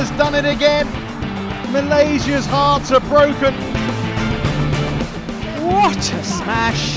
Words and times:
has 0.00 0.10
done 0.16 0.34
it 0.34 0.46
again. 0.46 0.86
Malaysia's 1.72 2.46
hearts 2.46 2.90
are 2.90 3.00
broken. 3.00 3.52
What 5.62 5.98
a 5.98 6.24
smash! 6.24 6.96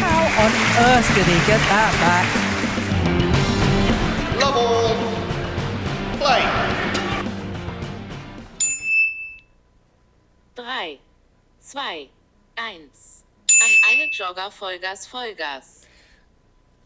How 0.00 0.24
on 0.44 0.52
earth 0.88 1.08
did 1.14 1.26
he 1.26 1.38
get 1.46 1.60
that 1.68 1.92
back? 2.00 2.26
Love 4.40 4.56
all. 4.56 4.96
Play. 6.16 6.42
3, 10.54 11.00
2, 11.60 11.78
1. 12.56 12.90
An 13.62 13.72
alle 13.90 14.08
Jogger 14.10 14.50
Vollgas 14.50 15.06
Vollgas. 15.06 15.86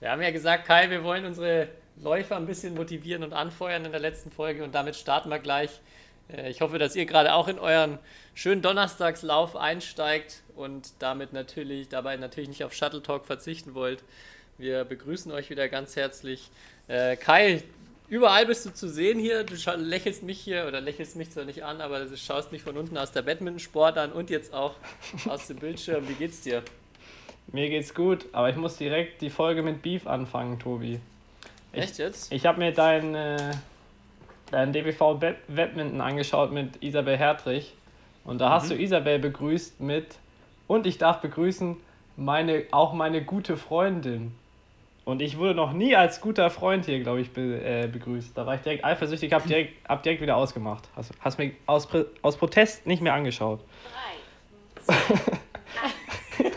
Wir 0.00 0.10
haben 0.10 0.22
ja 0.22 0.32
gesagt, 0.32 0.66
Kai, 0.66 0.90
wir 0.90 1.04
wollen 1.04 1.24
unsere 1.24 1.68
Läufer 2.02 2.36
ein 2.36 2.46
bisschen 2.46 2.74
motivieren 2.74 3.22
und 3.22 3.32
anfeuern 3.32 3.84
in 3.84 3.92
der 3.92 4.00
letzten 4.00 4.30
Folge 4.30 4.64
und 4.64 4.74
damit 4.74 4.96
starten 4.96 5.28
wir 5.28 5.38
gleich. 5.38 5.70
Äh, 6.32 6.50
Ich 6.50 6.60
hoffe, 6.60 6.78
dass 6.78 6.96
ihr 6.96 7.06
gerade 7.06 7.34
auch 7.34 7.48
in 7.48 7.58
euren 7.58 7.98
schönen 8.34 8.62
Donnerstagslauf 8.62 9.56
einsteigt 9.56 10.42
und 10.56 10.92
damit 10.98 11.32
natürlich, 11.32 11.88
dabei 11.88 12.16
natürlich 12.16 12.48
nicht 12.48 12.64
auf 12.64 12.72
Shuttle 12.72 13.02
Talk 13.02 13.26
verzichten 13.26 13.74
wollt. 13.74 14.02
Wir 14.58 14.84
begrüßen 14.84 15.32
euch 15.32 15.50
wieder 15.50 15.68
ganz 15.68 15.96
herzlich. 15.96 16.50
Äh, 16.88 17.16
Kai, 17.16 17.62
überall 18.08 18.46
bist 18.46 18.66
du 18.66 18.70
zu 18.70 18.88
sehen 18.88 19.18
hier. 19.18 19.44
Du 19.44 19.54
lächelst 19.76 20.22
mich 20.22 20.40
hier 20.40 20.66
oder 20.66 20.80
lächelst 20.80 21.16
mich 21.16 21.30
zwar 21.30 21.44
nicht 21.44 21.64
an, 21.64 21.80
aber 21.80 22.04
du 22.04 22.16
schaust 22.16 22.52
mich 22.52 22.62
von 22.62 22.76
unten 22.76 22.96
aus 22.98 23.12
der 23.12 23.22
Badmintonsport 23.22 23.96
an 23.98 24.12
und 24.12 24.30
jetzt 24.30 24.52
auch 24.52 24.74
aus 25.28 25.46
dem 25.46 25.58
Bildschirm. 25.58 26.08
Wie 26.08 26.14
geht's 26.14 26.42
dir? 26.42 26.62
Mir 27.52 27.68
geht's 27.68 27.94
gut, 27.94 28.26
aber 28.32 28.50
ich 28.50 28.56
muss 28.56 28.76
direkt 28.76 29.22
die 29.22 29.30
Folge 29.30 29.62
mit 29.62 29.82
Beef 29.82 30.06
anfangen, 30.06 30.58
Tobi. 30.58 31.00
Echt 31.72 31.98
jetzt? 31.98 32.32
Ich 32.32 32.46
habe 32.46 32.58
mir 32.58 32.72
dein, 32.72 33.14
äh, 33.14 33.52
dein 34.50 34.72
DBV 34.72 35.14
Bad- 35.14 35.36
Badminton 35.48 36.00
angeschaut 36.00 36.52
mit 36.52 36.82
Isabel 36.82 37.16
Hertrich 37.16 37.74
und 38.24 38.40
da 38.40 38.50
hast 38.50 38.70
du 38.70 38.74
Isabel 38.74 39.18
begrüßt 39.18 39.80
mit 39.80 40.16
und 40.66 40.86
ich 40.86 40.98
darf 40.98 41.20
begrüßen 41.20 41.76
meine 42.16 42.64
auch 42.72 42.92
meine 42.92 43.22
gute 43.24 43.56
Freundin. 43.56 44.34
Und 45.06 45.22
ich 45.22 45.38
wurde 45.38 45.54
noch 45.54 45.72
nie 45.72 45.96
als 45.96 46.20
guter 46.20 46.50
Freund 46.50 46.84
hier, 46.84 47.00
glaube 47.00 47.20
ich, 47.22 47.32
be 47.32 47.60
äh, 47.64 47.88
begrüßt. 47.90 48.36
Da 48.36 48.46
war 48.46 48.54
ich 48.56 48.60
direkt 48.60 48.84
eifersüchtig, 48.84 49.32
hab 49.32 49.46
direkt, 49.46 49.88
hab 49.88 50.02
direkt 50.02 50.20
wieder 50.22 50.36
ausgemacht. 50.36 50.88
Hast, 50.94 51.12
hast 51.20 51.38
mir 51.38 51.52
aus, 51.66 51.88
aus 52.22 52.36
Protest 52.36 52.86
nicht 52.86 53.00
mehr 53.02 53.14
angeschaut. 53.14 53.60
3, 54.86 56.50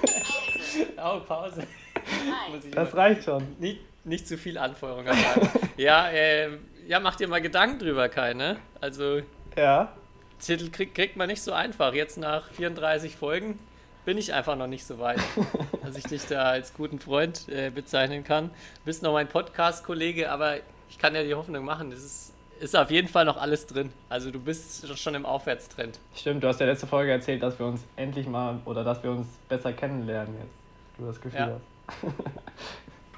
Oh, 0.98 1.20
Pause. 1.27 1.66
3, 1.95 2.55
Muss 2.55 2.66
ich 2.66 2.72
Das 2.72 2.95
reicht 2.95 3.23
schon. 3.23 3.44
nicht, 3.59 3.80
nicht 4.04 4.28
zu 4.28 4.38
viel 4.38 4.58
Anfeuerung 4.58 5.06
ja, 5.78 6.09
äh, 6.09 6.50
ja, 6.88 7.00
mach 7.00 7.16
dir 7.16 7.28
mal 7.28 7.42
Gedanken 7.42 7.80
drüber, 7.80 8.10
Kai, 8.10 8.34
ne? 8.34 8.58
Also, 8.82 9.22
Ja. 9.58 9.94
Titel 10.40 10.70
krieg, 10.72 10.94
kriegt 10.94 11.16
man 11.16 11.28
nicht 11.30 11.42
so 11.42 11.54
einfach. 11.54 11.94
Jetzt 11.94 12.18
nach 12.18 12.50
34 12.52 13.16
Folgen 13.16 13.58
bin 14.04 14.18
ich 14.18 14.34
einfach 14.34 14.58
noch 14.58 14.68
nicht 14.68 14.86
so 14.86 15.00
weit, 15.00 15.20
dass 15.84 15.95
ich 15.95 16.04
dich 16.04 16.26
da 16.26 16.44
als 16.44 16.73
guten 16.73 17.00
Freund 17.00 17.48
äh, 17.48 17.70
bezeichnen 17.70 18.26
kann. 18.26 18.50
Du 18.50 18.86
bist 18.86 19.02
noch 19.04 19.14
mein 19.14 19.30
Podcast-Kollege, 19.30 20.30
aber 20.30 20.58
ich 20.90 20.98
kann 21.00 21.16
ja 21.16 21.23
die 21.23 21.34
Hoffnung 21.34 21.64
machen, 21.64 21.94
es 21.94 22.04
ist, 22.04 22.34
ist 22.60 22.76
auf 22.76 22.92
jeden 22.92 23.08
Fall 23.08 23.23
noch 23.23 23.38
alles 23.38 23.66
drin. 23.67 23.94
Also 24.10 24.32
du 24.32 24.40
bist 24.42 24.98
schon 25.00 25.16
im 25.16 25.26
Aufwärtstrend. 25.26 25.98
Stimmt, 26.14 26.44
du 26.44 26.50
hast 26.50 26.60
ja 26.60 26.66
letzte 26.66 26.88
Folge 26.88 27.14
erzählt, 27.14 27.42
dass 27.42 27.58
wir 27.58 27.66
uns 27.66 27.82
endlich 27.95 28.28
mal 28.28 28.60
oder 28.66 28.84
dass 28.84 29.02
wir 29.02 29.12
uns 29.12 29.28
besser 29.48 29.72
kennenlernen 29.72 30.36
jetzt. 30.42 30.54
Du 31.00 31.06
das 31.06 31.22
Gefühl 31.22 31.40
Ja. 31.40 31.60
hast. 31.88 32.14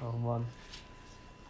oh 0.00 0.16
Mann. 0.18 0.44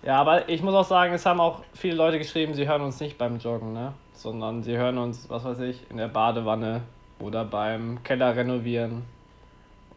Ja, 0.07 0.21
aber 0.21 0.49
ich 0.49 0.63
muss 0.63 0.75
auch 0.75 0.85
sagen, 0.85 1.13
es 1.15 1.27
haben 1.27 1.41
auch 1.41 1.63
viele 1.75 1.97
Leute 1.97 2.19
geschrieben, 2.19 2.55
sie 2.55 2.69
hören 2.69 2.83
uns 2.83 3.01
nicht 3.01 3.19
beim 3.19 3.39
Joggen, 3.39 3.73
ne? 3.73 3.93
Sondern 4.15 4.63
sie 4.63 4.77
hören 4.77 4.99
uns, 4.99 5.29
was 5.29 5.45
weiß 5.45 5.59
ich, 5.61 5.91
in 5.91 5.97
der 5.97 6.07
Badewanne 6.09 6.83
oder 7.19 7.45
beim 7.45 8.03
Keller 8.05 8.37
renovieren 8.37 9.03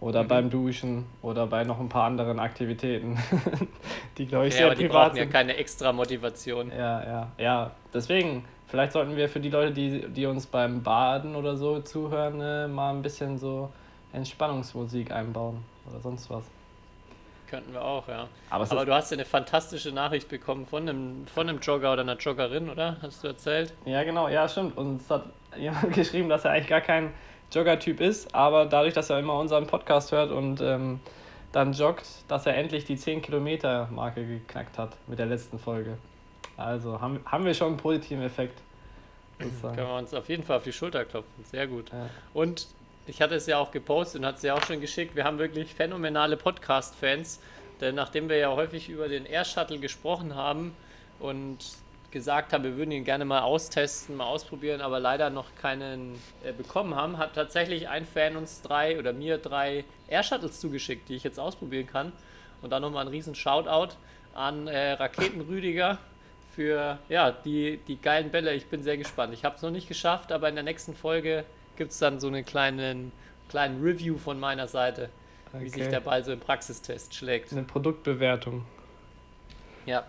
oder 0.02 0.24
Mhm. 0.24 0.28
beim 0.28 0.50
Duschen 0.50 1.06
oder 1.22 1.46
bei 1.46 1.64
noch 1.64 1.80
ein 1.80 1.90
paar 1.90 2.06
anderen 2.06 2.40
Aktivitäten, 2.40 3.19
die 4.18 4.25
glaube 4.25 4.48
ich 4.48 4.53
Ja, 4.56 4.58
sehr 4.59 4.66
aber 4.68 4.75
die 4.75 4.86
privat 4.88 5.09
brauchen 5.09 5.18
ja 5.18 5.24
sind. 5.25 5.31
keine 5.31 5.56
extra 5.58 5.92
Motivation. 5.94 6.72
Ja, 6.72 7.03
ja, 7.03 7.28
ja. 7.38 7.72
Deswegen, 7.94 8.46
vielleicht 8.68 8.94
sollten 8.94 9.16
wir 9.16 9.30
für 9.30 9.40
die 9.40 9.50
Leute, 9.50 9.74
die, 9.74 10.08
die 10.09 10.25
uns 10.25 10.48
beim 10.48 10.81
Baden 10.81 11.36
oder 11.36 11.56
so 11.56 11.81
zuhören, 11.81 12.42
äh, 12.42 12.68
mal 12.68 12.92
ein 12.96 13.02
bisschen 13.03 13.38
so 13.38 13.69
Entspannungsmusik 14.12 15.12
einbauen 15.12 15.64
oder 15.90 16.00
sonst 16.02 16.30
was. 16.31 16.44
Könnten 17.50 17.74
wir 17.74 17.84
auch, 17.84 18.08
ja. 18.08 18.28
Aber 18.50 18.72
Aber 18.72 18.86
du 18.86 18.94
hast 18.94 19.12
ja 19.12 19.16
eine 19.16 19.26
fantastische 19.26 19.92
Nachricht 19.92 20.30
bekommen 20.30 20.68
von 20.68 20.88
einem, 20.88 21.26
von 21.28 21.50
einem 21.50 21.60
Jogger 21.60 21.94
oder 21.94 22.02
einer 22.02 22.18
Joggerin, 22.18 22.70
oder? 22.70 22.98
Hast 23.02 23.24
du 23.24 23.28
erzählt? 23.28 23.74
Ja, 23.86 24.04
genau, 24.04 24.28
ja, 24.28 24.48
stimmt. 24.48 24.78
Und 24.78 25.02
es 25.02 25.10
hat 25.10 25.26
jemand 25.58 25.94
geschrieben, 25.94 26.30
dass 26.30 26.46
er 26.46 26.52
eigentlich 26.52 26.68
gar 26.68 26.82
kein 26.82 27.12
Jogger-Typ 27.52 28.02
ist, 28.02 28.36
aber 28.36 28.66
dadurch, 28.66 28.94
dass 28.94 29.10
er 29.10 29.18
immer 29.18 29.40
unseren 29.40 29.66
Podcast 29.66 30.12
hört 30.12 30.32
und 30.32 30.62
ähm, 30.62 31.00
dann 31.52 31.74
joggt, 31.74 32.06
dass 32.28 32.46
er 32.46 32.56
endlich 32.56 32.86
die 32.86 32.98
10-Kilometer-Marke 32.98 34.26
geknackt 34.26 34.78
hat 34.78 34.92
mit 35.08 35.18
der 35.18 35.26
letzten 35.26 35.58
Folge. 35.58 35.98
Also 36.58 37.02
haben, 37.02 37.20
haben 37.26 37.46
wir 37.46 37.56
schon 37.56 37.70
einen 37.70 37.78
positiven 37.78 38.22
Effekt. 38.22 38.62
sozusagen. 39.40 39.76
Können 39.76 39.88
wir 39.88 39.98
uns 39.98 40.14
auf 40.14 40.30
jeden 40.30 40.44
Fall 40.44 40.58
auf 40.58 40.64
die 40.64 40.74
Schulter 40.74 41.06
klopfen. 41.06 41.44
Sehr 41.46 41.68
gut. 41.68 41.92
Ja. 41.92 42.10
Und 42.34 42.68
ich 43.09 43.22
hatte 43.22 43.36
es 43.36 43.47
ja 43.47 43.58
auch 43.58 43.72
gepostet 43.72 44.22
und 44.22 44.28
hat 44.28 44.38
es 44.38 44.44
ja 44.44 44.53
auch 44.53 44.64
schon 44.64 44.80
geschickt. 44.80 45.16
Wir 45.16 45.24
haben 45.24 45.40
wirklich 45.40 45.74
phänomenale 45.74 46.38
Podcast-Fans. 46.38 47.40
Denn 47.81 47.96
nachdem 47.96 48.30
wir 48.30 48.38
ja 48.38 48.52
häufig 48.52 48.88
über 48.88 49.08
den 49.08 49.25
Air 49.25 49.46
Shuttle 49.46 49.80
gesprochen 49.80 50.36
haben 50.36 50.75
und 51.19 51.58
gesagt 52.12 52.53
haben, 52.53 52.64
wir 52.64 52.78
würden 52.78 52.92
ihn 52.92 53.06
gerne 53.06 53.25
mal 53.25 53.42
austesten, 53.42 54.16
mal 54.16 54.25
ausprobieren, 54.25 54.81
aber 54.81 55.00
leider 55.00 55.30
noch 55.30 55.56
keinen 55.56 56.19
äh, 56.44 56.52
bekommen 56.52 56.96
haben, 56.96 57.18
hat 57.18 57.36
tatsächlich 57.36 57.88
ein 57.88 58.06
Fan 58.06 58.36
uns 58.36 58.62
drei 58.62 59.00
oder 59.00 59.14
mir 59.14 59.38
drei 59.38 59.86
Air 60.08 60.24
Shuttles 60.24 60.59
zugeschickt, 60.59 61.09
die 61.09 61.16
ich 61.16 61.24
jetzt 61.24 61.40
ausprobieren 61.40 61.88
kann. 61.88 62.12
Und 62.62 62.72
dann 62.72 62.81
nochmal 62.81 63.06
ein 63.06 63.12
riesen 63.12 63.34
Shoutout 63.34 63.96
an 64.36 64.68
äh, 64.68 64.94
Raketenrüdiger 64.94 65.98
für 66.56 67.00
ja, 67.09 67.31
die, 67.31 67.80
die 67.88 68.00
geilen 68.00 68.30
Bälle. 68.30 68.53
Ich 68.53 68.68
bin 68.68 68.84
sehr 68.84 68.98
gespannt. 68.98 69.34
Ich 69.34 69.46
habe 69.46 69.56
es 69.56 69.62
noch 69.62 69.72
nicht 69.72 69.88
geschafft, 69.88 70.31
aber 70.31 70.50
in 70.50 70.56
der 70.56 70.64
nächsten 70.64 70.94
Folge 70.94 71.46
gibt 71.79 71.94
es 71.94 71.97
dann 71.97 72.19
so 72.19 72.28
einen 72.28 72.45
kleinen, 72.45 73.12
kleinen 73.50 73.81
Review 73.81 74.17
von 74.19 74.40
meiner 74.40 74.67
Seite, 74.67 75.09
wie 75.53 75.69
sich 75.69 75.81
Okay. 75.81 75.90
der 75.90 76.01
Ball 76.01 76.23
so 76.23 76.31
im 76.31 76.40
Praxistest 76.40 77.16
schlägt. 77.16 77.51
Eine 77.51 77.63
Produktbewertung. 77.63 78.66
Ja. 79.88 80.03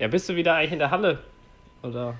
Ja, 0.00 0.08
bist 0.08 0.28
du 0.28 0.34
wieder 0.34 0.54
eigentlich 0.54 0.72
in 0.72 0.78
der 0.80 0.90
Halle? 0.90 1.22
Oder? 1.82 2.16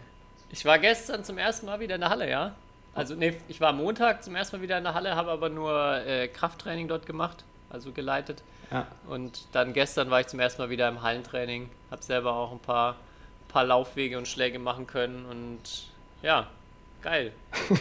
Ich 0.50 0.64
war 0.64 0.78
gestern 0.78 1.24
zum 1.24 1.38
ersten 1.38 1.66
Mal 1.66 1.80
wieder 1.80 1.96
in 1.96 2.02
der 2.02 2.10
Halle, 2.10 2.30
ja. 2.30 2.54
Also, 2.94 3.16
nee, 3.16 3.34
ich 3.48 3.60
war 3.60 3.72
Montag 3.72 4.22
zum 4.22 4.36
ersten 4.36 4.56
Mal 4.56 4.62
wieder 4.62 4.78
in 4.78 4.84
der 4.84 4.94
Halle, 4.94 5.16
habe 5.16 5.32
aber 5.32 5.48
nur 5.48 5.96
äh, 6.06 6.28
Krafttraining 6.28 6.86
dort 6.86 7.06
gemacht, 7.06 7.42
also 7.70 7.90
geleitet. 7.90 8.44
Ja. 8.70 8.86
Und 9.08 9.46
dann 9.52 9.72
gestern 9.72 10.10
war 10.10 10.20
ich 10.20 10.28
zum 10.28 10.38
ersten 10.38 10.62
Mal 10.62 10.70
wieder 10.70 10.88
im 10.88 11.02
Hallentraining, 11.02 11.70
habe 11.90 12.02
selber 12.02 12.34
auch 12.34 12.52
ein 12.52 12.60
paar, 12.60 12.96
paar 13.48 13.64
Laufwege 13.64 14.16
und 14.18 14.28
Schläge 14.28 14.58
machen 14.58 14.86
können 14.86 15.24
und 15.24 15.86
ja, 16.22 16.46
geil. 17.02 17.32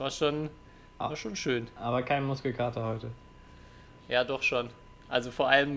War 0.00 0.10
schon, 0.10 0.48
war 0.96 1.14
schon 1.14 1.36
schön. 1.36 1.68
Aber 1.76 2.02
kein 2.02 2.24
Muskelkater 2.24 2.82
heute. 2.86 3.10
Ja, 4.08 4.24
doch 4.24 4.42
schon. 4.42 4.70
Also 5.10 5.30
vor 5.30 5.50
allem 5.50 5.76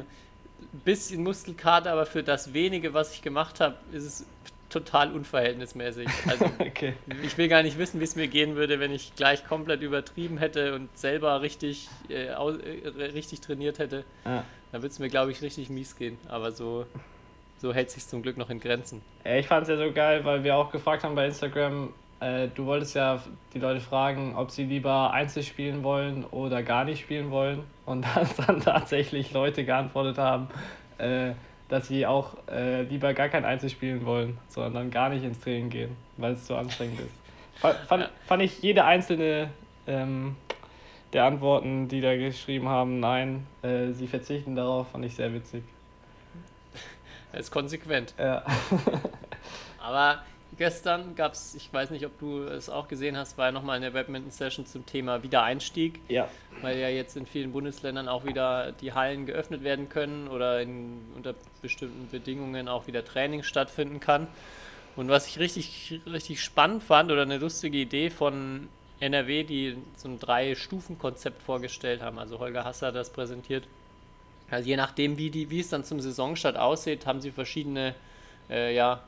ein 0.62 0.80
bisschen 0.86 1.24
Muskelkater, 1.24 1.92
aber 1.92 2.06
für 2.06 2.24
das 2.24 2.54
wenige, 2.54 2.94
was 2.94 3.14
ich 3.14 3.22
gemacht 3.22 3.60
habe, 3.60 3.76
ist 3.92 4.06
es 4.06 4.26
total 4.70 5.12
unverhältnismäßig. 5.12 6.08
Also 6.26 6.46
Okay. 6.60 6.94
ich 7.22 7.38
will 7.38 7.50
gar 7.50 7.64
nicht 7.64 7.78
wissen, 7.78 8.00
wie 8.00 8.06
es 8.06 8.16
mir 8.16 8.30
gehen 8.30 8.56
würde, 8.56 8.80
wenn 8.80 8.94
ich 8.94 9.14
gleich 9.18 9.46
komplett 9.46 9.82
übertrieben 9.82 10.38
hätte 10.38 10.74
und 10.74 10.98
selber 10.98 11.42
richtig, 11.42 11.90
äh, 12.10 12.28
äh, 12.28 12.88
richtig 13.14 13.42
trainiert 13.42 13.78
hätte. 13.78 14.06
Ja. 14.24 14.46
Dann 14.72 14.82
würde 14.82 14.94
es 14.94 15.00
mir, 15.00 15.10
glaube 15.10 15.32
ich, 15.32 15.42
richtig 15.42 15.70
mies 15.70 15.98
gehen. 15.98 16.18
Aber 16.30 16.54
so, 16.54 16.86
so 17.58 17.74
hält 17.74 17.92
sich 17.92 18.08
zum 18.08 18.24
Glück 18.24 18.38
noch 18.38 18.50
in 18.50 18.62
Grenzen. 18.62 19.02
Ich 19.26 19.48
fand 19.48 19.64
es 19.64 19.70
ja 19.70 19.76
so 19.76 19.92
geil, 19.92 20.24
weil 20.24 20.46
wir 20.46 20.56
auch 20.56 20.72
gefragt 20.72 21.04
haben 21.04 21.14
bei 21.14 21.26
Instagram, 21.26 21.94
äh, 22.24 22.48
du 22.48 22.66
wolltest 22.66 22.96
ja 22.96 23.22
die 23.54 23.60
Leute 23.60 23.82
fragen, 23.82 24.36
ob 24.36 24.50
sie 24.50 24.64
lieber 24.64 25.12
Einzel 25.12 25.44
spielen 25.44 25.84
wollen 25.84 26.24
oder 26.26 26.64
gar 26.64 26.86
nicht 26.86 27.02
spielen 27.02 27.32
wollen. 27.32 27.64
Und 27.86 28.06
dass 28.16 28.36
dann 28.38 28.62
tatsächlich 28.62 29.34
Leute 29.34 29.66
geantwortet 29.66 30.18
haben, 30.18 30.48
äh, 30.98 31.34
dass 31.68 31.88
sie 31.88 32.06
auch 32.06 32.38
äh, 32.50 32.84
lieber 32.84 33.14
gar 33.14 33.30
kein 33.30 33.46
Einzel 33.46 33.70
spielen 33.70 34.06
wollen, 34.06 34.38
sondern 34.48 34.74
dann 34.74 34.92
gar 34.92 35.10
nicht 35.10 35.24
ins 35.24 35.40
Training 35.40 35.70
gehen, 35.70 35.98
weil 36.18 36.34
es 36.34 36.46
zu 36.46 36.56
anstrengend 36.56 37.02
ist. 37.02 37.88
Fand, 37.88 38.10
fand 38.26 38.42
ich 38.42 38.62
jede 38.62 38.84
einzelne 38.86 39.50
ähm, 39.88 40.36
der 41.14 41.26
Antworten, 41.26 41.88
die 41.88 42.02
da 42.02 42.16
geschrieben 42.16 42.68
haben, 42.68 43.00
nein, 43.00 43.46
äh, 43.62 43.92
sie 43.92 44.08
verzichten 44.08 44.56
darauf, 44.56 44.92
fand 44.92 45.06
ich 45.06 45.16
sehr 45.16 45.34
witzig. 45.34 45.64
Er 47.32 47.40
ist 47.40 47.50
konsequent. 47.50 48.14
Ja. 48.20 48.44
Aber 49.80 50.20
gestern 50.58 51.16
gab 51.16 51.34
es, 51.34 51.56
ich 51.56 51.72
weiß 51.72 51.90
nicht, 51.92 52.06
ob 52.06 52.18
du 52.20 52.44
es 52.44 52.70
auch 52.70 52.88
gesehen 52.88 53.18
hast, 53.18 53.38
war 53.38 53.48
ja 53.48 53.52
nochmal 53.52 53.78
eine 53.78 53.92
Badminton-Session 53.92 54.66
zum 54.66 54.86
Thema 54.86 55.24
Wiedereinstieg. 55.24 56.00
ja. 56.08 56.28
weil 56.62 56.78
ja 56.78 56.90
jetzt 56.90 57.18
in 57.18 57.26
vielen 57.26 57.52
Bundesländern 57.52 58.08
auch 58.08 58.26
wieder 58.26 58.72
die 58.72 58.94
Hallen 58.94 59.26
geöffnet 59.26 59.64
werden 59.64 59.90
können 59.90 60.28
oder 60.28 60.62
in, 60.62 61.02
unter 61.16 61.36
bestimmten 61.62 62.10
Bedingungen 62.10 62.68
auch 62.68 62.88
wieder 62.88 63.04
Training 63.04 63.44
stattfinden 63.44 64.00
kann. 64.00 64.28
Und 64.96 65.10
was 65.10 65.28
ich 65.28 65.40
richtig, 65.40 66.02
richtig 66.06 66.42
spannend 66.42 66.84
fand 66.84 67.12
oder 67.12 67.24
eine 67.24 67.38
lustige 67.38 67.78
Idee 67.78 68.10
von 68.10 68.70
NRW, 69.00 69.44
die 69.44 69.78
so 69.96 70.08
ein 70.08 70.20
Drei-Stufen-Konzept 70.20 71.42
vorgestellt 71.42 72.02
haben. 72.02 72.20
Also 72.20 72.40
Holger 72.40 72.64
Hasser 72.64 72.92
das 72.92 73.12
präsentiert. 73.12 73.68
Also 74.50 74.70
je 74.70 74.78
nachdem, 74.78 75.18
wie, 75.18 75.30
die, 75.32 75.50
wie 75.50 75.60
es 75.60 75.70
dann 75.70 75.84
zum 75.84 76.00
Saisonstart 76.00 76.58
aussieht, 76.58 77.06
haben 77.06 77.22
sie 77.22 77.32
verschiedene 77.32 77.96
äh, 78.50 78.76
ja, 78.76 79.04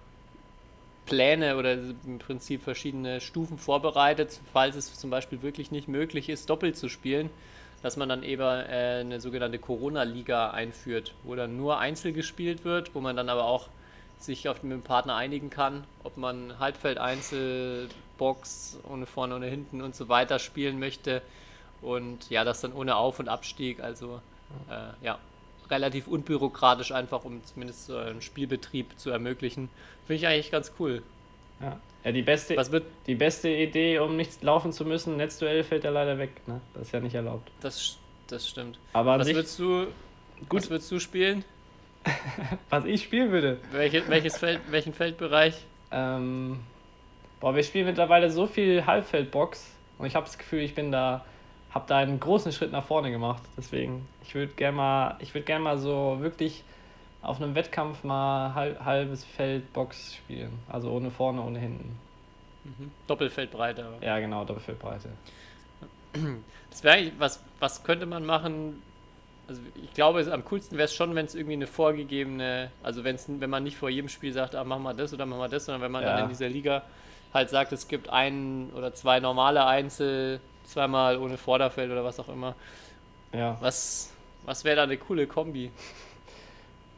Pläne 1.06 1.58
oder 1.58 1.74
im 1.74 2.20
Prinzip 2.20 2.64
verschiedene 2.64 3.22
Stufen 3.22 3.58
vorbereitet, 3.58 4.40
falls 4.54 4.76
es 4.76 4.94
zum 4.98 5.10
Beispiel 5.10 5.42
wirklich 5.42 5.72
nicht 5.72 5.88
möglich 5.88 6.30
ist, 6.30 6.50
doppelt 6.50 6.78
zu 6.78 6.90
spielen, 6.90 7.30
dass 7.82 7.98
man 7.98 8.10
dann 8.10 8.24
eben 8.24 8.42
äh, 8.42 9.02
eine 9.02 9.22
sogenannte 9.22 9.60
Corona-Liga 9.60 10.52
einführt, 10.52 11.14
wo 11.24 11.36
dann 11.36 11.58
nur 11.58 11.80
Einzel 11.80 12.14
gespielt 12.14 12.66
wird, 12.66 12.96
wo 12.96 13.02
man 13.02 13.16
dann 13.16 13.30
aber 13.30 13.46
auch 13.46 13.68
sich 14.18 14.50
auf, 14.50 14.64
mit 14.64 14.72
dem 14.72 14.82
Partner 14.82 15.16
einigen 15.16 15.50
kann, 15.50 15.84
ob 16.04 16.18
man 16.18 16.58
Halbfeld, 16.60 16.98
Einzel, 16.98 17.90
Box, 18.18 18.80
ohne 18.90 19.06
vorne, 19.06 19.36
ohne 19.36 19.48
hinten 19.48 19.82
und 19.82 19.96
so 19.96 20.10
weiter 20.10 20.40
spielen 20.40 20.80
möchte. 20.80 21.22
Und 21.82 22.30
ja, 22.30 22.44
das 22.44 22.62
dann 22.62 22.74
ohne 22.74 22.96
Auf- 22.96 23.20
und 23.20 23.30
Abstieg, 23.30 23.82
also 23.82 24.22
äh, 24.70 25.06
ja, 25.06 25.20
relativ 25.70 26.08
unbürokratisch 26.08 26.92
einfach, 26.92 27.26
um 27.26 27.44
zumindest 27.44 27.86
so 27.88 27.98
einen 27.98 28.22
Spielbetrieb 28.22 28.98
zu 28.98 29.10
ermöglichen. 29.10 29.70
Finde 30.06 30.22
ich 30.22 30.28
eigentlich 30.28 30.52
ganz 30.52 30.74
cool. 30.80 31.04
Ja, 31.62 31.80
ja 32.04 32.12
die, 32.12 32.22
beste, 32.22 32.58
Was 32.58 32.72
wird, 32.72 32.86
die 33.08 33.16
beste 33.16 33.50
Idee, 33.50 34.00
um 34.00 34.16
nichts 34.16 34.42
laufen 34.44 34.72
zu 34.72 34.86
müssen, 34.86 35.18
Netzduell 35.18 35.64
fällt 35.64 35.84
ja 35.84 35.92
leider 35.92 36.18
weg. 36.18 36.32
Ne? 36.48 36.62
Das 36.74 36.84
ist 36.84 36.92
ja 36.92 37.00
nicht 37.00 37.16
erlaubt. 37.16 37.50
das, 37.62 37.98
das 38.28 38.48
stimmt. 38.48 38.80
Aber 38.94 39.20
Was 39.20 39.28
würdest 39.28 39.60
du, 39.60 39.88
Gut. 40.50 40.62
was 40.62 40.70
würdest 40.70 40.92
du 40.92 41.00
spielen? 41.00 41.44
was 42.70 42.86
ich 42.86 43.04
spielen 43.04 43.32
würde. 43.32 43.60
Welche, 43.72 44.08
welches 44.10 44.38
Feld, 44.38 44.62
welchen 44.70 44.94
Feldbereich? 44.94 45.56
Ähm, 45.92 46.60
boah, 47.40 47.56
wir 47.56 47.64
spielen 47.64 47.86
mittlerweile 47.86 48.30
so 48.30 48.48
viel 48.48 48.86
Halbfeldbox 48.86 49.72
und 49.98 50.06
ich 50.06 50.16
habe 50.16 50.26
das 50.26 50.38
Gefühl, 50.38 50.62
ich 50.62 50.76
bin 50.76 50.92
da, 50.92 51.26
habe 51.76 51.86
da 51.88 51.98
einen 51.98 52.20
großen 52.20 52.52
Schritt 52.54 52.72
nach 52.72 52.86
vorne 52.86 53.12
gemacht. 53.12 53.44
Deswegen, 53.58 54.08
ich 54.24 54.34
würde 54.34 54.54
gerne 54.54 54.78
mal, 54.78 55.16
ich 55.20 55.34
würde 55.34 55.46
gerne 55.46 55.64
mal 55.64 55.78
so 55.78 56.18
wirklich 56.22 56.64
auf 57.22 57.42
einem 57.42 57.54
Wettkampf 57.54 58.04
mal 58.04 58.54
halb, 58.56 58.84
halbes 58.84 59.24
Feld 59.26 59.72
Box 59.74 60.16
spielen. 60.16 60.58
Also 60.70 60.90
ohne 60.92 61.12
vorne, 61.12 61.42
ohne 61.42 61.60
hinten. 61.60 61.98
Mhm. 62.64 62.92
Doppelfeldbreite. 63.08 63.86
Ja, 64.02 64.20
genau, 64.20 64.46
Doppelfeldbreite. 64.46 65.10
Das 66.70 66.84
wäre 66.84 66.96
eigentlich, 66.96 67.14
was, 67.20 67.44
was 67.60 67.84
könnte 67.84 68.06
man 68.06 68.26
machen? 68.26 68.82
Also 69.48 69.62
ich 69.84 69.94
glaube, 69.94 70.26
am 70.32 70.46
coolsten 70.46 70.78
wäre 70.78 70.86
es 70.86 70.96
schon, 70.96 71.14
wenn 71.14 71.26
es 71.26 71.36
irgendwie 71.36 71.54
eine 71.54 71.68
vorgegebene, 71.68 72.72
also 72.84 73.04
wenn's, 73.04 73.26
wenn 73.28 73.50
man 73.50 73.64
nicht 73.64 73.78
vor 73.78 73.90
jedem 73.90 74.10
Spiel 74.10 74.32
sagt, 74.32 74.56
ah, 74.56 74.64
machen 74.64 74.84
wir 74.84 74.94
das 74.94 75.14
oder 75.14 75.26
machen 75.26 75.40
wir 75.40 75.50
das, 75.50 75.66
sondern 75.66 75.82
wenn 75.82 75.92
man 75.92 76.04
Ja. 76.04 76.14
dann 76.14 76.24
in 76.24 76.30
dieser 76.30 76.48
Liga 76.50 76.84
halt 77.34 77.50
sagt, 77.50 77.74
es 77.74 77.88
gibt 77.90 78.10
ein 78.10 78.72
oder 78.76 78.94
zwei 78.94 79.20
normale 79.20 79.66
Einzel, 79.66 80.40
zweimal 80.66 81.18
ohne 81.18 81.38
Vorderfeld 81.38 81.92
oder 81.92 82.04
was 82.04 82.20
auch 82.20 82.30
immer. 82.30 82.56
Ja. 83.34 83.58
Was, 83.62 84.14
was 84.46 84.64
wäre 84.64 84.78
da 84.78 84.84
eine 84.84 84.98
coole 84.98 85.28
Kombi? 85.28 85.72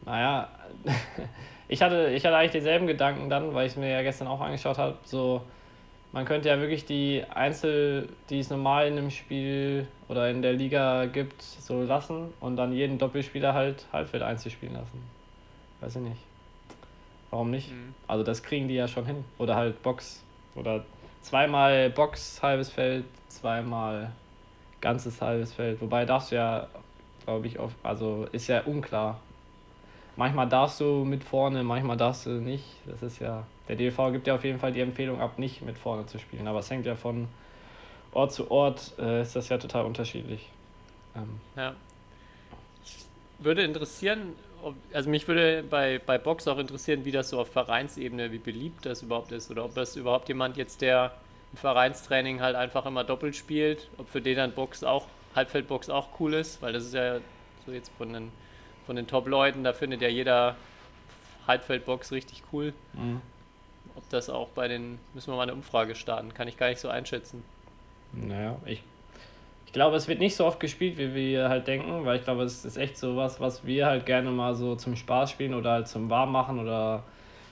Naja, 0.05 0.49
ich 1.67 1.81
hatte, 1.81 2.09
ich 2.09 2.25
hatte 2.25 2.37
eigentlich 2.37 2.51
dieselben 2.51 2.87
Gedanken 2.87 3.29
dann, 3.29 3.53
weil 3.53 3.67
ich 3.67 3.73
es 3.73 3.77
mir 3.77 3.89
ja 3.89 4.01
gestern 4.01 4.27
auch 4.27 4.41
angeschaut 4.41 4.77
habe. 4.77 4.97
So, 5.03 5.41
man 6.11 6.25
könnte 6.25 6.49
ja 6.49 6.59
wirklich 6.59 6.85
die 6.85 7.23
Einzel, 7.33 8.09
die 8.29 8.39
es 8.39 8.49
normal 8.49 8.87
in 8.87 8.97
einem 8.97 9.11
Spiel 9.11 9.87
oder 10.07 10.29
in 10.29 10.41
der 10.41 10.53
Liga 10.53 11.05
gibt, 11.05 11.41
so 11.41 11.81
lassen 11.83 12.33
und 12.39 12.55
dann 12.55 12.71
jeden 12.73 12.97
Doppelspieler 12.97 13.53
halt 13.53 13.85
Halbfeld 13.91 14.23
Einzel 14.23 14.51
spielen 14.51 14.73
lassen. 14.73 15.03
Weiß 15.81 15.95
ich 15.95 16.01
nicht. 16.01 16.21
Warum 17.29 17.51
nicht? 17.51 17.71
Mhm. 17.71 17.93
Also 18.07 18.23
das 18.23 18.41
kriegen 18.41 18.67
die 18.67 18.75
ja 18.75 18.87
schon 18.87 19.05
hin. 19.05 19.25
Oder 19.37 19.55
halt 19.55 19.81
Box. 19.83 20.23
Oder 20.55 20.85
zweimal 21.21 21.89
Box, 21.89 22.41
halbes 22.41 22.69
Feld, 22.69 23.05
zweimal 23.29 24.11
ganzes 24.81 25.21
halbes 25.21 25.53
Feld. 25.53 25.81
Wobei 25.81 26.05
darfst 26.05 26.31
du 26.31 26.35
ja, 26.35 26.67
glaube 27.25 27.47
ich, 27.47 27.59
auf, 27.59 27.71
also 27.83 28.27
ist 28.31 28.47
ja 28.47 28.61
unklar. 28.61 29.19
Manchmal 30.15 30.49
darfst 30.49 30.79
du 30.79 31.05
mit 31.05 31.23
vorne, 31.23 31.63
manchmal 31.63 31.97
darfst 31.97 32.25
du 32.25 32.31
nicht. 32.31 32.65
Das 32.85 33.03
ist 33.03 33.19
ja. 33.19 33.43
Der 33.67 33.75
DLV 33.75 34.11
gibt 34.11 34.27
ja 34.27 34.35
auf 34.35 34.43
jeden 34.43 34.59
Fall 34.59 34.71
die 34.71 34.81
Empfehlung 34.81 35.21
ab, 35.21 35.37
nicht 35.37 35.61
mit 35.61 35.77
vorne 35.77 36.05
zu 36.07 36.17
spielen. 36.19 36.47
Aber 36.47 36.59
es 36.59 36.69
hängt 36.69 36.85
ja 36.85 36.95
von 36.95 37.27
Ort 38.13 38.33
zu 38.33 38.49
Ort, 38.49 38.93
äh, 38.97 39.21
ist 39.21 39.35
das 39.35 39.49
ja 39.49 39.57
total 39.57 39.85
unterschiedlich. 39.85 40.49
Ähm, 41.15 41.39
Ja. 41.55 41.75
Würde 43.39 43.61
interessieren, 43.61 44.33
ob, 44.63 44.73
also 44.91 45.09
mich 45.09 45.27
würde 45.27 45.63
bei, 45.69 46.01
bei 46.03 46.17
Box 46.17 46.47
auch 46.47 46.57
interessieren, 46.57 47.05
wie 47.05 47.11
das 47.11 47.29
so 47.29 47.39
auf 47.39 47.49
Vereinsebene, 47.51 48.31
wie 48.31 48.39
beliebt 48.39 48.85
das 48.87 49.03
überhaupt 49.03 49.31
ist 49.31 49.51
oder 49.51 49.65
ob 49.65 49.75
das 49.75 49.95
überhaupt 49.95 50.27
jemand 50.29 50.57
jetzt, 50.57 50.81
der 50.81 51.11
im 51.51 51.57
Vereinstraining 51.57 52.41
halt 52.41 52.55
einfach 52.55 52.85
immer 52.85 53.03
doppelt 53.03 53.35
spielt, 53.35 53.87
ob 53.97 54.09
für 54.09 54.21
den 54.21 54.37
dann 54.37 54.51
Box 54.51 54.83
auch, 54.83 55.07
Halbfeldbox 55.35 55.89
auch 55.89 56.09
cool 56.19 56.33
ist, 56.33 56.61
weil 56.61 56.73
das 56.73 56.85
ist 56.85 56.93
ja 56.93 57.19
so 57.65 57.71
jetzt 57.71 57.91
von 57.97 58.11
den, 58.13 58.31
von 58.85 58.95
den 58.95 59.07
Top-Leuten, 59.07 59.63
da 59.63 59.73
findet 59.73 60.01
ja 60.01 60.07
jeder 60.07 60.55
Halbfeldbox 61.47 62.11
richtig 62.11 62.43
cool. 62.51 62.73
mhm. 62.93 63.21
Ob 63.95 64.07
das 64.09 64.29
auch 64.29 64.49
bei 64.49 64.67
den, 64.67 64.99
müssen 65.15 65.31
wir 65.31 65.37
mal 65.37 65.43
eine 65.43 65.53
Umfrage 65.53 65.95
starten, 65.95 66.31
kann 66.31 66.47
ich 66.47 66.57
gar 66.57 66.69
nicht 66.69 66.79
so 66.79 66.87
einschätzen. 66.87 67.43
Naja, 68.13 68.55
ich, 68.65 68.83
ich 69.65 69.73
glaube, 69.73 69.95
es 69.95 70.07
wird 70.07 70.19
nicht 70.19 70.35
so 70.35 70.45
oft 70.45 70.59
gespielt, 70.59 70.99
wie 70.99 71.15
wir 71.15 71.49
halt 71.49 71.65
denken, 71.65 72.05
weil 72.05 72.17
ich 72.17 72.23
glaube, 72.23 72.43
es 72.43 72.63
ist 72.63 72.77
echt 72.77 72.97
so 72.97 73.15
was, 73.15 73.39
was 73.39 73.65
wir 73.65 73.87
halt 73.87 74.05
gerne 74.05 74.29
mal 74.29 74.53
so 74.53 74.75
zum 74.75 74.95
Spaß 74.95 75.31
spielen 75.31 75.55
oder 75.55 75.71
halt 75.71 75.87
zum 75.87 76.11
Warmmachen 76.11 76.59
oder 76.59 77.03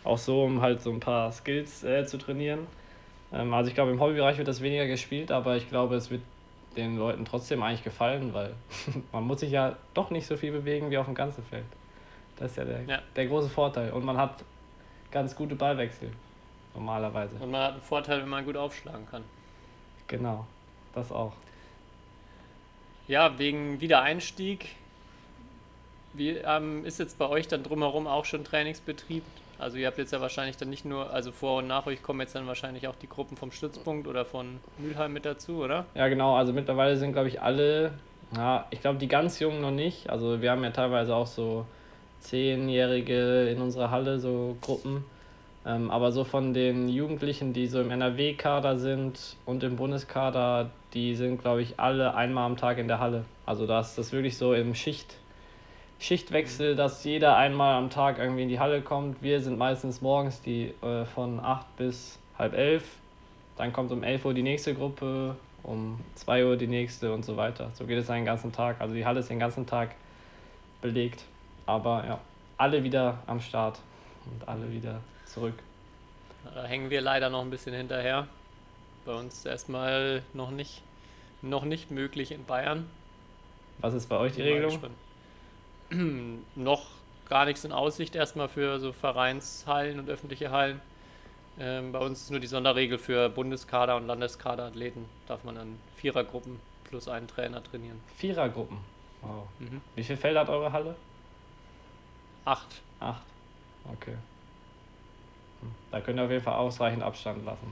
auch 0.03 0.19
so, 0.19 0.43
um 0.43 0.61
halt 0.61 0.81
so 0.81 0.91
ein 0.91 0.99
paar 0.99 1.31
Skills 1.31 1.83
äh, 1.83 2.05
zu 2.05 2.17
trainieren. 2.17 2.67
Ähm, 3.33 3.53
also 3.53 3.69
ich 3.69 3.75
glaube, 3.75 3.91
im 3.91 3.99
Hobbybereich 3.99 4.37
wird 4.37 4.47
das 4.47 4.61
weniger 4.61 4.87
gespielt, 4.87 5.31
aber 5.31 5.55
ich 5.57 5.69
glaube, 5.69 5.95
es 5.95 6.09
wird 6.09 6.21
den 6.75 6.97
Leuten 6.97 7.25
trotzdem 7.25 7.63
eigentlich 7.63 7.83
gefallen, 7.83 8.33
weil 8.33 8.53
man 9.11 9.23
muss 9.23 9.39
sich 9.39 9.51
ja 9.51 9.75
doch 9.93 10.09
nicht 10.09 10.27
so 10.27 10.37
viel 10.37 10.51
bewegen 10.51 10.91
wie 10.91 10.97
auf 10.97 11.05
dem 11.05 11.15
ganzen 11.15 11.43
Feld. 11.43 11.65
Das 12.37 12.51
ist 12.51 12.57
ja 12.57 12.65
der, 12.65 12.83
Ja. 12.83 12.99
der 13.15 13.27
große 13.27 13.49
Vorteil. 13.49 13.91
Und 13.93 14.03
man 14.03 14.17
hat 14.17 14.43
ganz 15.11 15.35
gute 15.35 15.55
Ballwechsel, 15.55 16.11
normalerweise. 16.73 17.35
Und 17.39 17.51
man 17.51 17.61
hat 17.61 17.71
einen 17.73 17.81
Vorteil, 17.81 18.21
wenn 18.21 18.29
man 18.29 18.43
gut 18.45 18.57
aufschlagen 18.57 19.07
kann. 19.09 19.23
Genau, 20.07 20.45
das 20.93 21.11
auch. 21.11 21.33
Ja, 23.07 23.37
wegen 23.37 23.79
Wiedereinstieg. 23.79 24.75
Wie 26.13 26.29
ähm, 26.31 26.85
ist 26.85 26.99
jetzt 26.99 27.17
bei 27.17 27.27
euch 27.27 27.47
dann 27.47 27.63
drumherum 27.63 28.07
auch 28.07 28.25
schon 28.25 28.43
Trainingsbetrieb? 28.43 29.23
Also 29.59 29.77
ihr 29.77 29.87
habt 29.87 29.97
jetzt 29.97 30.11
ja 30.11 30.21
wahrscheinlich 30.21 30.57
dann 30.57 30.69
nicht 30.69 30.85
nur, 30.85 31.11
also 31.11 31.31
vor 31.31 31.59
und 31.59 31.67
nach 31.67 31.85
euch 31.85 32.03
kommen 32.03 32.21
jetzt 32.21 32.35
dann 32.35 32.47
wahrscheinlich 32.47 32.87
auch 32.87 32.95
die 32.95 33.07
Gruppen 33.07 33.37
vom 33.37 33.51
Stützpunkt 33.51 34.07
oder 34.07 34.25
von 34.25 34.59
Mülheim 34.77 35.13
mit 35.13 35.25
dazu, 35.25 35.63
oder? 35.63 35.85
Ja, 35.95 36.07
genau. 36.07 36.35
Also 36.35 36.53
mittlerweile 36.53 36.97
sind, 36.97 37.13
glaube 37.13 37.29
ich, 37.29 37.41
alle, 37.41 37.91
ja, 38.35 38.67
ich 38.71 38.81
glaube, 38.81 38.99
die 38.99 39.07
ganz 39.07 39.39
Jungen 39.39 39.61
noch 39.61 39.71
nicht. 39.71 40.09
Also 40.09 40.41
wir 40.41 40.51
haben 40.51 40.63
ja 40.63 40.71
teilweise 40.71 41.15
auch 41.15 41.27
so 41.27 41.65
Zehnjährige 42.19 43.49
in 43.49 43.61
unserer 43.61 43.91
Halle, 43.91 44.19
so 44.19 44.57
Gruppen. 44.61 45.05
Ähm, 45.65 45.89
aber 45.89 46.11
so 46.11 46.23
von 46.23 46.53
den 46.53 46.87
Jugendlichen, 46.89 47.53
die 47.53 47.67
so 47.67 47.81
im 47.81 47.89
NRW-Kader 47.89 48.77
sind 48.77 49.35
und 49.45 49.63
im 49.63 49.77
Bundeskader, 49.77 50.69
die 50.93 51.15
sind, 51.15 51.41
glaube 51.41 51.61
ich, 51.61 51.79
alle 51.79 52.13
einmal 52.13 52.45
am 52.45 52.57
Tag 52.57 52.77
in 52.77 52.87
der 52.87 52.99
Halle. 52.99 53.25
Also 53.45 53.65
da 53.65 53.79
ist 53.79 53.97
das 53.97 54.11
wirklich 54.11 54.37
so 54.37 54.53
im 54.53 54.75
Schicht, 54.75 55.17
Schichtwechsel, 55.99 56.75
dass 56.75 57.03
jeder 57.03 57.37
einmal 57.37 57.75
am 57.75 57.89
Tag 57.89 58.19
irgendwie 58.19 58.43
in 58.43 58.49
die 58.49 58.59
Halle 58.59 58.81
kommt. 58.81 59.21
Wir 59.23 59.39
sind 59.41 59.57
meistens 59.57 60.01
morgens 60.01 60.41
die 60.41 60.73
äh, 60.81 61.05
von 61.05 61.39
8 61.39 61.77
bis 61.77 62.19
halb 62.37 62.53
elf. 62.53 62.83
Dann 63.57 63.71
kommt 63.71 63.91
um 63.91 64.03
11 64.03 64.25
Uhr 64.25 64.33
die 64.33 64.43
nächste 64.43 64.73
Gruppe, 64.73 65.35
um 65.63 65.99
2 66.15 66.45
Uhr 66.45 66.57
die 66.57 66.67
nächste 66.67 67.13
und 67.13 67.23
so 67.23 67.37
weiter. 67.37 67.71
So 67.73 67.85
geht 67.85 67.97
es 67.97 68.09
einen 68.09 68.25
ganzen 68.25 68.51
Tag. 68.51 68.81
Also 68.81 68.93
die 68.93 69.05
Halle 69.05 69.21
ist 69.21 69.29
den 69.29 69.39
ganzen 69.39 69.65
Tag 69.65 69.95
belegt. 70.81 71.23
Aber 71.65 72.05
ja, 72.05 72.19
alle 72.57 72.83
wieder 72.83 73.19
am 73.25 73.39
Start 73.39 73.79
und 74.25 74.47
alle 74.47 74.71
wieder 74.71 74.99
zurück. 75.25 75.55
Da 76.53 76.65
hängen 76.65 76.89
wir 76.89 77.01
leider 77.01 77.29
noch 77.29 77.41
ein 77.41 77.49
bisschen 77.49 77.73
hinterher. 77.73 78.27
Bei 79.05 79.13
uns 79.13 79.45
erstmal 79.45 80.21
noch 80.33 80.51
nicht, 80.51 80.81
noch 81.41 81.63
nicht 81.63 81.89
möglich 81.89 82.31
in 82.31 82.45
Bayern. 82.45 82.87
Was 83.79 83.93
ist 83.93 84.07
bei 84.07 84.17
euch 84.17 84.33
die 84.33 84.41
Regelung? 84.41 84.71
gespannt. 84.71 84.95
noch 86.55 86.87
gar 87.27 87.45
nichts 87.45 87.63
in 87.65 87.71
Aussicht 87.71 88.15
erstmal 88.15 88.49
für 88.49 88.79
so 88.79 88.91
Vereinshallen 88.91 89.99
und 89.99 90.09
öffentliche 90.09 90.51
Hallen. 90.51 90.81
Ähm, 91.59 91.91
bei 91.91 91.99
uns 91.99 92.23
ist 92.23 92.31
nur 92.31 92.39
die 92.39 92.47
Sonderregel 92.47 92.97
für 92.97 93.29
Bundeskader 93.29 93.95
und 93.95 94.07
Landeskaderathleten. 94.07 95.05
Darf 95.27 95.43
man 95.43 95.55
dann 95.55 95.79
Vierergruppen 95.95 96.59
plus 96.83 97.07
einen 97.07 97.27
Trainer 97.27 97.63
trainieren. 97.63 97.99
Vierergruppen. 98.17 98.77
Wow. 99.21 99.47
Mhm. 99.59 99.81
Wie 99.95 100.03
viele 100.03 100.17
Felder 100.17 100.41
hat 100.41 100.49
eure 100.49 100.71
Halle? 100.71 100.95
Acht. 102.43 102.81
Acht. 102.99 103.23
Okay. 103.91 104.15
Hm. 105.61 105.71
Da 105.91 106.01
könnt 106.01 106.19
ihr 106.19 106.25
auf 106.25 106.31
jeden 106.31 106.43
Fall 106.43 106.55
ausreichend 106.55 107.03
Abstand 107.03 107.45
lassen. 107.45 107.71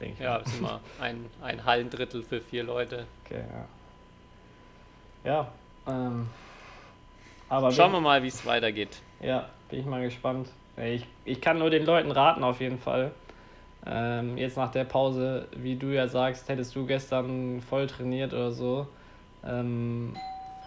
Denke 0.00 0.14
ich. 0.14 0.20
Ja, 0.20 0.36
ist 0.44 0.58
immer 0.58 0.80
ein, 1.00 1.28
ein 1.42 1.64
Hallendrittel 1.64 2.22
für 2.22 2.40
vier 2.40 2.62
Leute. 2.64 3.06
Okay, 3.24 3.42
ja. 3.50 3.68
Ja, 5.24 5.52
ähm, 5.88 6.28
aber 7.54 7.70
Schauen 7.72 7.92
wir 7.92 8.00
mal, 8.00 8.22
wie 8.22 8.28
es 8.28 8.44
weitergeht. 8.44 9.00
ja, 9.20 9.48
bin 9.68 9.80
ich 9.80 9.86
mal 9.86 10.02
gespannt. 10.02 10.48
Ich, 10.76 11.06
ich 11.24 11.40
kann 11.40 11.58
nur 11.58 11.70
den 11.70 11.84
Leuten 11.84 12.10
raten, 12.10 12.42
auf 12.42 12.60
jeden 12.60 12.78
Fall. 12.78 13.12
Ähm, 13.86 14.36
jetzt 14.38 14.56
nach 14.56 14.72
der 14.72 14.84
Pause, 14.84 15.46
wie 15.56 15.76
du 15.76 15.88
ja 15.88 16.08
sagst, 16.08 16.48
hättest 16.48 16.74
du 16.74 16.86
gestern 16.86 17.60
voll 17.60 17.86
trainiert 17.86 18.32
oder 18.32 18.50
so, 18.50 18.88
ähm, 19.46 20.16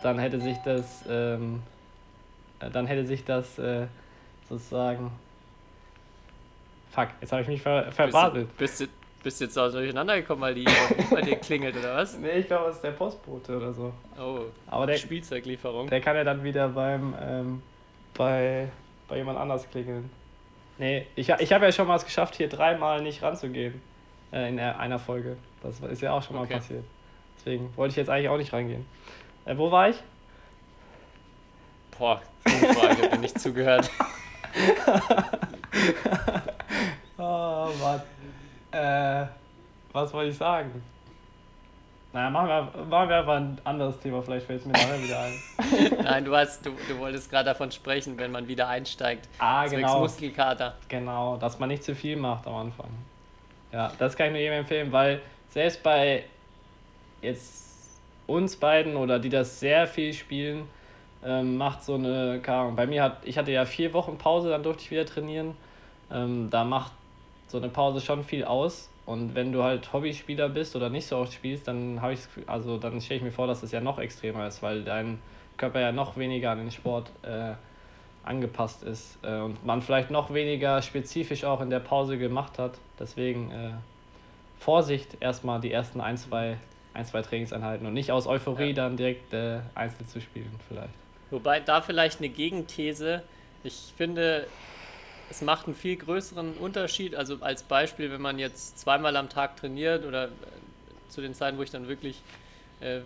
dann 0.04 0.20
hätte 0.20 0.40
sich 0.40 0.58
das, 0.64 1.04
ähm, 1.10 1.62
äh, 2.60 2.70
dann 2.70 2.86
hätte 2.86 3.06
sich 3.06 3.26
das 3.26 3.58
äh, 3.58 3.88
sozusagen. 4.48 5.12
Fuck, 6.92 7.10
jetzt 7.20 7.32
habe 7.32 7.42
ich 7.42 7.48
mich 7.48 7.62
ver 7.62 7.92
verbaselt. 7.92 8.56
Bist 8.58 8.80
du, 8.80 8.86
bist, 8.86 8.94
du, 8.94 9.07
bist 9.28 9.42
du 9.42 9.44
jetzt 9.46 9.60
auch 9.60 9.70
durcheinander 9.70 10.16
gekommen, 10.16 10.40
weil 10.40 10.56
die 10.56 10.64
bei 11.12 11.20
dir 11.22 11.36
klingelt, 11.42 11.76
oder 11.76 11.98
was? 11.98 12.18
Nee, 12.18 12.38
ich 12.40 12.48
glaube, 12.48 12.70
es 12.70 12.76
ist 12.78 12.82
der 12.86 12.92
Postbote 12.92 13.58
oder 13.58 13.74
so. 13.74 13.92
Oh, 14.18 14.40
Aber 14.68 14.88
der, 14.88 14.96
Spielzeuglieferung. 14.96 15.90
der 15.90 16.00
kann 16.00 16.16
ja 16.16 16.24
dann 16.24 16.46
wieder 16.46 16.70
beim, 16.70 17.14
ähm, 17.22 17.62
bei, 18.14 18.70
bei 19.10 19.18
jemand 19.18 19.38
anders 19.38 19.70
klingeln. 19.70 20.10
Nee, 20.78 21.08
ich, 21.18 21.28
ich 21.28 21.52
habe 21.52 21.66
ja 21.66 21.74
schon 21.74 21.88
mal 21.88 21.98
es 21.98 22.06
geschafft, 22.06 22.36
hier 22.36 22.48
dreimal 22.48 23.02
nicht 23.02 23.22
ranzugehen. 23.22 23.82
Äh, 24.32 24.48
in 24.48 24.60
einer 24.62 24.98
Folge. 24.98 25.36
Das 25.62 25.78
ist 25.82 26.02
ja 26.02 26.14
auch 26.14 26.24
schon 26.24 26.38
mal 26.38 26.44
Okay. 26.44 26.54
passiert. 26.54 26.86
Deswegen 27.38 27.70
wollte 27.76 27.92
ich 27.92 27.98
jetzt 27.98 28.10
eigentlich 28.10 28.30
auch 28.30 28.38
nicht 28.38 28.54
rangehen. 28.54 28.86
Äh, 29.44 29.58
wo 29.58 29.70
war 29.70 29.90
ich? 29.90 29.98
Boah, 32.00 32.22
gute 32.46 32.74
Frage, 32.76 33.10
dir 33.10 33.18
nicht 33.18 33.38
zugehört. 33.42 33.90
Oh, 37.18 37.70
Mann. 37.82 38.02
Äh, 38.78 39.28
was 39.94 40.14
wollte 40.14 40.30
ich 40.30 40.38
sagen? 40.38 40.84
Naja, 42.14 42.30
machen 42.30 42.48
wir, 42.48 42.86
machen 42.86 43.10
wir 43.10 43.18
einfach 43.18 43.36
ein 43.36 43.60
anderes 43.64 44.00
Thema, 44.00 44.22
vielleicht 44.22 44.46
fällt 44.46 44.62
es 44.62 44.66
mir 44.66 44.74
nachher 44.74 45.04
wieder 45.04 45.20
ein. 45.20 45.34
Nein, 46.04 46.26
du, 46.26 46.36
hast, 46.36 46.66
du, 46.66 46.72
du 46.88 46.98
wolltest 47.00 47.30
gerade 47.30 47.46
davon 47.46 47.72
sprechen, 47.72 48.18
wenn 48.18 48.32
man 48.32 48.48
wieder 48.48 48.68
einsteigt. 48.68 49.28
Ah, 49.40 49.66
Zwecks 49.66 49.82
genau. 49.82 50.00
Muskelkater. 50.00 50.76
Genau, 50.88 51.38
dass 51.38 51.60
man 51.60 51.70
nicht 51.70 51.84
zu 51.84 51.96
viel 51.96 52.16
macht 52.16 52.48
am 52.48 52.56
Anfang. 52.56 52.90
Ja, 53.72 53.92
das 54.00 54.16
kann 54.16 54.28
ich 54.28 54.32
nur 54.34 54.42
jedem 54.42 54.60
empfehlen, 54.60 54.92
weil 54.92 55.22
selbst 55.50 55.84
bei 55.84 56.24
jetzt 57.22 58.00
uns 58.26 58.56
beiden 58.56 58.96
oder 58.96 59.20
die 59.20 59.30
das 59.30 59.60
sehr 59.60 59.88
viel 59.88 60.14
spielen, 60.14 60.68
ähm, 61.26 61.58
macht 61.58 61.84
so 61.84 61.96
eine, 61.96 62.42
Ahnung, 62.46 62.76
bei 62.76 62.88
mir 62.88 63.04
hat, 63.04 63.18
ich 63.26 63.38
hatte 63.38 63.52
ja 63.52 63.66
vier 63.66 63.94
Wochen 63.94 64.18
Pause, 64.18 64.50
dann 64.50 64.64
durfte 64.64 64.84
ich 64.84 64.92
wieder 64.92 65.06
trainieren. 65.06 65.56
Ähm, 66.12 66.50
da 66.50 66.64
macht 66.64 66.92
so 67.48 67.58
eine 67.58 67.70
Pause 67.70 68.02
schon 68.02 68.24
viel 68.24 68.44
aus. 68.44 68.90
Und 69.06 69.36
wenn 69.36 69.54
du 69.54 69.64
halt 69.64 69.92
Hobbyspieler 69.94 70.50
bist 70.50 70.76
oder 70.76 70.90
nicht 70.90 71.08
so 71.08 71.18
oft 71.18 71.32
spielst, 71.34 71.68
dann 71.68 72.02
habe 72.02 72.14
ich 72.14 72.20
also 72.46 72.78
dann 72.78 73.00
stelle 73.00 73.20
ich 73.20 73.24
mir 73.24 73.32
vor, 73.32 73.48
dass 73.48 73.64
es 73.64 73.72
ja 73.72 73.80
noch 73.80 74.00
extremer 74.00 74.48
ist, 74.48 74.62
weil 74.62 74.84
dein 74.84 75.20
Körper 75.56 75.80
ja 75.80 75.92
noch 75.92 76.18
weniger 76.18 76.52
an 76.52 76.58
den 76.58 76.72
Sport 76.72 77.10
äh, 77.24 77.54
angepasst 78.24 78.84
ist 78.84 79.18
äh, 79.24 79.38
und 79.40 79.66
man 79.66 79.82
vielleicht 79.82 80.12
noch 80.12 80.34
weniger 80.34 80.82
spezifisch 80.82 81.46
auch 81.46 81.62
in 81.62 81.70
der 81.70 81.80
Pause 81.80 82.18
gemacht 82.18 82.60
hat. 82.60 82.74
Deswegen 83.00 83.52
äh, 83.52 83.72
Vorsicht 84.60 85.18
erstmal 85.22 85.62
die 85.62 85.72
ersten 85.72 86.02
ein, 86.02 86.18
zwei, 86.18 86.58
ein, 86.94 87.06
zwei 87.06 87.22
Trainingseinheiten 87.22 87.88
und 87.88 87.94
nicht 87.94 88.12
aus 88.12 88.28
Euphorie 88.28 88.70
Ja. 88.70 88.74
dann 88.74 88.98
direkt 88.98 89.34
äh, 89.34 89.60
einzeln 89.76 90.08
zu 90.08 90.20
spielen 90.20 90.52
vielleicht. 90.68 90.94
Wobei 91.32 91.60
da 91.62 91.82
vielleicht 91.82 92.20
eine 92.20 92.30
Gegenthese. 92.30 93.24
Ich 93.64 93.94
finde, 93.96 94.48
es 95.30 95.42
macht 95.42 95.66
einen 95.66 95.76
viel 95.76 95.96
größeren 95.96 96.54
Unterschied. 96.54 97.16
Also 97.16 97.38
als 97.42 97.64
Beispiel, 97.64 98.12
wenn 98.12 98.22
man 98.22 98.40
jetzt 98.40 98.80
zweimal 98.80 99.16
am 99.16 99.30
Tag 99.30 99.58
trainiert 99.58 100.06
oder 100.06 100.26
äh, 100.26 100.30
zu 101.10 101.22
den 101.22 101.34
Zeiten, 101.34 101.58
wo 101.58 101.64
ich 101.64 101.72
dann 101.72 101.88
wirklich 101.88 102.22
äh, 102.80 103.02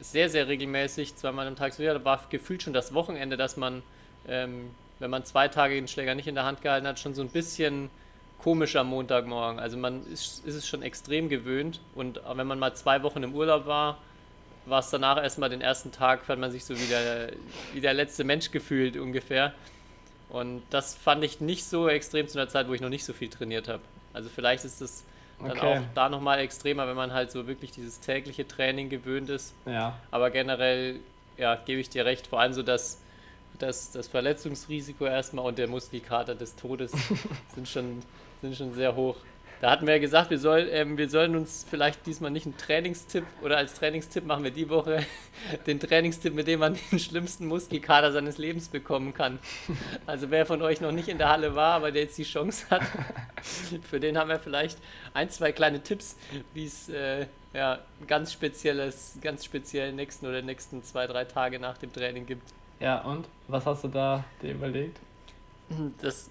sehr, 0.00 0.30
sehr 0.30 0.48
regelmäßig 0.48 1.16
zweimal 1.16 1.46
am 1.46 1.56
Tag 1.56 1.74
trainiert 1.74 1.94
habe, 1.94 2.04
war 2.04 2.24
gefühlt 2.30 2.62
schon 2.62 2.72
das 2.72 2.94
Wochenende, 2.94 3.36
dass 3.36 3.56
man, 3.56 3.82
ähm, 4.26 4.70
wenn 4.98 5.10
man 5.10 5.24
zwei 5.24 5.48
Tage 5.48 5.74
den 5.74 5.88
Schläger 5.88 6.14
nicht 6.14 6.26
in 6.26 6.34
der 6.34 6.44
Hand 6.44 6.62
gehalten 6.62 6.86
hat, 6.86 6.98
schon 6.98 7.14
so 7.14 7.22
ein 7.22 7.28
bisschen 7.28 7.90
komisch 8.38 8.76
am 8.76 8.88
Montagmorgen. 8.88 9.60
Also 9.60 9.76
man 9.76 10.06
ist, 10.10 10.46
ist 10.46 10.54
es 10.54 10.66
schon 10.66 10.82
extrem 10.82 11.28
gewöhnt 11.28 11.80
und 11.94 12.20
wenn 12.34 12.46
man 12.46 12.58
mal 12.58 12.74
zwei 12.74 13.02
Wochen 13.02 13.22
im 13.22 13.34
Urlaub 13.34 13.66
war, 13.66 13.98
war 14.64 14.80
es 14.80 14.90
danach 14.90 15.22
erstmal 15.22 15.50
den 15.50 15.60
ersten 15.60 15.92
Tag, 15.92 16.26
hat 16.28 16.38
man 16.38 16.50
sich 16.50 16.64
so 16.64 16.74
wie 16.78 16.86
der, 16.86 17.32
wie 17.74 17.80
der 17.80 17.92
letzte 17.92 18.24
Mensch 18.24 18.50
gefühlt 18.50 18.96
ungefähr. 18.96 19.52
Und 20.30 20.62
das 20.70 20.94
fand 20.94 21.24
ich 21.24 21.40
nicht 21.40 21.64
so 21.64 21.88
extrem 21.88 22.28
zu 22.28 22.38
einer 22.38 22.48
Zeit, 22.48 22.68
wo 22.68 22.72
ich 22.72 22.80
noch 22.80 22.88
nicht 22.88 23.04
so 23.04 23.12
viel 23.12 23.28
trainiert 23.28 23.68
habe. 23.68 23.82
Also 24.12 24.28
vielleicht 24.28 24.64
ist 24.64 24.80
es 24.80 25.04
dann 25.40 25.50
Okay. 25.52 25.78
auch 25.78 25.82
da 25.94 26.08
nochmal 26.08 26.38
extremer, 26.40 26.86
wenn 26.86 26.96
man 26.96 27.12
halt 27.12 27.30
so 27.30 27.46
wirklich 27.46 27.70
dieses 27.72 28.00
tägliche 28.00 28.46
Training 28.46 28.90
gewöhnt 28.90 29.30
ist. 29.30 29.54
Ja, 29.66 29.98
Aber 30.10 30.30
generell, 30.30 31.00
ja, 31.38 31.54
gebe 31.56 31.80
ich 31.80 31.88
dir 31.88 32.04
recht, 32.04 32.26
vor 32.26 32.40
allem 32.40 32.52
so 32.52 32.62
das, 32.62 32.98
das, 33.58 33.90
das 33.92 34.06
Verletzungsrisiko 34.08 35.06
erstmal 35.06 35.46
und 35.46 35.58
der 35.58 35.66
Muskelkater 35.66 36.34
des 36.34 36.56
Todes 36.56 36.92
sind 37.54 37.68
schon, 37.68 38.02
sind 38.42 38.54
schon 38.56 38.74
sehr 38.74 38.94
hoch. 38.94 39.16
Da 39.60 39.70
hatten 39.70 39.86
wir 39.86 39.94
ja 39.94 40.00
gesagt, 40.00 40.30
wir, 40.30 40.38
soll, 40.38 40.70
ähm, 40.72 40.96
wir 40.96 41.10
sollen 41.10 41.36
uns 41.36 41.66
vielleicht 41.68 42.06
diesmal 42.06 42.30
nicht 42.30 42.46
einen 42.46 42.56
Trainingstipp 42.56 43.24
oder 43.42 43.58
als 43.58 43.74
Trainingstipp 43.74 44.24
machen 44.24 44.42
wir 44.42 44.50
die 44.50 44.70
Woche 44.70 45.04
den 45.66 45.78
Trainingstipp, 45.78 46.34
mit 46.34 46.46
dem 46.46 46.60
man 46.60 46.78
den 46.90 46.98
schlimmsten 46.98 47.46
Muskelkater 47.46 48.10
seines 48.10 48.38
Lebens 48.38 48.68
bekommen 48.68 49.12
kann. 49.12 49.38
Also 50.06 50.30
wer 50.30 50.46
von 50.46 50.62
euch 50.62 50.80
noch 50.80 50.92
nicht 50.92 51.08
in 51.08 51.18
der 51.18 51.28
Halle 51.28 51.54
war, 51.54 51.74
aber 51.74 51.92
der 51.92 52.02
jetzt 52.02 52.16
die 52.16 52.24
Chance 52.24 52.66
hat, 52.70 52.82
für 53.82 54.00
den 54.00 54.16
haben 54.16 54.30
wir 54.30 54.38
vielleicht 54.38 54.78
ein, 55.12 55.28
zwei 55.28 55.52
kleine 55.52 55.82
Tipps, 55.82 56.16
wie 56.54 56.64
es 56.64 56.88
äh, 56.88 57.26
ja, 57.52 57.80
ganz 58.06 58.32
spezielles, 58.32 59.18
ganz 59.20 59.44
speziell 59.44 59.92
nächsten 59.92 60.26
oder 60.26 60.40
nächsten 60.40 60.82
zwei, 60.84 61.06
drei 61.06 61.26
Tage 61.26 61.60
nach 61.60 61.76
dem 61.76 61.92
Training 61.92 62.24
gibt. 62.24 62.48
ja 62.78 63.02
und? 63.02 63.26
Was 63.48 63.66
hast 63.66 63.84
du 63.84 63.88
da 63.88 64.24
dir 64.40 64.52
überlegt? 64.52 64.98
Das, 66.00 66.30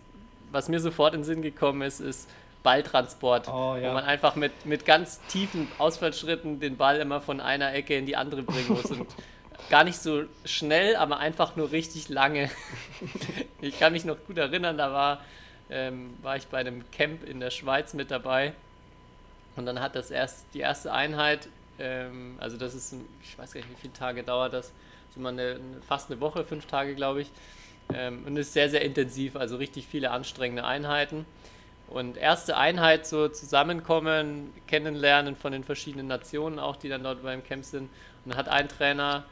was 0.52 0.68
mir 0.68 0.80
sofort 0.80 1.14
in 1.14 1.20
den 1.20 1.26
Sinn 1.26 1.42
gekommen 1.44 1.84
ist, 1.84 2.00
ist 2.00 2.28
Balltransport. 2.70 3.48
Oh, 3.48 3.76
ja. 3.76 3.90
Wo 3.90 3.94
man 3.96 4.04
einfach 4.04 4.36
mit, 4.36 4.68
mit 4.68 4.86
ganz 4.86 5.22
tiefen 5.28 5.68
Ausfallschritten 5.80 6.60
den 6.60 6.78
Ball 6.78 6.98
immer 6.98 7.20
von 7.20 7.42
einer 7.42 7.74
Ecke 7.74 7.96
in 7.96 8.06
die 8.06 8.16
andere 8.16 8.44
bringen 8.44 8.68
muss. 8.70 8.86
Und 8.86 9.08
gar 9.72 9.84
nicht 9.84 9.98
so 9.98 10.26
schnell, 10.46 10.96
aber 10.96 11.18
einfach 11.18 11.56
nur 11.56 11.72
richtig 11.72 12.10
lange. 12.10 12.50
Ich 13.62 13.78
kann 13.78 13.92
mich 13.92 14.06
noch 14.06 14.16
gut 14.26 14.38
erinnern, 14.38 14.78
da 14.78 14.94
war, 14.94 15.20
ähm, 15.70 16.14
war 16.22 16.38
ich 16.38 16.48
bei 16.48 16.60
einem 16.60 16.90
Camp 16.92 17.28
in 17.28 17.42
der 17.42 17.50
Schweiz 17.50 17.94
mit 17.94 18.10
dabei. 18.10 18.54
Und 19.58 19.66
dann 19.66 19.82
hat 19.82 19.96
das 19.96 20.12
erst 20.12 20.46
die 20.54 20.60
erste 20.60 20.94
Einheit, 20.94 21.50
ähm, 21.78 22.38
also 22.40 22.56
das 22.56 22.74
ist, 22.74 22.96
ich 23.22 23.38
weiß 23.38 23.52
gar 23.52 23.60
nicht, 23.60 23.70
wie 23.70 23.82
viele 23.82 23.94
Tage 23.94 24.24
dauert 24.24 24.54
das, 24.54 24.72
so 25.14 25.20
mal 25.20 25.34
eine, 25.34 25.42
eine, 25.42 25.82
fast 25.86 26.10
eine 26.10 26.22
Woche, 26.22 26.46
fünf 26.46 26.68
Tage, 26.68 26.96
glaube 26.96 27.22
ich. 27.24 27.32
Ähm, 27.94 28.24
und 28.26 28.38
ist 28.38 28.54
sehr, 28.54 28.70
sehr 28.70 28.82
intensiv, 28.82 29.36
also 29.36 29.58
richtig 29.58 29.88
viele 29.88 30.12
anstrengende 30.12 30.64
Einheiten. 30.64 31.26
Und 31.90 32.18
erste 32.18 32.56
Einheit 32.56 33.08
so 33.08 33.30
zusammenkommen, 33.30 34.54
kennenlernen 34.68 35.36
von 35.36 35.52
den 35.52 35.64
verschiedenen 35.64 36.08
Nationen 36.08 36.60
auch, 36.60 36.76
die 36.76 36.88
dann 36.88 37.04
dort 37.04 37.24
beim 37.24 37.44
Camp 37.44 37.66
sind. 37.66 37.90
Und 38.26 38.32
dann 38.32 38.38
hat 38.38 38.48
ein 38.48 38.70
Trainer 38.70 39.24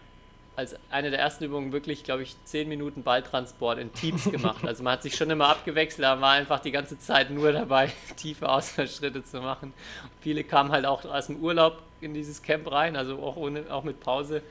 als 0.58 0.76
eine 0.90 1.12
der 1.12 1.20
ersten 1.20 1.44
Übungen 1.44 1.72
wirklich, 1.72 2.04
glaube 2.04 2.24
ich, 2.24 2.36
10 2.46 2.68
Minuten 2.68 3.04
Balltransport 3.04 3.78
in 3.78 3.94
Teams 3.94 4.24
gemacht. 4.32 4.66
Also 4.66 4.84
man 4.84 4.94
hat 4.94 5.04
sich 5.04 5.16
schon 5.16 5.30
immer 5.30 5.50
abgewechselt, 5.50 6.04
aber 6.04 6.22
war 6.22 6.32
einfach 6.32 6.60
die 6.60 6.72
ganze 6.72 6.98
Zeit 6.98 7.30
nur 7.30 7.52
dabei, 7.52 7.92
tiefe 8.18 8.50
Ausfallschritte 8.50 9.24
zu 9.24 9.40
machen. 9.40 9.72
Und 10.04 10.12
viele 10.22 10.44
kamen 10.44 10.72
halt 10.72 10.88
auch 10.88 11.06
aus 11.06 11.28
dem 11.28 11.38
Urlaub 11.38 11.84
in 12.02 12.16
dieses 12.16 12.42
Camp 12.42 12.72
rein, 12.72 12.96
also 12.96 13.20
auch, 13.20 13.36
ohne, 13.36 13.66
auch 13.70 13.84
mit 13.84 14.00
Pause. 14.00 14.42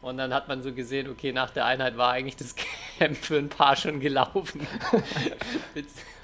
Und 0.00 0.16
dann 0.16 0.32
hat 0.32 0.48
man 0.48 0.62
so 0.62 0.72
gesehen, 0.72 1.10
okay, 1.10 1.32
nach 1.32 1.50
der 1.50 1.66
Einheit 1.66 1.98
war 1.98 2.12
eigentlich 2.12 2.36
das 2.36 2.56
Camp 2.98 3.16
für 3.16 3.36
ein 3.36 3.50
paar 3.50 3.76
schon 3.76 4.00
gelaufen. 4.00 4.66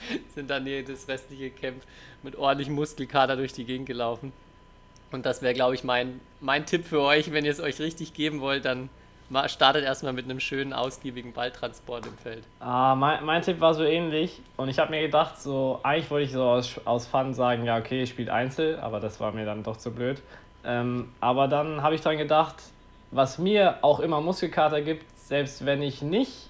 Sind 0.34 0.50
dann 0.50 0.66
das 0.86 1.08
restliche 1.08 1.50
Camp 1.50 1.82
mit 2.22 2.36
ordentlichem 2.36 2.74
Muskelkater 2.74 3.36
durch 3.36 3.52
die 3.52 3.64
Gegend 3.64 3.86
gelaufen. 3.86 4.32
Und 5.10 5.24
das 5.24 5.42
wäre, 5.42 5.54
glaube 5.54 5.74
ich, 5.74 5.84
mein, 5.84 6.20
mein 6.40 6.66
Tipp 6.66 6.84
für 6.84 7.00
euch, 7.00 7.32
wenn 7.32 7.44
ihr 7.44 7.50
es 7.50 7.60
euch 7.60 7.80
richtig 7.80 8.12
geben 8.12 8.40
wollt, 8.40 8.64
dann 8.64 8.90
startet 9.46 9.84
erstmal 9.84 10.12
mit 10.12 10.24
einem 10.24 10.40
schönen, 10.40 10.72
ausgiebigen 10.72 11.32
Balltransport 11.32 12.06
im 12.06 12.16
Feld. 12.16 12.44
Ah, 12.60 12.94
mein, 12.94 13.24
mein 13.24 13.42
Tipp 13.42 13.60
war 13.60 13.74
so 13.74 13.84
ähnlich 13.84 14.40
und 14.56 14.68
ich 14.68 14.78
habe 14.78 14.90
mir 14.90 15.02
gedacht, 15.02 15.40
so 15.40 15.80
eigentlich 15.82 16.10
wollte 16.10 16.26
ich 16.26 16.32
so 16.32 16.42
aus, 16.42 16.80
aus 16.84 17.06
Fun 17.06 17.34
sagen, 17.34 17.64
ja 17.64 17.78
okay, 17.78 18.06
spielt 18.06 18.30
Einzel, 18.30 18.78
aber 18.80 19.00
das 19.00 19.20
war 19.20 19.32
mir 19.32 19.44
dann 19.44 19.62
doch 19.62 19.76
zu 19.76 19.90
blöd. 19.92 20.22
Ähm, 20.64 21.12
aber 21.20 21.46
dann 21.46 21.82
habe 21.82 21.94
ich 21.94 22.00
dran 22.00 22.16
gedacht, 22.16 22.56
was 23.10 23.38
mir 23.38 23.78
auch 23.82 24.00
immer 24.00 24.20
Muskelkater 24.20 24.80
gibt, 24.80 25.04
selbst 25.18 25.64
wenn 25.66 25.82
ich 25.82 26.02
nicht 26.02 26.47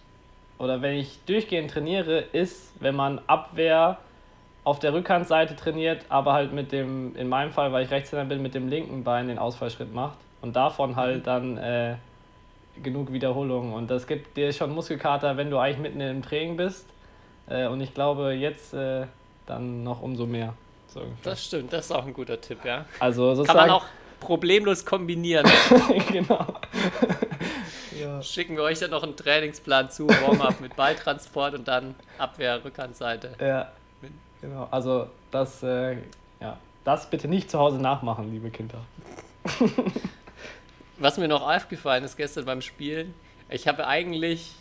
oder 0.59 0.83
wenn 0.83 0.97
ich 0.97 1.19
durchgehend 1.27 1.71
trainiere, 1.71 2.21
ist, 2.33 2.73
wenn 2.81 2.95
man 2.95 3.21
Abwehr 3.27 3.99
auf 4.65 4.79
der 4.79 4.93
Rückhandseite 4.93 5.57
trainiert, 5.57 6.05
aber 6.09 6.33
halt 6.35 6.53
mit 6.53 6.73
dem, 6.73 7.17
in 7.17 7.29
meinem 7.29 7.53
Fall, 7.53 7.73
weil 7.73 7.85
ich 7.85 7.91
Rechtshänder 7.91 8.27
bin, 8.27 8.43
mit 8.43 8.55
dem 8.55 8.69
linken 8.69 9.05
Bein 9.05 9.29
den 9.29 9.39
Ausfallschritt 9.39 9.95
macht 9.95 10.19
und 10.43 10.57
davon 10.57 10.97
halt 10.97 11.27
dann 11.27 11.57
äh, 11.57 11.95
genug 12.83 13.13
Wiederholungen. 13.13 13.73
Und 13.73 13.91
das 13.91 14.07
gibt 14.07 14.37
dir 14.37 14.53
schon 14.53 14.75
Muskelkater, 14.75 15.37
wenn 15.37 15.51
du 15.51 15.59
eigentlich 15.59 15.79
mitten 15.79 16.01
im 16.01 16.23
Training 16.23 16.57
bist. 16.57 16.87
Äh, 17.49 17.67
und 17.67 17.81
ich 17.81 17.95
glaube, 17.95 18.33
jetzt 18.33 18.75
äh, 18.75 19.07
dann 19.47 19.85
noch 19.85 20.03
umso 20.03 20.27
mehr. 20.27 20.55
So. 20.89 21.03
Das 21.23 21.45
stimmt, 21.45 21.73
das 21.73 21.87
ist 21.87 21.93
auch 21.93 22.07
ein 22.07 22.15
guter 22.15 22.41
Tipp, 22.41 22.59
ja. 22.65 22.85
also 22.99 23.29
Kann 23.29 23.37
sozusagen. 23.37 23.59
man 23.59 23.71
auch 23.71 23.85
problemlos 24.21 24.85
kombinieren. 24.85 25.47
genau. 26.13 26.47
Ja. 28.01 28.23
Schicken 28.23 28.57
wir 28.57 28.63
euch 28.63 28.79
dann 28.79 28.91
noch 28.91 29.03
einen 29.03 29.17
Trainingsplan 29.17 29.91
zu, 29.91 30.09
Warm-up 30.09 30.61
mit 30.61 30.77
Balltransport 30.77 31.55
und 31.55 31.69
dann 31.69 31.95
Abwehr, 32.19 32.65
Rückhandseite. 32.65 33.35
Ja, 33.41 33.73
genau. 34.41 34.69
Also 34.71 35.09
das, 35.31 35.63
äh, 35.63 35.97
ja, 36.41 36.59
das 36.85 37.09
bitte 37.11 37.29
nicht 37.29 37.51
zu 37.51 37.59
Hause 37.59 37.81
nachmachen, 37.81 38.31
liebe 38.31 38.51
Kinder. 38.51 38.79
Was 40.99 41.17
mir 41.19 41.29
noch 41.29 41.43
aufgefallen 41.43 42.05
ist 42.05 42.17
gestern 42.17 42.45
beim 42.45 42.61
Spielen, 42.61 43.15
ich 43.51 43.67
habe 43.67 43.87
eigentlich, 43.87 44.53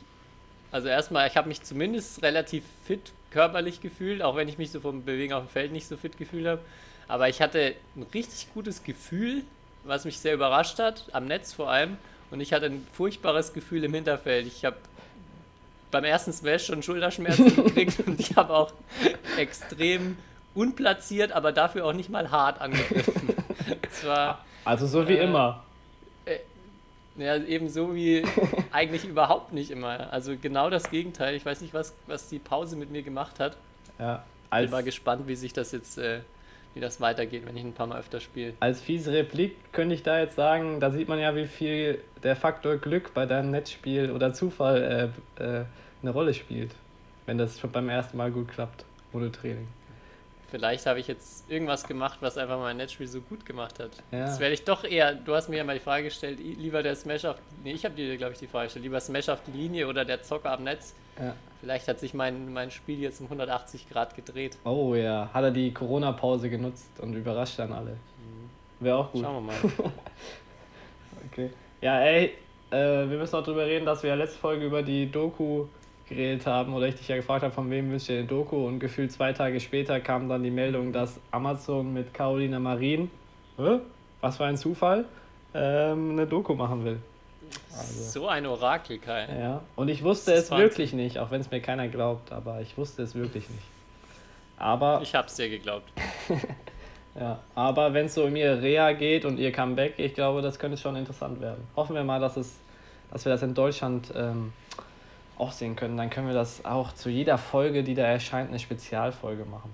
also 0.72 0.88
erstmal, 0.88 1.28
ich 1.28 1.36
habe 1.36 1.48
mich 1.48 1.62
zumindest 1.64 2.24
relativ 2.24 2.64
fit 2.86 3.12
körperlich 3.32 3.82
gefühlt, 3.82 4.22
auch 4.22 4.36
wenn 4.36 4.48
ich 4.48 4.58
mich 4.58 4.72
so 4.72 4.80
vom 4.80 5.04
Bewegen 5.04 5.34
auf 5.34 5.44
dem 5.44 5.50
Feld 5.50 5.72
nicht 5.72 5.88
so 5.88 5.98
fit 5.98 6.18
gefühlt 6.18 6.48
habe. 6.48 6.62
Aber 7.08 7.28
ich 7.28 7.42
hatte 7.42 7.76
ein 7.96 8.06
richtig 8.14 8.54
gutes 8.54 8.84
Gefühl, 8.84 9.44
was 9.84 10.06
mich 10.06 10.20
sehr 10.20 10.34
überrascht 10.34 10.80
hat, 10.80 11.06
am 11.14 11.26
Netz 11.26 11.54
vor 11.54 11.70
allem. 11.70 11.98
Und 12.32 12.42
ich 12.42 12.54
hatte 12.54 12.66
ein 12.68 12.86
furchtbares 12.94 13.54
Gefühl 13.54 13.84
im 13.84 13.94
Hinterfeld. 13.94 14.48
Ich 14.48 14.66
habe 14.66 14.76
beim 15.92 16.04
ersten 16.04 16.34
Smash 16.34 16.66
schon 16.66 16.84
Schulterschmerzen 16.84 17.56
gekriegt 17.64 18.00
und 18.06 18.20
ich 18.20 18.36
habe 18.36 18.54
auch 18.54 18.74
extrem 19.38 20.18
unplatziert, 20.54 21.32
aber 21.32 21.52
dafür 21.52 21.86
auch 21.86 21.94
nicht 21.94 22.10
mal 22.10 22.30
hart 22.32 22.60
angegriffen. 22.60 23.30
War 24.04 24.44
Also 24.66 24.88
so 24.88 25.08
wie 25.08 25.14
Äh, 25.18 25.24
immer. 25.26 25.64
ja, 27.18 27.38
eben 27.38 27.70
so 27.70 27.96
wie 27.96 28.24
eigentlich 28.72 29.06
überhaupt 29.06 29.54
nicht 29.54 29.72
immer. 29.72 30.12
Also 30.12 30.36
genau 30.40 30.70
das 30.70 30.90
Gegenteil. 30.90 31.36
Ich 31.36 31.46
weiß 31.46 31.62
nicht, 31.62 31.74
was, 31.74 31.94
was 32.08 32.28
die 32.30 32.40
Pause 32.40 32.76
mit 32.76 32.92
mir 32.92 33.02
gemacht 33.04 33.40
hat. 33.40 33.56
Ja, 33.98 34.16
Bin 34.18 34.24
als, 34.50 34.72
mal 34.72 34.84
gespannt, 34.84 35.28
wie 35.28 35.36
sich 35.36 35.54
das 35.54 35.72
jetzt, 35.72 35.98
äh, 35.98 36.20
wie 36.78 36.82
das 36.82 37.02
weitergeht, 37.02 37.46
wenn 37.46 37.58
ich 37.58 37.64
ein 37.64 37.74
paar 37.74 37.88
Mal 37.88 38.00
öfter 38.00 38.20
spiele. 38.20 38.54
als 38.60 38.80
fiese 38.80 39.12
Replik 39.12 39.56
könnte 39.74 39.96
ich 39.96 40.04
da 40.04 40.20
jetzt 40.20 40.36
sagen, 40.36 40.80
da 40.80 40.92
sieht 40.92 41.08
man 41.08 41.20
ja, 41.20 41.36
wie 41.36 41.48
viel 41.48 42.00
der 42.24 42.36
Faktor 42.36 42.78
Glück 42.78 43.14
bei 43.16 43.26
deinem 43.26 43.50
Netzspiel 43.52 44.12
oder 44.12 44.32
Zufall 44.34 45.12
äh, 45.40 45.44
äh, 45.44 45.66
eine 46.04 46.12
Rolle 46.12 46.34
spielt. 46.34 46.72
Wenn 47.26 47.38
das 47.38 47.60
schon 47.60 47.72
beim 47.72 47.90
ersten 47.90 48.16
Mal 48.16 48.32
gut 48.32 48.48
klappt, 48.50 48.86
ohne 49.12 49.32
Training. 49.32 49.68
Vielleicht 50.50 50.86
habe 50.86 51.00
ich 51.00 51.08
jetzt 51.08 51.50
irgendwas 51.50 51.86
gemacht, 51.86 52.20
was 52.22 52.38
einfach 52.38 52.60
mein 52.60 52.78
Netzspiel 52.78 53.08
so 53.08 53.20
gut 53.22 53.46
gemacht 53.46 53.80
hat. 53.80 53.92
Ja. 54.12 54.20
Das 54.20 54.40
werde 54.40 54.54
ich 54.54 54.64
doch 54.64 54.86
eher, 54.86 55.14
du 55.14 55.36
hast 55.36 55.50
mir 55.50 55.58
ja 55.58 55.64
mal 55.64 55.74
die 55.74 55.84
Frage 55.84 56.06
gestellt, 56.06 56.40
lieber 56.40 56.84
der 56.84 56.96
Smash 56.96 57.26
auf, 57.26 57.36
nee, 57.64 57.74
ich 57.74 57.84
habe 57.84 57.96
dir, 57.96 58.16
glaube 58.18 58.34
ich, 58.34 58.40
die 58.40 58.48
Frage 58.48 58.68
gestellt, 58.68 58.84
lieber 58.84 59.00
Smash 59.02 59.28
auf 59.28 59.40
die 59.46 59.58
Linie 59.58 59.88
oder 59.88 60.06
der 60.06 60.22
Zocker 60.22 60.52
am 60.52 60.64
Netz. 60.64 60.94
Ja. 61.20 61.36
Vielleicht 61.62 61.88
hat 61.88 62.00
sich 62.00 62.14
mein, 62.14 62.54
mein 62.54 62.72
Spiel 62.72 63.00
jetzt 63.00 63.20
um 63.20 63.26
180 63.26 63.90
Grad 63.90 64.16
gedreht. 64.16 64.58
Oh 64.64 64.94
ja, 64.96 65.30
hat 65.34 65.44
er 65.44 65.52
die 65.52 65.74
Corona-Pause 65.74 66.50
genutzt 66.50 67.00
und 67.02 67.14
überrascht 67.14 67.58
dann 67.60 67.74
alle. 67.74 67.98
Wäre 68.80 68.98
auch 68.98 69.12
gut. 69.12 69.24
Schauen 69.24 69.46
wir 69.46 69.54
mal. 69.54 69.56
Okay. 71.32 71.50
Ja, 71.82 72.00
ey, 72.00 72.34
äh, 72.72 73.10
wir 73.10 73.18
müssen 73.18 73.36
auch 73.36 73.44
drüber 73.44 73.66
reden, 73.66 73.86
dass 73.86 74.02
wir 74.02 74.10
ja 74.12 74.16
letzte 74.16 74.40
Folge 74.40 74.66
über 74.66 74.82
die 74.82 75.12
Doku 75.12 75.66
geredet 76.08 76.46
haben 76.46 76.74
oder 76.74 76.88
ich 76.88 76.96
dich 76.96 77.08
ja 77.08 77.16
gefragt 77.16 77.44
habe, 77.44 77.54
von 77.54 77.70
wem 77.70 77.92
wünscht 77.92 78.10
ihr 78.10 78.20
eine 78.20 78.28
Doku 78.28 78.66
und 78.68 78.80
gefühlt 78.80 79.12
zwei 79.12 79.34
Tage 79.34 79.60
später 79.60 80.00
kam 80.00 80.30
dann 80.30 80.44
die 80.44 80.52
Meldung, 80.52 80.94
dass 80.94 81.20
Amazon 81.32 81.94
mit 81.94 82.14
Carolina 82.14 82.60
Marin, 82.60 83.12
was 84.22 84.38
für 84.38 84.46
ein 84.46 84.58
Zufall, 84.58 85.06
ähm, 85.54 86.12
eine 86.12 86.26
Doku 86.26 86.56
machen 86.56 86.86
will. 86.86 87.00
Also. 87.78 88.04
So 88.22 88.28
ein 88.28 88.46
Orakel, 88.46 88.98
Kai. 89.00 89.28
Ja, 89.40 89.62
und 89.76 89.88
ich 89.90 90.04
wusste 90.04 90.34
es 90.34 90.50
wirklich 90.52 90.94
nicht, 90.94 91.20
auch 91.20 91.32
wenn 91.32 91.42
es 91.42 91.52
mir 91.52 91.62
keiner 91.62 91.88
glaubt, 91.88 92.32
aber 92.32 92.62
ich 92.62 92.78
wusste 92.78 93.04
es 93.04 93.14
wirklich 93.16 93.50
nicht. 93.50 93.64
Aber 94.58 95.00
Ich 95.04 95.14
hab's 95.14 95.36
dir 95.36 95.50
geglaubt. 95.50 95.92
Ja, 97.20 97.40
aber 97.56 97.96
wenn 97.96 98.06
es 98.06 98.14
so 98.14 98.26
um 98.26 98.36
ihr 98.36 98.62
Reha 98.62 98.92
geht 98.92 99.26
und 99.26 99.40
ihr 99.40 99.52
Comeback, 99.52 99.96
ich 99.98 100.14
glaube, 100.14 100.44
das 100.44 100.60
könnte 100.60 100.78
schon 100.78 100.96
interessant 100.96 101.42
werden. 101.42 101.68
Hoffen 101.76 101.96
wir 101.96 102.04
mal, 102.04 102.20
dass, 102.20 102.38
es, 102.38 102.58
dass 103.12 103.26
wir 103.26 103.32
das 103.32 103.42
in 103.42 103.56
Deutschland 103.56 104.14
ähm, 104.16 104.54
auch 105.40 105.52
sehen 105.52 105.76
können. 105.76 105.98
Dann 105.98 106.12
können 106.12 106.28
wir 106.28 106.36
das 106.36 106.64
auch 106.64 106.94
zu 106.94 107.10
jeder 107.10 107.40
Folge, 107.40 107.84
die 107.84 107.96
da 107.96 108.04
erscheint, 108.04 108.50
eine 108.50 108.60
Spezialfolge 108.60 109.46
machen. 109.46 109.72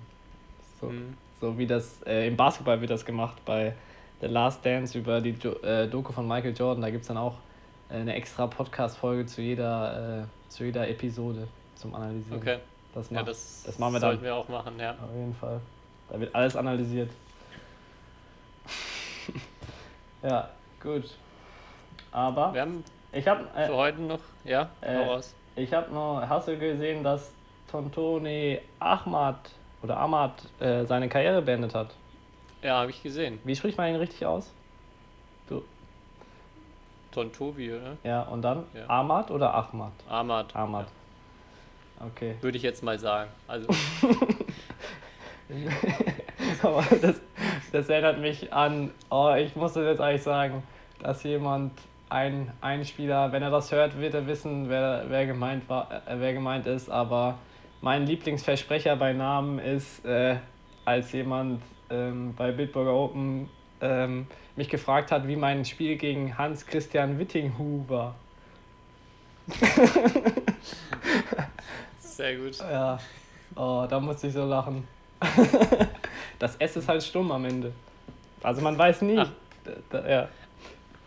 So, 0.80 0.88
Mhm. 0.88 1.18
so 1.42 1.58
wie 1.58 1.68
das 1.68 2.02
äh, 2.06 2.28
im 2.30 2.38
Basketball 2.38 2.80
wird 2.80 2.92
das 2.92 3.04
gemacht 3.04 3.36
bei 3.44 3.74
The 4.22 4.28
Last 4.28 4.66
Dance 4.66 4.98
über 4.98 5.20
die 5.20 5.32
jo 5.32 5.52
äh, 5.64 5.86
Doku 5.90 6.14
von 6.14 6.26
Michael 6.26 6.56
Jordan. 6.58 6.82
Da 6.82 6.90
gibt 6.92 7.02
es 7.02 7.10
dann 7.10 7.18
auch 7.18 7.36
eine 7.94 8.16
extra 8.16 8.48
Podcast-Folge 8.48 9.26
zu 9.26 9.42
jeder, 9.42 10.24
äh, 10.24 10.52
zu 10.52 10.64
jeder 10.66 10.88
Episode 10.90 11.48
zum 11.76 11.94
Analysieren. 11.96 12.40
Okay. 12.42 12.58
Das, 12.94 13.10
Ja, 13.10 13.18
macht, 13.20 13.28
das, 13.30 13.64
das 13.66 13.80
machen 13.80 13.94
wir 13.94 14.00
sollten 14.00 14.18
dann. 14.18 14.26
wir 14.26 14.36
auch 14.36 14.48
machen, 14.50 14.80
ja. 14.80 14.92
Auf 14.92 15.16
jeden 15.16 15.36
Fall. 15.36 15.60
Da 16.10 16.20
wird 16.20 16.34
alles 16.36 16.56
analysiert. 16.56 17.10
ja, 20.24 20.50
gut. 20.82 21.06
Aber 22.12 22.54
Wir 22.54 22.62
haben 22.62 22.84
ich 23.12 23.28
habe 23.28 23.48
für 23.54 23.72
äh, 23.72 23.76
heute 23.76 24.02
noch, 24.02 24.20
ja, 24.44 24.70
äh, 24.82 24.98
raus. 24.98 25.36
ich 25.56 25.72
hab 25.74 25.92
noch, 25.92 26.24
hast 26.28 26.48
du 26.48 26.58
gesehen, 26.58 27.04
dass 27.04 27.32
Tontoni 27.70 28.60
Ahmad 28.80 29.38
oder 29.84 29.98
Ahmad 29.98 30.32
äh, 30.60 30.86
seine 30.86 31.10
Karriere 31.10 31.42
beendet 31.42 31.76
hat? 31.76 31.90
Ja, 32.62 32.80
habe 32.80 32.92
ich 32.92 33.04
gesehen. 33.04 33.40
Wie 33.44 33.56
spricht 33.56 33.78
man 33.78 33.90
ihn 33.90 33.96
richtig 33.98 34.26
aus? 34.26 34.52
Tontobi, 37.14 37.74
oder? 37.74 37.98
Ja, 38.04 38.24
und 38.24 38.42
dann 38.42 38.64
Ja. 38.74 38.90
Ahmad 38.90 39.32
oder 39.32 39.54
Ahmad? 39.54 39.92
Ahmad. 40.10 40.56
Ahmad. 40.56 40.88
Okay. 42.00 42.36
Würde 42.42 42.58
ich 42.58 42.64
jetzt 42.64 42.84
mal 42.84 43.00
sagen. 43.00 43.30
Also, 43.48 43.68
Aber 46.64 46.84
das, 47.02 47.22
das 47.72 47.90
erinnert 47.90 48.20
mich 48.20 48.52
an, 48.52 48.92
oh, 49.10 49.34
ich 49.38 49.56
muss 49.56 49.74
das 49.74 49.86
jetzt 49.86 50.02
eigentlich 50.02 50.24
sagen, 50.24 50.64
dass 51.00 51.24
jemand, 51.24 51.72
ein, 52.14 52.52
ein 52.62 52.86
Spieler, 52.86 53.32
wenn 53.32 53.42
er 53.42 53.50
das 53.50 53.72
hört, 53.72 54.00
wird 54.00 54.14
er 54.14 54.28
wissen, 54.28 54.70
wer, 54.70 55.06
wer, 55.08 55.26
gemeint, 55.26 55.68
war, 55.68 55.90
äh, 55.92 56.20
wer 56.20 56.34
gemeint 56.34 56.68
ist. 56.68 56.90
Aber 56.90 57.40
mein 57.82 58.06
Lieblingsversprecher 58.06 58.96
bei 58.96 59.14
Namen 59.14 59.58
ist, 59.58 60.06
äh, 60.06 60.38
als 60.86 61.12
jemand 61.12 61.62
ähm, 61.90 62.36
bei 62.38 62.52
Bitburger 62.52 62.94
Open 62.94 63.50
ähm, 63.84 64.28
mich 64.56 64.70
gefragt 64.70 65.12
hat, 65.12 65.28
wie 65.28 65.36
mein 65.36 65.66
Spiel 65.66 65.98
gegen 65.98 66.38
Hans-Christian 66.38 67.20
Wittinghu 67.20 67.84
war. 67.88 68.16
sehr 72.00 72.38
gut. 72.38 72.58
Ja, 72.60 72.98
oh, 73.56 73.86
da 73.90 74.00
musste 74.00 74.28
ich 74.28 74.34
so 74.34 74.46
lachen. 74.46 74.88
das 76.40 76.56
S 76.56 76.78
ist 76.78 76.88
halt 76.88 77.04
stumm 77.04 77.32
am 77.32 77.44
Ende. 77.46 77.74
Also 78.42 78.62
man 78.62 78.78
weiß 78.78 79.02
nie. 79.02 79.18
Ach. 79.18 79.30
Da, 79.90 80.10
ja. 80.10 80.30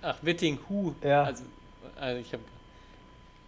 Ach, 0.03 0.17
Witting 0.23 0.59
Hu. 0.69 0.95
Ja. 1.03 1.25
Also, 1.25 1.45
also 1.99 2.21
ich 2.21 2.33
habe 2.33 2.43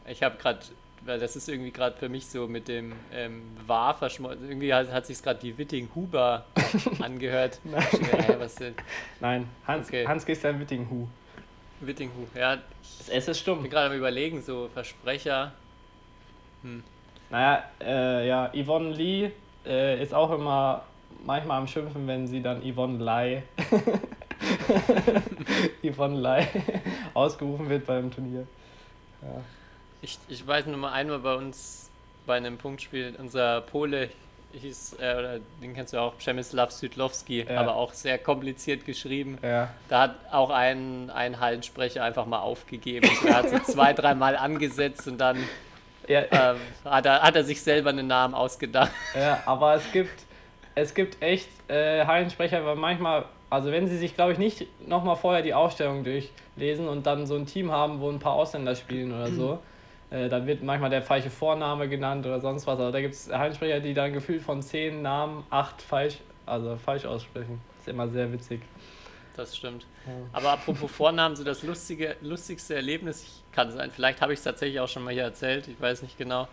ich 0.07 0.23
hab 0.23 0.39
gerade, 0.39 0.61
weil 1.09 1.19
das 1.19 1.37
ist 1.37 1.49
irgendwie 1.49 1.71
gerade 1.73 1.97
für 1.97 2.09
mich 2.09 2.27
so 2.27 2.47
mit 2.47 2.69
dem 2.69 2.93
ähm, 3.13 3.43
War 3.67 3.95
verschmolzen. 3.95 4.49
Irgendwie 4.49 4.73
hat, 4.73 4.93
hat 4.93 5.07
sich 5.07 5.23
gerade 5.23 5.41
die 5.41 5.57
Witting 5.57 5.89
Huber 5.95 6.45
angehört. 7.01 7.59
Ich 7.65 7.71
dachte, 7.73 8.33
hä, 8.33 8.37
was 8.39 8.55
denn? 8.57 8.75
Nein, 9.21 9.49
Hans, 9.67 9.89
Okay. 9.89 10.07
Hans 10.07 10.25
Christian 10.27 10.61
Wittinghu. 10.61 11.07
Witting 11.81 12.11
Hu. 12.11 12.27
Ja, 12.39 12.57
Das 12.57 13.09
S 13.09 13.29
ist 13.29 13.37
ich 13.37 13.43
stumm. 13.43 13.63
bin 13.63 13.71
gerade 13.71 13.91
am 13.91 13.97
überlegen, 13.97 14.43
so 14.43 14.69
Versprecher. 14.75 15.53
Naja, 17.31 17.65
äh, 17.81 18.29
ja, 18.29 18.51
Yvonne 18.55 18.91
Lee 18.91 19.31
äh, 19.65 20.03
ist 20.03 20.13
auch 20.13 20.31
immer 20.33 20.83
manchmal 21.25 21.59
am 21.59 21.69
Schimpfen, 21.69 22.07
wenn 22.07 22.27
sie 22.27 22.43
dann 22.43 22.61
Yvonne 22.63 23.03
Lai 23.03 23.45
Yvonne 25.83 26.19
Lai 26.19 26.47
ausgerufen 27.15 27.69
wird 27.69 27.87
beim 27.87 28.11
Turnier. 28.11 28.47
Ja. 29.23 29.41
Ich, 30.01 30.19
ich 30.29 30.47
weiß 30.47 30.67
nur 30.67 30.77
mal 30.77 30.93
einmal 30.93 31.19
bei 31.19 31.35
uns 31.35 31.91
bei 32.27 32.37
einem 32.37 32.59
Punktspiel, 32.59 33.15
unser 33.19 33.63
Pole 33.63 34.11
hieß, 34.53 34.97
äh, 35.01 35.15
oder 35.19 35.39
den 35.63 35.75
kennst 35.75 35.93
du 35.93 35.99
auch, 36.01 36.15
Przemysław 36.19 36.71
Sydlowski, 36.71 37.47
Ja. 37.49 37.61
aber 37.61 37.75
auch 37.77 37.93
sehr 37.93 38.19
kompliziert 38.19 38.85
geschrieben. 38.87 39.39
Ja. 39.43 39.71
Da 39.89 40.01
hat 40.03 40.15
auch 40.31 40.51
ein, 40.51 41.11
ein 41.11 41.39
Hallensprecher 41.41 42.03
einfach 42.05 42.27
mal 42.27 42.39
aufgegeben. 42.41 43.09
Er 43.27 43.37
hat 43.37 43.51
so 43.51 43.59
zwei, 43.59 43.93
dreimal 43.93 44.37
angesetzt 44.37 45.07
und 45.09 45.19
dann 45.19 45.37
Ja, 46.07 46.23
ähm, 46.31 46.57
hat, 46.87 47.05
er, 47.05 47.21
hat 47.23 47.37
er 47.37 47.45
sich 47.45 47.61
selber 47.61 47.91
einen 47.91 48.07
Namen 48.07 48.35
ausgedacht. 48.35 48.91
Ja, 49.15 49.43
aber 49.45 49.75
es 49.75 49.93
gibt, 49.93 50.23
es 50.75 50.95
gibt 50.95 51.21
echt 51.23 51.49
äh, 51.69 52.07
Hallensprecher, 52.07 52.65
weil 52.65 52.77
manchmal, 52.77 53.27
also 53.51 53.71
wenn 53.71 53.87
sie 53.89 53.99
sich, 53.99 54.15
glaube 54.15 54.33
ich, 54.33 54.39
nicht 54.39 54.67
nochmal 54.89 55.17
vorher 55.17 55.43
die 55.43 55.53
Aufstellung 55.53 56.05
durchlesen 56.05 56.89
und 56.89 57.07
dann 57.07 57.27
so 57.27 57.35
ein 57.37 57.45
Team 57.45 57.71
haben, 57.71 58.01
wo 58.01 58.09
ein 58.11 58.19
paar 58.21 58.33
Ausländer 58.35 58.75
spielen 58.75 59.13
oder 59.13 59.29
so, 59.31 59.59
äh, 60.11 60.29
dann 60.29 60.47
wird 60.47 60.63
manchmal 60.63 60.91
der 60.91 61.03
falsche 61.03 61.31
Vorname 61.31 61.89
genannt 61.89 62.27
oder 62.27 62.41
sonst 62.41 62.67
was. 62.67 62.79
Aber 62.79 62.93
da 62.93 63.01
gibt 63.01 63.15
es 63.15 63.33
Hallensprecher, 63.33 63.81
die 63.81 63.95
dann 63.95 64.13
gefühlt 64.13 64.43
von 64.43 64.63
zehn 64.63 65.03
Namen 65.03 65.45
acht 65.51 65.83
falsch, 65.83 66.19
also 66.47 66.77
falsch 66.77 67.05
aussprechen. 67.05 67.61
Das 67.73 67.87
ist 67.87 67.89
immer 67.89 68.09
sehr 68.09 68.33
witzig. 68.33 68.61
Das 69.37 69.57
stimmt. 69.57 69.87
Aber 70.33 70.51
apropos 70.53 70.91
Vornamen, 70.91 71.37
so 71.37 71.45
das 71.45 71.63
lustige, 71.63 72.17
lustigste 72.23 72.75
Erlebnis, 72.75 73.23
ich 73.23 73.43
kann 73.53 73.71
sein, 73.71 73.91
vielleicht 73.93 74.21
habe 74.21 74.33
ich 74.33 74.41
es 74.41 74.45
tatsächlich 74.45 74.81
auch 74.81 74.89
schon 74.89 75.05
mal 75.05 75.13
hier 75.13 75.23
erzählt, 75.23 75.69
ich 75.69 75.81
weiß 75.81 76.03
nicht 76.03 76.19
genau. 76.19 76.49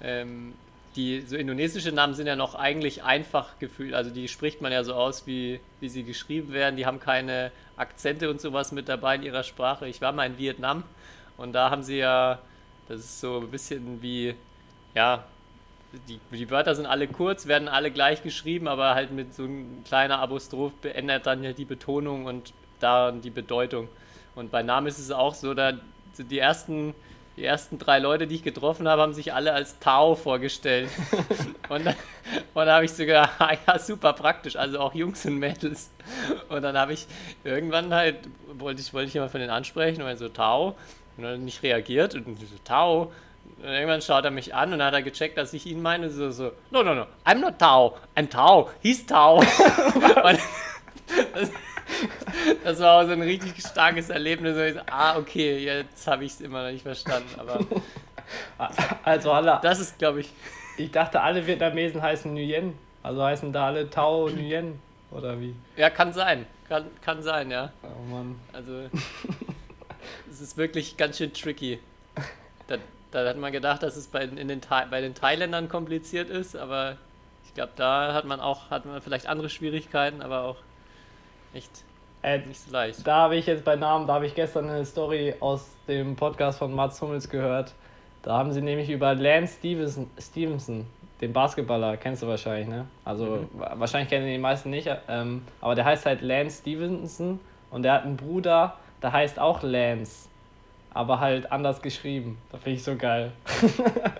Ähm, 0.00 0.54
die 0.96 1.22
so 1.22 1.36
indonesische 1.36 1.92
Namen 1.92 2.14
sind 2.14 2.26
ja 2.26 2.36
noch 2.36 2.54
eigentlich 2.54 3.02
einfach 3.02 3.58
gefühlt, 3.58 3.94
also 3.94 4.10
die 4.10 4.28
spricht 4.28 4.60
man 4.60 4.70
ja 4.70 4.84
so 4.84 4.94
aus, 4.94 5.26
wie, 5.26 5.60
wie 5.80 5.88
sie 5.88 6.04
geschrieben 6.04 6.52
werden. 6.52 6.76
Die 6.76 6.86
haben 6.86 7.00
keine 7.00 7.52
Akzente 7.76 8.28
und 8.28 8.40
sowas 8.40 8.72
mit 8.72 8.88
dabei 8.88 9.16
in 9.16 9.22
ihrer 9.22 9.42
Sprache. 9.42 9.88
Ich 9.88 10.00
war 10.00 10.12
mal 10.12 10.26
in 10.26 10.38
Vietnam 10.38 10.84
Und 11.36 11.52
da 11.52 11.70
haben 11.70 11.82
sie 11.82 11.98
ja, 11.98 12.38
das 12.90 13.00
ist 13.00 13.20
so 13.20 13.38
ein 13.38 13.50
bisschen 13.50 14.02
wie, 14.02 14.34
ja, 14.96 15.24
die, 16.08 16.18
die 16.32 16.50
Wörter 16.50 16.74
sind 16.74 16.86
alle 16.86 17.06
kurz, 17.06 17.46
werden 17.46 17.68
alle 17.68 17.92
gleich 17.92 18.24
geschrieben, 18.24 18.66
aber 18.66 18.96
halt 18.96 19.12
mit 19.12 19.32
so 19.32 19.44
ein 19.44 19.84
kleiner 19.86 20.18
Apostroph 20.18 20.72
beendet 20.82 21.24
dann 21.24 21.44
ja 21.44 21.52
die 21.52 21.64
Betonung 21.64 22.26
und 22.26 22.52
daran 22.80 23.20
die 23.20 23.30
Bedeutung. 23.30 23.88
Und 24.34 24.50
bei 24.50 24.64
Namen 24.64 24.88
ist 24.88 24.98
es 24.98 25.12
auch 25.12 25.34
so, 25.34 25.54
da 25.54 25.74
die 26.18 26.38
ersten, 26.38 26.94
die 27.36 27.44
ersten 27.44 27.78
drei 27.78 28.00
Leute, 28.00 28.26
die 28.26 28.34
ich 28.34 28.42
getroffen 28.42 28.88
habe, 28.88 29.02
haben 29.02 29.14
sich 29.14 29.32
alle 29.32 29.52
als 29.52 29.78
Tao 29.78 30.16
vorgestellt. 30.16 30.90
und 31.68 31.86
dann, 31.86 31.94
und 32.54 32.66
dann 32.66 32.70
habe 32.70 32.84
ich 32.84 32.92
so 32.92 33.04
gedacht, 33.06 33.30
ah 33.38 33.52
ja, 33.68 33.78
super 33.78 34.14
praktisch, 34.14 34.56
also 34.56 34.80
auch 34.80 34.94
Jungs 34.94 35.24
und 35.26 35.38
Mädels. 35.38 35.90
Und 36.48 36.62
dann 36.62 36.76
habe 36.76 36.92
ich 36.92 37.06
irgendwann 37.44 37.94
halt, 37.94 38.16
wollte 38.54 38.80
ich, 38.80 38.92
wollte 38.92 39.06
ich 39.06 39.14
jemand 39.14 39.30
von 39.30 39.40
denen 39.40 39.52
ansprechen 39.52 40.02
und 40.02 40.16
so 40.18 40.28
Tao. 40.28 40.76
Und 41.20 41.26
dann 41.26 41.44
nicht 41.44 41.62
reagiert 41.62 42.14
und 42.14 42.38
so 42.40 42.46
Tao. 42.64 43.12
Und 43.58 43.68
irgendwann 43.68 44.00
schaut 44.00 44.24
er 44.24 44.30
mich 44.30 44.54
an 44.54 44.72
und 44.72 44.78
dann 44.78 44.86
hat 44.86 44.94
er 44.94 45.02
gecheckt, 45.02 45.36
dass 45.36 45.52
ich 45.52 45.66
ihn 45.66 45.82
meine. 45.82 46.08
So, 46.08 46.30
so, 46.30 46.52
no, 46.70 46.82
no, 46.82 46.94
no, 46.94 47.06
I'm 47.26 47.40
not 47.40 47.58
Tao, 47.58 47.98
I'm 48.16 48.30
Tao, 48.30 48.70
he's 48.80 49.04
Tao. 49.04 49.36
und 49.40 50.38
das, 51.34 51.50
das 52.64 52.80
war 52.80 53.02
auch 53.02 53.06
so 53.06 53.12
ein 53.12 53.20
richtig 53.20 53.52
starkes 53.60 54.08
Erlebnis. 54.08 54.56
Und 54.56 54.64
ich 54.64 54.74
so, 54.74 54.80
ah, 54.90 55.18
okay, 55.18 55.58
jetzt 55.58 56.06
habe 56.06 56.24
ich 56.24 56.32
es 56.32 56.40
immer 56.40 56.64
noch 56.64 56.72
nicht 56.72 56.82
verstanden. 56.82 57.28
Aber 57.38 57.60
Also 59.02 59.32
alle, 59.32 59.58
das 59.62 59.80
ist, 59.80 59.98
glaube 59.98 60.20
ich, 60.20 60.32
ich 60.76 60.90
dachte, 60.90 61.20
alle 61.20 61.46
Vietnamesen 61.46 62.00
heißen 62.00 62.32
Nguyen. 62.32 62.74
Also 63.02 63.22
heißen 63.22 63.52
da 63.52 63.66
alle 63.66 63.90
Tao 63.90 64.28
Nguyen. 64.28 64.80
Oder 65.10 65.40
wie? 65.40 65.54
ja, 65.76 65.90
kann 65.90 66.12
sein. 66.12 66.46
Kann, 66.68 66.86
kann 67.02 67.22
sein, 67.22 67.50
ja. 67.50 67.72
Oh 67.82 68.14
Mann. 68.14 68.38
Also, 68.52 68.72
es 70.40 70.48
ist 70.52 70.56
wirklich 70.56 70.96
ganz 70.96 71.18
schön 71.18 71.32
tricky. 71.34 71.78
Da, 72.66 72.76
da 73.10 73.28
hat 73.28 73.36
man 73.36 73.52
gedacht, 73.52 73.82
dass 73.82 73.96
es 73.96 74.06
bei, 74.06 74.22
in 74.24 74.48
den, 74.48 74.60
bei 74.90 75.00
den 75.00 75.14
Thailändern 75.14 75.68
kompliziert 75.68 76.30
ist, 76.30 76.56
aber 76.56 76.96
ich 77.44 77.52
glaube, 77.54 77.72
da 77.76 78.14
hat 78.14 78.24
man 78.24 78.40
auch, 78.40 78.70
hat 78.70 78.86
man 78.86 79.00
vielleicht 79.02 79.26
andere 79.26 79.50
Schwierigkeiten, 79.50 80.22
aber 80.22 80.44
auch 80.44 80.56
echt 81.52 81.70
Äh, 82.22 82.38
nicht 82.38 82.60
so 82.60 82.70
leicht. 82.72 83.06
da 83.06 83.16
habe 83.16 83.36
ich 83.36 83.46
jetzt 83.46 83.64
bei 83.64 83.76
Namen, 83.76 84.06
da 84.06 84.14
habe 84.14 84.26
ich 84.26 84.34
gestern 84.34 84.68
eine 84.70 84.86
Story 84.86 85.34
aus 85.40 85.66
dem 85.88 86.16
Podcast 86.16 86.58
von 86.58 86.72
Mats 86.74 87.00
Hummels 87.02 87.28
gehört. 87.28 87.74
Da 88.22 88.36
haben 88.38 88.52
sie 88.52 88.62
nämlich 88.62 88.88
über 88.88 89.14
Lance 89.14 89.56
Stevenson, 89.58 90.10
Stevenson 90.18 90.86
den 91.20 91.32
Basketballer, 91.34 91.96
kennst 91.98 92.22
du 92.22 92.28
wahrscheinlich, 92.28 92.68
ne? 92.68 92.86
Also 93.04 93.46
wa- 93.52 93.74
wahrscheinlich 93.76 94.08
kennen 94.08 94.26
die 94.26 94.38
meisten 94.38 94.70
nicht, 94.70 94.88
ähm, 95.08 95.42
aber 95.60 95.74
der 95.74 95.84
heißt 95.84 96.06
halt 96.06 96.22
Lance 96.22 96.60
Stevenson 96.62 97.40
und 97.70 97.82
der 97.82 97.92
hat 97.94 98.04
einen 98.04 98.16
Bruder, 98.16 98.76
der 99.02 99.12
heißt 99.12 99.38
auch 99.38 99.62
Lance, 99.62 100.28
aber 100.92 101.20
halt 101.20 101.50
anders 101.52 101.82
geschrieben. 101.82 102.38
Da 102.50 102.58
finde 102.58 102.76
ich 102.76 102.84
so 102.84 102.96
geil. 102.96 103.32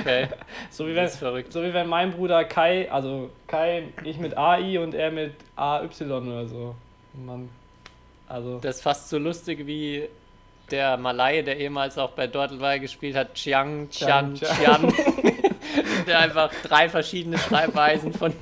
Okay, 0.00 0.28
So 0.70 0.86
wie 0.86 0.94
wenn, 0.94 1.08
verrückt. 1.08 1.52
so 1.52 1.62
wie 1.62 1.74
wenn 1.74 1.86
mein 1.88 2.12
Bruder 2.12 2.44
Kai, 2.44 2.90
also 2.90 3.30
Kai, 3.46 3.88
ich 4.02 4.18
mit 4.18 4.36
AI 4.36 4.78
und 4.78 4.94
er 4.94 5.10
mit 5.10 5.34
AY 5.56 5.88
oder 6.00 6.46
so. 6.46 6.74
Mann. 7.12 7.50
Also. 8.26 8.58
Das 8.60 8.76
ist 8.76 8.82
fast 8.82 9.10
so 9.10 9.18
lustig 9.18 9.66
wie 9.66 10.08
der 10.70 10.96
Malaye, 10.96 11.42
der 11.42 11.58
ehemals 11.58 11.98
auch 11.98 12.12
bei 12.12 12.26
Dortelweil 12.26 12.80
gespielt 12.80 13.14
hat, 13.14 13.34
Chiang, 13.34 13.90
Chan, 13.90 14.34
Chiang, 14.34 14.54
Chian. 14.56 14.94
der 16.06 16.20
einfach 16.20 16.50
drei 16.62 16.88
verschiedene 16.88 17.36
Schreibweisen 17.36 18.12
von, 18.14 18.32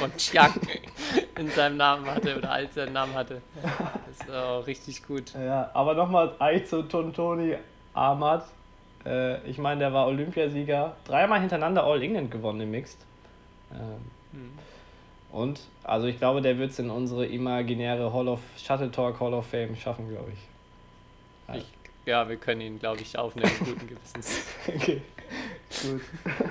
von 0.00 0.16
Chiang 0.16 0.52
in 1.38 1.50
seinem 1.50 1.76
Namen 1.76 2.06
hatte 2.06 2.36
oder 2.36 2.52
als 2.52 2.76
er 2.76 2.84
einen 2.84 2.92
Namen 2.94 3.14
hatte. 3.14 3.40
Das 3.62 4.26
ist 4.26 4.34
auch 4.34 4.66
richtig 4.66 5.06
gut. 5.06 5.32
Ja, 5.34 5.70
aber 5.74 5.94
nochmal 5.94 6.32
zu 6.64 6.82
Tontoni 6.82 7.56
Ahmad. 7.94 8.44
Äh, 9.04 9.40
ich 9.48 9.58
meine, 9.58 9.80
der 9.80 9.92
war 9.92 10.06
Olympiasieger, 10.06 10.96
dreimal 11.04 11.40
hintereinander 11.40 11.84
All 11.84 12.02
England 12.02 12.30
gewonnen 12.30 12.62
im 12.62 12.70
Mixed. 12.70 12.98
Ähm, 13.72 14.50
Und, 15.30 15.60
also 15.84 16.06
ich 16.06 16.18
glaube, 16.18 16.40
der 16.40 16.58
wird 16.58 16.70
es 16.70 16.78
in 16.78 16.90
unsere 16.90 17.26
imaginäre 17.26 18.12
Hall 18.12 18.28
of 18.28 18.40
Shuttle 18.56 18.90
Talk 18.90 19.20
Hall 19.20 19.34
of 19.34 19.46
Fame 19.46 19.76
schaffen, 19.76 20.08
glaube 20.08 20.32
ich. 20.32 21.58
Ich, 21.58 21.66
ja, 22.06 22.28
wir 22.28 22.36
können 22.36 22.60
ihn, 22.60 22.78
glaube 22.78 23.00
ich, 23.02 23.18
aufnehmen, 23.18 23.50
guten 23.58 23.86
Gewissens. 23.88 24.46
Okay, 24.66 25.02
gut. 25.82 26.00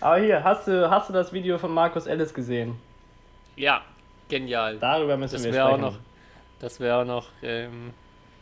Aber 0.00 0.18
hier, 0.18 0.42
hast 0.42 0.66
du, 0.66 0.90
hast 0.90 1.08
du 1.08 1.12
das 1.12 1.32
Video 1.32 1.58
von 1.58 1.72
Markus 1.72 2.06
Ellis 2.06 2.32
gesehen? 2.32 2.78
Ja, 3.56 3.82
genial. 4.28 4.78
Darüber 4.78 5.16
müssen 5.16 5.34
Das 5.34 5.44
wir 5.44 5.52
wäre 5.52 5.66
auch 5.66 5.76
sprechen. 5.76 5.82
noch, 5.94 5.98
das 6.60 6.80
wäre 6.80 6.96
auch 7.00 7.04
noch, 7.04 7.26
ähm, 7.42 7.92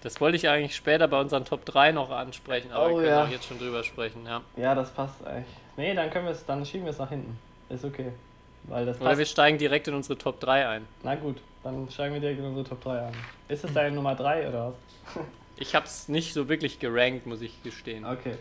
das 0.03 0.21
wollte 0.21 0.37
ich 0.37 0.49
eigentlich 0.49 0.77
später 0.77 1.09
bei 1.09 1.21
unseren 1.21 1.45
Top 1.45 1.65
3 1.65 1.93
noch 1.93 2.11
ansprechen, 2.11 2.71
aber 2.73 2.87
Oh, 2.87 2.89
wir 2.91 3.05
können 3.05 3.09
ja. 3.09 3.25
auch 3.25 3.29
jetzt 3.29 3.47
schon 3.47 3.59
drüber 3.59 3.83
sprechen, 3.83 4.25
ja. 4.27 4.43
Ja, 4.57 4.75
das 4.75 4.91
passt 4.93 5.27
eigentlich. 5.27 5.47
Nee, 5.77 5.95
dann 5.95 6.11
können 6.11 6.27
wir 6.27 6.33
es, 6.33 6.45
dann 6.47 6.65
schieben 6.65 6.85
wir 6.85 6.91
es 6.91 6.99
nach 6.99 7.09
hinten. 7.09 7.39
Ist 7.69 7.85
okay. 7.85 8.13
Weil 8.65 8.87
das 8.87 9.01
Oder 9.01 9.11
wir 9.13 9.17
passt. 9.19 9.31
steigen 9.33 9.59
direkt 9.59 9.89
in 9.89 9.95
unsere 9.95 10.19
Top 10.19 10.41
3 10.41 10.69
ein. 10.69 10.87
Na 11.03 11.15
gut, 11.15 11.39
dann 11.63 11.89
steigen 11.91 12.15
wir 12.15 12.21
direkt 12.21 12.39
in 12.41 12.45
unsere 12.47 12.65
Top 12.69 12.83
3 12.83 12.99
an. 13.07 13.13
Ist 13.49 13.65
es 13.65 13.73
deine 13.73 13.95
Nummer 13.95 14.15
3 14.15 14.49
oder 14.49 14.69
was? 14.69 15.25
Ich 15.61 15.75
habe 15.75 15.87
es 15.87 16.07
nicht 16.07 16.35
so 16.35 16.49
wirklich 16.49 16.79
gerankt, 16.79 17.27
muss 17.27 17.41
ich 17.43 17.61
gestehen. 17.65 18.05
Okay. 18.07 18.37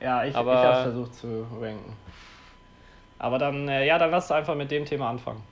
Ja, 0.00 0.24
ich, 0.24 0.36
Aber- 0.36 0.52
ich 0.52 0.58
habe 0.60 0.82
versucht 0.82 1.14
zu 1.16 1.44
ranken. 1.60 1.96
Aber 3.18 3.38
dann, 3.40 3.68
äh, 3.68 3.84
ja, 3.84 3.98
dann 3.98 4.12
lass 4.12 4.26
uns 4.26 4.30
einfach 4.32 4.54
mit 4.54 4.70
dem 4.70 4.84
Thema 4.84 5.10
anfangen. 5.10 5.42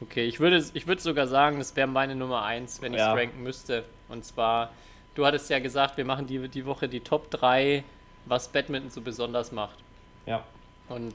Okay, 0.00 0.24
ich 0.26 0.40
würde, 0.40 0.62
ich 0.74 0.86
würde 0.86 1.00
sogar 1.00 1.26
sagen, 1.26 1.58
das 1.58 1.74
wäre 1.76 1.86
meine 1.86 2.14
Nummer 2.14 2.42
1, 2.44 2.82
wenn 2.82 2.92
ich 2.92 3.00
es 3.00 3.06
Ja. 3.06 3.14
ranken 3.14 3.42
müsste. 3.42 3.84
Und 4.08 4.24
zwar, 4.24 4.70
du 5.14 5.24
hattest 5.24 5.48
ja 5.50 5.58
gesagt, 5.60 5.96
wir 5.96 6.04
machen 6.04 6.26
die, 6.26 6.48
die 6.48 6.66
Woche 6.66 6.88
die 6.88 7.00
Top 7.00 7.30
3, 7.30 7.84
was 8.26 8.48
Badminton 8.48 8.90
so 8.90 9.00
besonders 9.00 9.52
macht. 9.52 9.78
Ja. 10.26 10.44
Und 10.88 11.14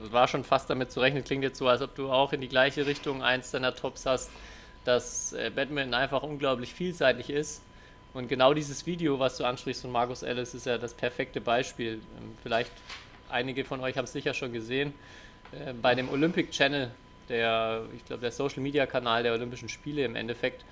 war 0.00 0.28
schon 0.28 0.44
fast 0.44 0.68
damit 0.70 0.90
zu 0.90 1.00
rechnen, 1.00 1.22
klingt 1.24 1.42
jetzt 1.42 1.58
so, 1.58 1.68
als 1.68 1.82
ob 1.82 1.94
du 1.94 2.10
auch 2.10 2.32
in 2.32 2.40
die 2.40 2.48
gleiche 2.48 2.86
Richtung 2.86 3.22
eins 3.22 3.50
deiner 3.50 3.74
Tops 3.74 4.06
hast, 4.06 4.30
dass 4.84 5.32
äh, 5.34 5.50
Badminton 5.54 5.94
einfach 5.94 6.22
unglaublich 6.22 6.72
vielseitig 6.72 7.30
ist. 7.30 7.62
Und 8.12 8.28
genau 8.28 8.54
dieses 8.54 8.86
Video, 8.86 9.18
was 9.20 9.36
du 9.36 9.44
ansprichst 9.44 9.82
von 9.82 9.92
Markus 9.92 10.22
Ellis, 10.22 10.54
ist 10.54 10.66
ja 10.66 10.78
das 10.78 10.94
perfekte 10.94 11.40
Beispiel. 11.40 11.94
Ähm, 12.18 12.36
Vielleicht 12.42 12.72
einige 13.28 13.64
von 13.64 13.80
euch 13.80 13.96
haben 13.96 14.04
es 14.04 14.12
sicher 14.12 14.34
schon 14.34 14.52
gesehen. 14.52 14.92
Äh, 15.52 15.74
bei 15.74 15.94
dem 15.94 16.08
Olympic 16.08 16.50
Channel, 16.50 16.90
der, 17.30 17.84
ich 17.96 18.04
glaube, 18.04 18.20
der 18.20 18.32
Social 18.32 18.60
Media 18.60 18.84
Kanal 18.84 19.22
der 19.22 19.32
Olympischen 19.32 19.70
Spiele 19.70 20.04
im 20.04 20.16
Endeffekt, 20.16 20.64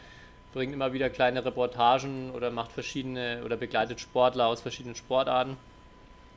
bringt 0.52 0.72
immer 0.72 0.92
wieder 0.92 1.10
kleine 1.10 1.44
Reportagen 1.44 2.30
oder 2.32 2.50
macht 2.50 2.72
verschiedene 2.72 3.42
oder 3.44 3.56
begleitet 3.56 4.00
Sportler 4.00 4.46
aus 4.46 4.60
verschiedenen 4.60 4.96
Sportarten. 4.96 5.56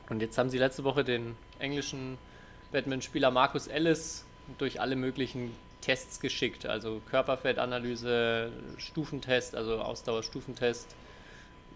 Und 0.10 0.21
jetzt 0.21 0.38
haben 0.38 0.49
sie 0.49 0.57
letzte 0.57 0.84
Woche 0.84 1.03
den 1.03 1.36
englischen 1.60 2.17
Badmintonspieler 2.71 3.31
Markus 3.31 3.67
Ellis 3.67 4.25
durch 4.57 4.81
alle 4.81 4.95
möglichen 4.95 5.55
Tests 5.81 6.19
geschickt. 6.19 6.65
Also 6.65 7.01
Körperfettanalyse, 7.10 8.51
Stufentest, 8.77 9.55
also 9.55 9.79
Ausdauerstufentest. 9.81 10.95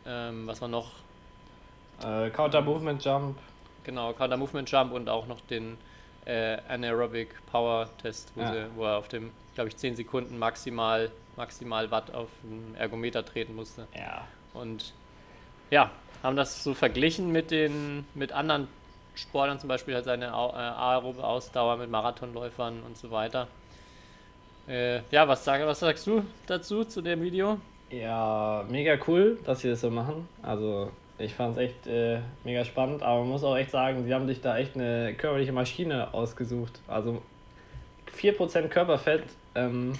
Ähm, 0.06 0.48
was 0.48 0.62
war 0.62 0.68
noch? 0.68 0.92
Äh, 2.04 2.30
Counter 2.30 2.62
Movement 2.62 3.04
Jump. 3.04 3.38
Genau, 3.84 4.14
Counter 4.14 4.38
Movement 4.38 4.70
Jump 4.70 4.94
und 4.94 5.10
auch 5.10 5.28
noch 5.28 5.42
den 5.42 5.78
äh, 6.26 6.58
Anaerobic 6.68 7.30
Power 7.52 7.88
Test, 8.02 8.32
wo, 8.36 8.42
Ja. 8.42 8.52
sie, 8.54 8.66
wo 8.76 8.86
er 8.86 8.98
auf 8.98 9.08
dem, 9.08 9.32
glaube 9.56 9.70
ich, 9.70 9.78
10 9.78 9.96
Sekunden 9.96 10.38
maximal, 10.40 11.12
maximal 11.38 11.90
Watt 11.92 12.14
auf 12.14 12.30
den 12.44 12.76
Ergometer 12.76 13.24
treten 13.26 13.56
musste. 13.56 13.88
Ja. 13.96 14.28
Und 14.54 14.94
ja, 15.72 15.92
haben 16.24 16.36
das 16.36 16.64
so 16.64 16.74
verglichen 16.74 17.32
mit 17.32 17.52
den 17.52 18.06
mit 18.14 18.32
anderen 18.32 18.68
Sportlern, 19.16 19.60
zum 19.60 19.70
Beispiel 19.70 19.94
halt 19.96 20.06
seine 20.06 20.26
äh, 20.26 20.30
aerobe 20.30 21.24
Ausdauer 21.24 21.78
mit 21.78 21.90
Marathonläufern 21.90 22.82
und 22.84 22.98
so 22.98 23.12
weiter. 23.12 23.48
Äh, 24.68 25.02
ja, 25.12 25.28
was, 25.28 25.46
sag, 25.46 25.66
was 25.66 25.80
sagst 25.80 26.08
du 26.08 26.26
dazu, 26.48 26.84
zu 26.86 27.02
dem 27.02 27.22
Video? 27.22 27.60
Ja, 27.92 28.66
mega 28.68 28.98
cool, 29.08 29.38
dass 29.46 29.60
sie 29.60 29.70
das 29.70 29.82
so 29.82 29.92
machen. 29.92 30.28
Also, 30.42 30.92
ich 31.18 31.34
fand 31.34 31.58
es 31.58 31.64
echt 31.64 31.88
äh, 31.88 32.20
mega 32.44 32.66
spannend, 32.66 33.04
aber 33.04 33.22
man 33.22 33.30
muss 33.30 33.44
auch 33.44 33.56
echt 33.56 33.72
sagen, 33.72 34.04
sie 34.04 34.14
haben 34.14 34.28
sich 34.28 34.42
da 34.42 34.58
echt 34.58 34.76
eine 34.76 35.14
körperliche 35.14 35.54
Maschine 35.54 36.14
ausgesucht. 36.14 36.80
Also 36.88 37.22
4% 38.20 38.68
Körperfett, 38.68 39.24
ähm, 39.56 39.94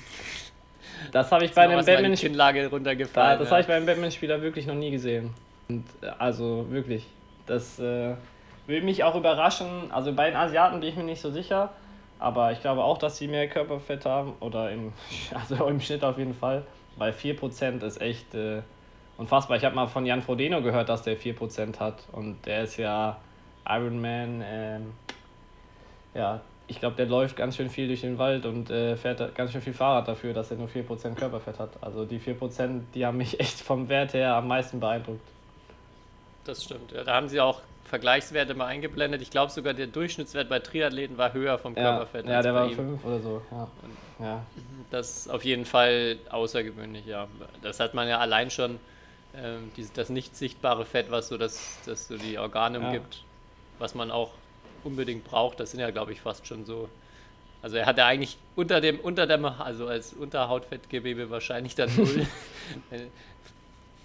das 1.12 1.32
habe 1.32 1.46
ich 1.46 1.54
bei 1.54 1.64
einem 1.64 1.84
Badminton 1.86 2.16
Kinnlage 2.16 2.64
Da, 2.64 2.70
runtergefallen. 2.70 3.40
das 3.40 3.48
ja. 3.48 3.52
habe 3.52 3.62
ich 3.62 3.68
beim 3.68 3.86
Batman-Spieler 3.86 4.42
wirklich 4.42 4.66
noch 4.66 4.76
nie 4.76 4.92
gesehen. 4.92 5.34
Und, 5.70 5.86
äh, 6.02 6.08
also 6.18 6.66
wirklich, 6.70 7.06
das 7.46 7.80
äh, 7.80 8.16
will 8.68 8.82
mich 8.82 9.04
auch 9.04 9.16
überraschen. 9.16 9.92
Also 9.92 10.14
bei 10.14 10.28
den 10.28 10.36
Asiaten 10.36 10.80
bin 10.80 10.90
ich 10.90 10.96
mir 10.96 11.04
nicht 11.04 11.22
so 11.22 11.32
sicher, 11.32 11.72
aber 12.20 12.52
ich 12.52 12.62
glaube 12.62 12.84
auch, 12.84 12.98
dass 12.98 13.18
sie 13.18 13.28
mehr 13.28 13.48
Körperfett 13.48 14.06
haben 14.06 14.34
oder 14.40 14.72
im, 14.72 14.94
also 15.34 15.66
im 15.66 15.80
Schnitt 15.80 16.04
auf 16.04 16.18
jeden 16.18 16.34
Fall, 16.34 16.64
weil 16.98 17.12
4% 17.12 17.84
ist 17.84 18.02
echt 18.02 18.34
äh, 18.36 18.62
unfassbar. 19.18 19.58
Ich 19.58 19.66
habe 19.66 19.76
mal 19.76 19.88
von 19.88 20.06
Jan 20.06 20.22
Frodeno 20.22 20.62
gehört, 20.62 20.90
dass 20.90 21.04
der 21.04 21.18
4% 21.18 21.80
hat 21.80 22.04
und 22.12 22.46
der 22.46 22.64
ist 22.64 22.78
ja 22.78 23.18
Ironman, 23.68 24.44
ähm, 24.46 24.94
ja, 26.14 26.42
ich 26.68 26.80
glaube, 26.80 26.96
der 26.96 27.06
läuft 27.06 27.36
ganz 27.36 27.56
schön 27.58 27.70
viel 27.70 27.88
durch 27.88 28.02
den 28.02 28.18
Wald 28.18 28.46
und 28.46 28.70
äh, 28.72 28.96
fährt 28.98 29.36
ganz 29.36 29.52
schön 29.52 29.62
viel 29.62 29.74
Fahrrad 29.74 30.08
dafür, 30.08 30.34
dass 30.34 30.50
er 30.50 30.58
nur 30.58 30.68
4% 30.68 31.14
Körperfett 31.16 31.60
hat. 31.60 31.70
Also 31.82 32.06
die 32.06 32.20
4%, 32.20 32.82
die 32.94 33.06
haben 33.06 33.18
mich 33.18 33.40
echt 33.40 33.62
vom 33.62 33.88
Wert 33.90 34.14
her 34.14 34.36
am 34.36 34.48
meisten 34.48 34.80
beeindruckt. 34.80 35.22
Das 36.46 36.64
stimmt. 36.64 36.92
Ja, 36.92 37.04
da 37.04 37.16
haben 37.16 37.28
sie 37.28 37.40
auch 37.40 37.62
Vergleichswerte 37.86 38.56
mal 38.56 38.66
eingeblendet. 38.66 39.22
Ich 39.22 39.30
glaube 39.30 39.52
sogar 39.52 39.74
der 39.76 39.86
Durchschnittswert 39.88 40.50
bei 40.50 40.60
Triathleten 40.60 41.18
war 41.20 41.34
höher 41.34 41.58
vom 41.60 41.76
Ja, 41.76 41.84
Körperfett. 41.98 42.26
ja 42.28 42.38
als 42.38 42.44
der 42.44 42.54
bei 42.54 42.60
war 42.62 42.68
ihm. 42.70 42.76
5 42.76 43.06
oder 43.06 43.20
so. 43.20 43.42
Ja. 43.52 43.68
Ja. 44.20 44.46
Das 44.90 45.18
ist 45.18 45.30
auf 45.30 45.44
jeden 45.46 45.66
Fall 45.66 46.18
außergewöhnlich, 46.32 47.06
ja. 47.06 47.28
Das 47.62 47.80
hat 47.80 47.94
man 47.94 48.08
ja 48.08 48.18
allein 48.20 48.50
schon, 48.50 48.80
ähm, 49.42 49.72
dieses, 49.78 49.94
das 49.94 50.10
nicht 50.10 50.36
sichtbare 50.36 50.86
Fett, 50.86 51.12
was 51.12 51.28
so, 51.28 51.38
das, 51.38 51.80
das 51.86 52.08
so 52.08 52.18
die 52.18 52.38
Organe 52.38 52.80
Ja. 52.80 52.86
umgibt, 52.88 53.24
was 53.80 53.96
man 53.96 54.12
auch 54.12 54.32
unbedingt 54.84 55.24
braucht. 55.26 55.60
Das 55.60 55.72
sind 55.72 55.80
ja, 55.80 55.90
glaube 55.92 56.12
ich, 56.12 56.22
fast 56.22 56.46
schon 56.48 56.66
so. 56.66 56.90
Also 57.62 57.78
er 57.78 57.86
hat 57.88 57.98
ja 57.98 58.06
eigentlich 58.06 58.38
unter 58.56 58.80
dem, 58.82 59.00
unter 59.00 59.26
dem, 59.26 59.44
also 59.46 59.88
als 59.88 60.14
Unterhautfettgewebe 60.14 61.30
wahrscheinlich 61.32 61.74
dann 61.76 61.90
null. 61.98 62.28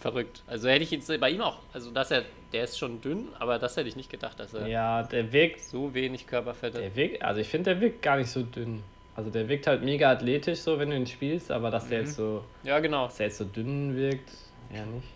Verrückt. 0.01 0.43
Also 0.47 0.69
hätte 0.69 0.83
ich 0.83 0.90
jetzt 0.93 1.21
bei 1.21 1.29
ihm 1.31 1.43
auch, 1.43 1.59
also 1.75 1.90
dass 1.90 2.11
er, 2.11 2.23
der 2.55 2.64
ist 2.64 2.79
schon 2.79 3.03
dünn, 3.03 3.29
aber 3.38 3.59
das 3.59 3.77
hätte 3.77 3.87
ich 3.87 3.97
nicht 3.97 4.09
gedacht, 4.09 4.40
dass 4.40 4.55
er 4.55 4.66
ja, 4.66 5.03
der 5.03 5.31
wirkt, 5.31 5.61
so 5.62 5.93
wenig 5.93 6.27
Körperfett 6.27 6.75
hat. 6.75 6.81
der 6.81 6.97
wirkt, 6.97 7.23
also 7.23 7.40
ich 7.43 7.49
finde, 7.49 7.73
der 7.75 7.81
wirkt 7.83 8.01
gar 8.01 8.16
nicht 8.16 8.31
so 8.31 8.43
dünn. 8.43 8.83
Also 9.14 9.29
der 9.31 9.47
wirkt 9.51 9.66
halt 9.66 9.83
mega 9.83 10.11
athletisch 10.11 10.61
so, 10.61 10.79
wenn 10.79 10.88
du 10.88 10.97
ihn 10.97 11.07
spielst, 11.07 11.51
aber 11.51 11.71
dass 11.71 11.87
der 11.90 11.99
Mhm. 12.01 12.05
jetzt 12.07 12.16
so, 12.16 12.43
Ja, 12.62 12.79
genau. 12.79 13.05
dass 13.07 13.16
der 13.19 13.27
jetzt 13.27 13.37
so 13.37 13.45
dünn 13.45 13.95
wirkt, 13.95 14.31
ja 14.75 14.87
nicht. 14.87 15.07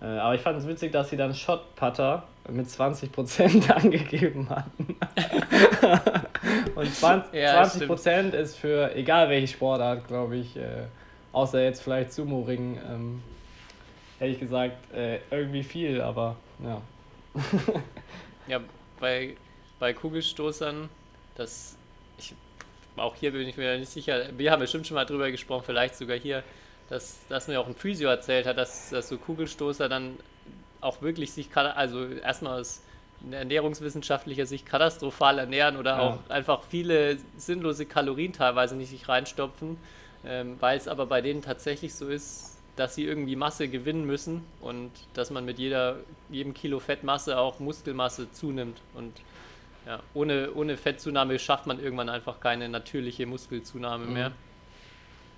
Äh, 0.00 0.04
aber 0.04 0.34
ich 0.34 0.40
fand 0.40 0.58
es 0.58 0.66
witzig, 0.66 0.92
dass 0.92 1.10
sie 1.10 1.16
dann 1.16 1.34
Shot-Putter 1.34 2.24
mit 2.48 2.66
20% 2.66 3.70
angegeben 3.72 4.48
hatten. 4.50 4.96
Und 6.74 6.86
20%, 6.86 7.34
Ja, 7.34 7.62
20% 7.62 8.30
ist 8.32 8.56
für 8.56 8.94
egal 8.94 9.28
welche 9.30 9.48
Sportart, 9.48 10.06
glaube 10.06 10.36
ich, 10.36 10.56
äh, 10.56 10.84
außer 11.32 11.62
jetzt 11.62 11.82
vielleicht 11.82 12.12
Sumo-Ring, 12.12 12.78
ähm, 12.88 13.22
hätte 14.18 14.32
ich 14.32 14.40
gesagt, 14.40 14.76
äh, 14.94 15.18
irgendwie 15.30 15.62
viel, 15.62 16.00
aber 16.00 16.36
ja. 16.62 16.80
Ja, 18.48 18.60
bei, 19.00 19.36
bei 19.80 19.92
Kugelstoßern, 19.92 20.88
das, 21.34 21.76
ich, 22.16 22.32
auch 22.96 23.16
hier 23.16 23.32
bin 23.32 23.48
ich 23.48 23.56
mir 23.56 23.76
nicht 23.76 23.90
sicher, 23.90 24.26
wir 24.36 24.52
haben 24.52 24.60
bestimmt 24.60 24.86
schon 24.86 24.94
mal 24.94 25.04
drüber 25.04 25.30
gesprochen, 25.32 25.64
vielleicht 25.66 25.96
sogar 25.96 26.16
hier, 26.16 26.44
dass, 26.88 27.18
dass 27.28 27.48
mir 27.48 27.60
auch 27.60 27.66
ein 27.66 27.74
Physio 27.74 28.08
erzählt 28.08 28.46
hat, 28.46 28.58
dass, 28.58 28.90
dass 28.90 29.08
so 29.08 29.18
Kugelstoßer 29.18 29.88
dann 29.88 30.16
auch 30.80 31.02
wirklich 31.02 31.32
sich, 31.32 31.48
also 31.56 32.06
erstmal 32.06 32.60
aus 32.60 32.82
ernährungswissenschaftlicher 33.30 34.46
Sicht 34.46 34.66
katastrophal 34.66 35.38
ernähren 35.38 35.76
oder 35.76 35.96
Ja. 35.96 36.00
auch 36.00 36.30
einfach 36.30 36.62
viele 36.68 37.18
sinnlose 37.36 37.86
Kalorien 37.86 38.32
teilweise 38.32 38.76
nicht 38.76 38.90
sich 38.90 39.08
reinstopfen, 39.08 39.78
ähm, 40.24 40.56
weil 40.60 40.76
es 40.76 40.86
aber 40.88 41.06
bei 41.06 41.20
denen 41.22 41.42
tatsächlich 41.42 41.94
so 41.94 42.08
ist, 42.08 42.58
dass 42.76 42.94
sie 42.94 43.04
irgendwie 43.04 43.36
Masse 43.36 43.68
gewinnen 43.68 44.04
müssen 44.04 44.44
und 44.60 44.90
dass 45.14 45.30
man 45.30 45.44
mit 45.46 45.58
jeder, 45.58 45.96
jedem 46.28 46.52
Kilo 46.52 46.78
Fettmasse 46.78 47.38
auch 47.38 47.58
Muskelmasse 47.58 48.30
zunimmt. 48.32 48.78
Und 48.92 49.14
ja, 49.86 50.00
ohne, 50.12 50.52
ohne 50.52 50.76
Fettzunahme 50.76 51.38
schafft 51.38 51.66
man 51.66 51.80
irgendwann 51.80 52.10
einfach 52.10 52.38
keine 52.38 52.68
natürliche 52.68 53.24
Muskelzunahme 53.24 54.06
mehr. 54.06 54.32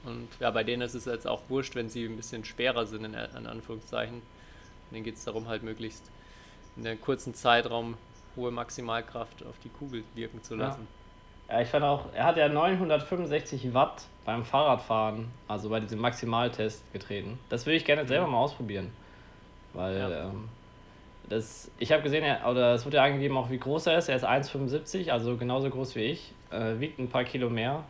Und 0.05 0.29
ja, 0.41 0.51
bei 0.51 0.65
denen 0.65 0.83
ist 0.83 0.95
es 0.95 1.05
jetzt 1.05 1.27
auch 1.27 1.43
wurscht, 1.49 1.75
wenn 1.75 1.89
sie 1.89 2.05
ein 2.07 2.17
bisschen 2.17 2.45
schwerer 2.45 2.87
sind, 2.87 3.05
in, 3.05 3.15
in 3.15 3.47
Anführungszeichen. 3.47 4.23
Denen 4.91 5.05
geht 5.05 5.17
es 5.17 5.25
darum, 5.25 5.49
halt 5.49 5.63
möglichst 5.63 6.03
in 6.77 6.87
einem 6.87 7.01
kurzen 7.01 7.35
Zeitraum 7.35 7.97
hohe 8.37 8.51
Maximalkraft 8.51 9.45
auf 9.45 9.57
die 9.63 9.69
Kugel 9.69 10.05
wirken 10.15 10.43
zu 10.43 10.55
Ja. 10.55 10.69
lassen. 10.69 10.87
Ja, 11.51 11.61
ich 11.63 11.69
fand 11.69 11.85
auch, 11.85 12.13
er 12.15 12.25
hat 12.25 12.37
ja 12.37 12.49
965 12.49 13.73
Watt 13.75 14.03
beim 14.25 14.45
Fahrradfahren, 14.45 15.27
also 15.49 15.71
bei 15.71 15.81
diesem 15.81 15.99
Maximaltest 15.99 16.83
getreten. 16.93 17.39
Das 17.49 17.65
würde 17.67 17.77
ich 17.77 17.85
gerne 17.87 18.07
selber 18.07 18.27
mal 18.27 18.39
ausprobieren. 18.39 18.93
Weil 19.73 19.97
Ja. 19.97 20.25
ähm, 20.29 20.49
das, 21.29 21.71
ich 21.79 21.93
habe 21.93 22.03
gesehen, 22.03 22.23
er, 22.25 22.49
oder 22.49 22.75
es 22.75 22.85
wurde 22.87 22.97
ja 22.99 23.05
angegeben, 23.05 23.37
auch 23.37 23.51
wie 23.51 23.59
groß 23.59 23.87
er 23.87 23.99
ist. 23.99 24.09
Er 24.09 24.17
ist 24.17 24.25
1,75, 24.25 25.11
also 25.11 25.37
genauso 25.37 25.69
groß 25.71 25.95
wie 25.95 26.03
ich. 26.05 26.33
Äh, 26.51 26.81
wiegt 26.81 26.99
ein 26.99 27.09
paar 27.09 27.25
Kilo 27.25 27.51
mehr. 27.51 27.85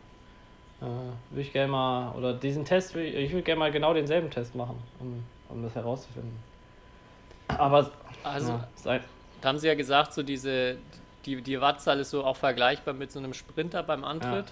Äh, 0.81 0.85
würde 0.85 1.41
ich 1.41 1.51
gerne 1.51 1.71
mal, 1.71 2.13
oder 2.15 2.33
diesen 2.33 2.65
Test, 2.65 2.95
ich, 2.95 3.13
ich 3.13 3.31
würde 3.31 3.43
gerne 3.43 3.59
mal 3.59 3.71
genau 3.71 3.93
denselben 3.93 4.29
Test 4.29 4.55
machen, 4.55 4.77
um, 4.99 5.23
um 5.49 5.63
das 5.63 5.75
herauszufinden. 5.75 6.37
Aber 7.49 7.91
Also, 8.23 8.51
ja, 8.53 8.67
sein, 8.75 9.03
da 9.41 9.49
haben 9.49 9.59
sie 9.59 9.67
ja 9.67 9.75
gesagt, 9.75 10.13
so 10.13 10.23
diese, 10.23 10.77
die, 11.25 11.41
die 11.41 11.59
Wattzahl 11.61 11.99
ist 11.99 12.11
so 12.11 12.23
auch 12.23 12.35
vergleichbar 12.35 12.93
mit 12.93 13.11
so 13.11 13.19
einem 13.19 13.33
Sprinter 13.33 13.83
beim 13.83 14.03
Antritt. 14.03 14.45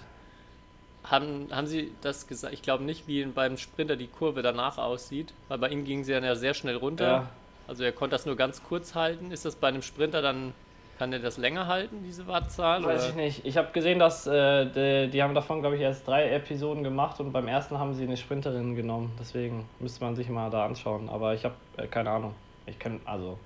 Haben, 1.04 1.48
haben 1.50 1.66
sie 1.66 1.92
das 2.02 2.26
gesagt? 2.26 2.52
Ich 2.52 2.60
glaube 2.60 2.84
nicht, 2.84 3.06
wie 3.08 3.24
beim 3.24 3.56
Sprinter 3.56 3.96
die 3.96 4.08
Kurve 4.08 4.42
danach 4.42 4.78
aussieht, 4.78 5.32
weil 5.48 5.58
bei 5.58 5.68
ihm 5.70 5.84
ging 5.84 6.04
sie 6.04 6.12
dann 6.12 6.24
ja 6.24 6.34
sehr 6.34 6.54
schnell 6.54 6.76
runter. 6.76 7.06
Ja. 7.06 7.28
Also 7.66 7.84
er 7.84 7.92
konnte 7.92 8.14
das 8.14 8.26
nur 8.26 8.36
ganz 8.36 8.62
kurz 8.62 8.94
halten. 8.94 9.30
Ist 9.30 9.44
das 9.44 9.56
bei 9.56 9.68
einem 9.68 9.82
Sprinter 9.82 10.20
dann, 10.22 10.52
kann 10.98 11.12
er 11.12 11.20
das 11.20 11.36
länger 11.38 11.66
halten, 11.66 12.02
diese 12.04 12.26
Wattzahl? 12.26 12.82
Weiß 12.84 13.02
oder? 13.02 13.08
ich 13.10 13.14
nicht. 13.14 13.46
Ich 13.46 13.56
habe 13.56 13.70
gesehen, 13.72 13.98
dass 13.98 14.26
äh, 14.26 14.66
die, 14.66 15.10
die 15.10 15.22
haben 15.22 15.34
davon, 15.34 15.60
glaube 15.60 15.76
ich, 15.76 15.82
erst 15.82 16.06
drei 16.06 16.28
Episoden 16.30 16.82
gemacht 16.82 17.20
und 17.20 17.32
beim 17.32 17.46
ersten 17.46 17.78
haben 17.78 17.94
sie 17.94 18.02
eine 18.04 18.16
Sprinterin 18.16 18.74
genommen. 18.74 19.12
Deswegen 19.20 19.68
müsste 19.78 20.04
man 20.04 20.16
sich 20.16 20.28
mal 20.28 20.50
da 20.50 20.66
anschauen. 20.66 21.08
Aber 21.08 21.34
ich 21.34 21.44
habe 21.44 21.54
äh, 21.76 21.86
keine 21.86 22.10
Ahnung. 22.10 22.34
Ich 22.66 22.78
kann, 22.78 23.00
also, 23.04 23.38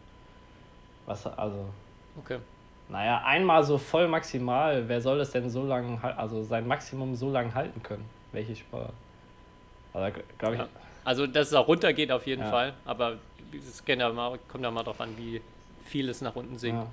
was, 1.07 1.27
also, 1.27 1.67
Okay. 2.19 2.39
naja, 2.89 3.23
einmal 3.25 3.63
so 3.65 3.79
voll 3.79 4.09
maximal. 4.09 4.89
Wer 4.89 5.01
soll 5.01 5.19
das 5.19 5.31
denn 5.31 5.49
so 5.51 5.65
lange, 5.65 5.99
also 6.19 6.43
sein 6.43 6.67
Maximum 6.67 7.15
so 7.15 7.31
lange 7.31 7.55
halten 7.55 7.83
können? 7.83 8.05
Welche 8.33 8.57
Sportart? 8.57 8.95
Also, 9.93 10.19
glaube 10.39 10.55
ich, 10.55 10.61
Ja. 10.61 10.69
Also, 11.05 11.27
dass 11.27 11.49
es 11.49 11.55
auch 11.55 11.67
runtergeht 11.67 12.13
auf 12.13 12.27
jeden 12.27 12.43
Ja. 12.43 12.51
Fall, 12.51 12.73
aber 12.85 13.19
es 13.53 13.85
kommt 13.85 13.99
ja 14.65 14.71
mal 14.71 14.83
darauf 14.83 15.01
an, 15.01 15.11
wie 15.19 15.41
viel 15.85 16.09
es 16.09 16.21
nach 16.21 16.37
unten 16.37 16.57
sinkt. 16.59 16.83
ja. 16.83 16.89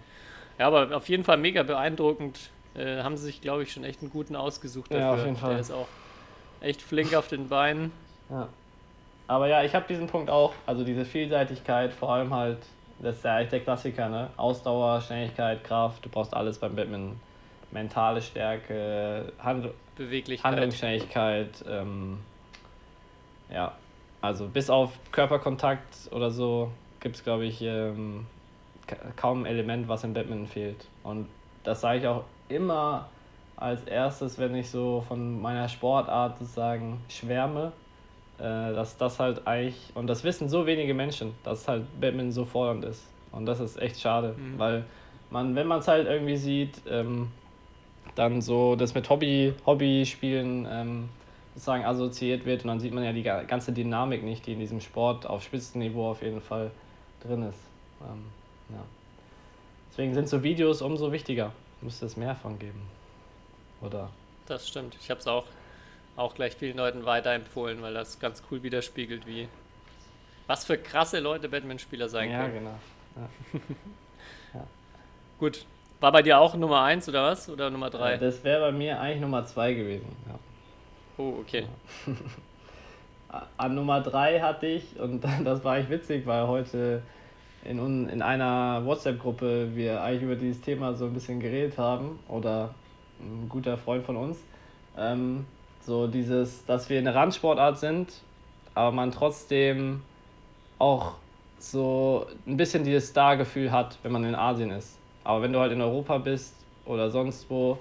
Ja, 0.59 0.67
aber 0.67 0.95
auf 0.95 1.09
jeden 1.09 1.23
Fall 1.23 1.37
mega 1.37 1.63
beeindruckend. 1.63 2.51
Äh, 2.75 3.01
haben 3.01 3.17
sie 3.17 3.25
sich, 3.25 3.41
glaube 3.41 3.63
ich, 3.63 3.71
schon 3.71 3.83
echt 3.83 4.01
einen 4.01 4.11
guten 4.11 4.35
ausgesucht 4.35 4.91
dafür. 4.91 5.05
Ja, 5.05 5.13
auf 5.13 5.25
jeden 5.25 5.37
Fall. 5.37 5.51
Der 5.51 5.59
ist 5.59 5.71
auch 5.71 5.87
echt 6.61 6.81
flink 6.81 7.15
auf 7.15 7.27
den 7.27 7.47
Beinen. 7.47 7.91
Ja. 8.29 8.49
Aber 9.27 9.47
ja, 9.47 9.63
ich 9.63 9.73
habe 9.73 9.85
diesen 9.87 10.07
Punkt 10.07 10.29
auch, 10.29 10.53
also 10.65 10.83
diese 10.83 11.05
Vielseitigkeit, 11.05 11.93
vor 11.93 12.13
allem 12.13 12.33
halt, 12.33 12.57
das 12.99 13.17
ist 13.17 13.25
ja 13.25 13.35
eigentlich 13.35 13.49
der 13.49 13.59
Klassiker, 13.61 14.09
ne? 14.09 14.29
Ausdauer, 14.37 15.01
Schnelligkeit, 15.01 15.63
Kraft, 15.63 16.03
du 16.03 16.09
brauchst 16.09 16.33
alles 16.33 16.59
beim 16.59 16.75
Badminton. 16.75 17.19
Mentale 17.71 18.21
Stärke, 18.21 19.31
Hand 19.39 19.69
Beweglichkeit. 19.95 20.51
Handlungsschnelligkeit, 20.51 21.63
ähm, 21.69 22.19
ja, 23.51 23.73
also 24.21 24.47
bis 24.47 24.69
auf 24.71 24.91
Körperkontakt 25.11 26.09
oder 26.11 26.31
so 26.31 26.71
gibt 26.99 27.17
es, 27.17 27.23
glaube 27.23 27.45
ich, 27.45 27.61
ähm, 27.61 28.25
kaum 29.15 29.43
ein 29.43 29.45
Element, 29.45 29.87
was 29.87 30.03
im 30.03 30.13
Badminton 30.13 30.47
fehlt. 30.47 30.85
Und 31.03 31.27
das 31.63 31.81
sage 31.81 31.99
ich 31.99 32.07
auch 32.07 32.23
immer 32.47 33.07
als 33.57 33.83
erstes, 33.83 34.39
wenn 34.39 34.55
ich 34.55 34.69
so 34.69 35.03
von 35.07 35.41
meiner 35.41 35.67
Sportart 35.67 36.39
sozusagen 36.39 36.99
schwärme, 37.09 37.73
äh, 38.37 38.41
dass 38.41 38.97
das 38.97 39.19
halt 39.19 39.45
eigentlich, 39.47 39.75
und 39.95 40.07
das 40.07 40.23
wissen 40.23 40.47
so 40.49 40.65
wenige 40.65 40.93
Menschen, 40.93 41.33
dass 41.43 41.67
halt 41.67 41.83
Badminton 41.99 42.31
so 42.31 42.45
fordernd 42.45 42.85
ist. 42.85 43.05
Und 43.31 43.45
das 43.45 43.59
ist 43.59 43.81
echt 43.81 43.99
schade, 43.99 44.35
Mhm. 44.37 44.57
weil 44.59 44.83
man, 45.29 45.55
wenn 45.55 45.67
man 45.67 45.79
es 45.79 45.87
halt 45.87 46.07
irgendwie 46.07 46.37
sieht, 46.37 46.81
ähm, 46.89 47.27
dann 48.15 48.41
so 48.41 48.75
das 48.75 48.95
mit 48.95 49.09
Hobby, 49.09 49.53
Hobbyspielen 49.65 50.67
ähm, 50.69 51.09
sozusagen 51.53 51.83
assoziiert 51.85 52.45
wird 52.45 52.63
und 52.63 52.69
dann 52.69 52.79
sieht 52.79 52.93
man 52.93 53.03
ja 53.03 53.11
die 53.13 53.23
ga- 53.23 53.43
ganze 53.43 53.71
Dynamik 53.71 54.23
nicht, 54.23 54.45
die 54.47 54.53
in 54.53 54.59
diesem 54.59 54.79
Sport 54.81 55.27
auf 55.27 55.43
Spitzenniveau 55.43 56.11
auf 56.11 56.21
jeden 56.21 56.41
Fall 56.41 56.71
drin 57.21 57.43
ist. 57.43 57.59
Ähm, 58.01 58.25
ja. 58.71 58.83
Deswegen 59.91 60.13
sind 60.13 60.29
so 60.29 60.43
Videos 60.43 60.81
umso 60.81 61.11
wichtiger. 61.11 61.51
Müsste 61.81 62.05
es 62.05 62.15
mehr 62.17 62.35
von 62.35 62.59
geben. 62.59 62.81
Oder? 63.81 64.09
Das 64.45 64.67
stimmt. 64.67 64.95
Ich 65.01 65.09
habe 65.09 65.19
es 65.19 65.27
auch, 65.27 65.45
auch 66.15 66.35
gleich 66.35 66.55
vielen 66.55 66.77
Leuten 66.77 67.05
weiterempfohlen, 67.05 67.81
weil 67.81 67.93
das 67.93 68.19
ganz 68.19 68.43
cool 68.51 68.61
widerspiegelt, 68.63 69.25
wie 69.27 69.47
was 70.47 70.65
für 70.65 70.77
krasse 70.77 71.19
Leute 71.19 71.47
Badmintonspieler 71.49 72.09
sein 72.09 72.31
Ja, 72.31 72.41
können. 72.47 72.53
genau. 72.55 73.29
Gut. 75.39 75.65
War 76.01 76.11
bei 76.13 76.21
dir 76.21 76.39
auch 76.39 76.55
Nummer 76.55 76.81
1 76.83 77.09
oder 77.09 77.23
was? 77.25 77.49
Oder 77.49 77.69
Nummer 77.69 77.89
3? 77.89 78.13
Äh, 78.13 78.19
Das 78.19 78.43
wäre 78.43 78.61
bei 78.61 78.71
mir 78.71 78.99
eigentlich 79.01 79.19
Nummer 79.21 79.45
zwei 79.45 79.73
gewesen. 79.73 80.07
Ja. 80.27 80.39
oh, 81.17 81.39
okay. 81.41 81.65
An 83.57 83.75
Nummer 83.75 84.01
3 84.01 84.39
hatte 84.39 84.65
ich, 84.67 84.97
und 84.99 85.23
das 85.43 85.63
war 85.63 85.77
echt 85.77 85.89
witzig, 85.89 86.25
weil 86.25 86.47
heute 86.47 87.03
in, 87.65 88.09
in 88.09 88.21
einer 88.21 88.85
WhatsApp-Gruppe 88.85 89.75
wir 89.75 90.01
eigentlich 90.01 90.23
über 90.23 90.35
dieses 90.35 90.61
Thema 90.61 90.93
so 90.93 91.05
ein 91.05 91.13
bisschen 91.13 91.39
geredet 91.39 91.77
haben, 91.77 92.19
oder 92.27 92.73
ein 93.19 93.49
guter 93.49 93.77
Freund 93.77 94.05
von 94.05 94.15
uns, 94.15 94.37
ähm, 94.97 95.45
so 95.81 96.07
dieses, 96.07 96.65
dass 96.65 96.89
wir 96.89 96.99
eine 96.99 97.13
Randsportart 97.13 97.77
sind, 97.77 98.21
aber 98.75 98.91
man 98.91 99.11
trotzdem 99.11 100.01
auch 100.77 101.15
so 101.57 102.27
ein 102.47 102.57
bisschen 102.57 102.83
dieses 102.83 103.09
Star-Gefühl 103.09 103.71
hat, 103.71 103.97
wenn 104.03 104.11
man 104.11 104.23
in 104.23 104.35
Asien 104.35 104.71
ist. 104.71 104.97
Aber 105.23 105.41
wenn 105.41 105.51
du 105.51 105.59
halt 105.59 105.73
in 105.73 105.81
Europa 105.81 106.17
bist 106.17 106.55
oder 106.85 107.09
sonst 107.09 107.49
wo, 107.49 107.77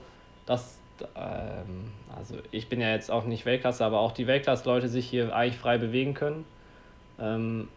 das, 0.47 0.79
ähm, 1.15 1.93
also 2.17 2.37
ich 2.51 2.69
bin 2.69 2.81
ja 2.81 2.91
jetzt 2.91 3.11
auch 3.11 3.25
nicht 3.25 3.47
Weltklasse, 3.47 3.85
aber 3.85 4.01
auch 4.01 4.13
die 4.13 4.27
Weltklasse-Leute 4.27 4.89
sich 4.89 5.09
hier 5.09 5.35
eigentlich 5.35 5.59
frei 5.59 5.79
bewegen 5.79 6.15
können. 6.15 6.45
Ähm, 7.21 7.69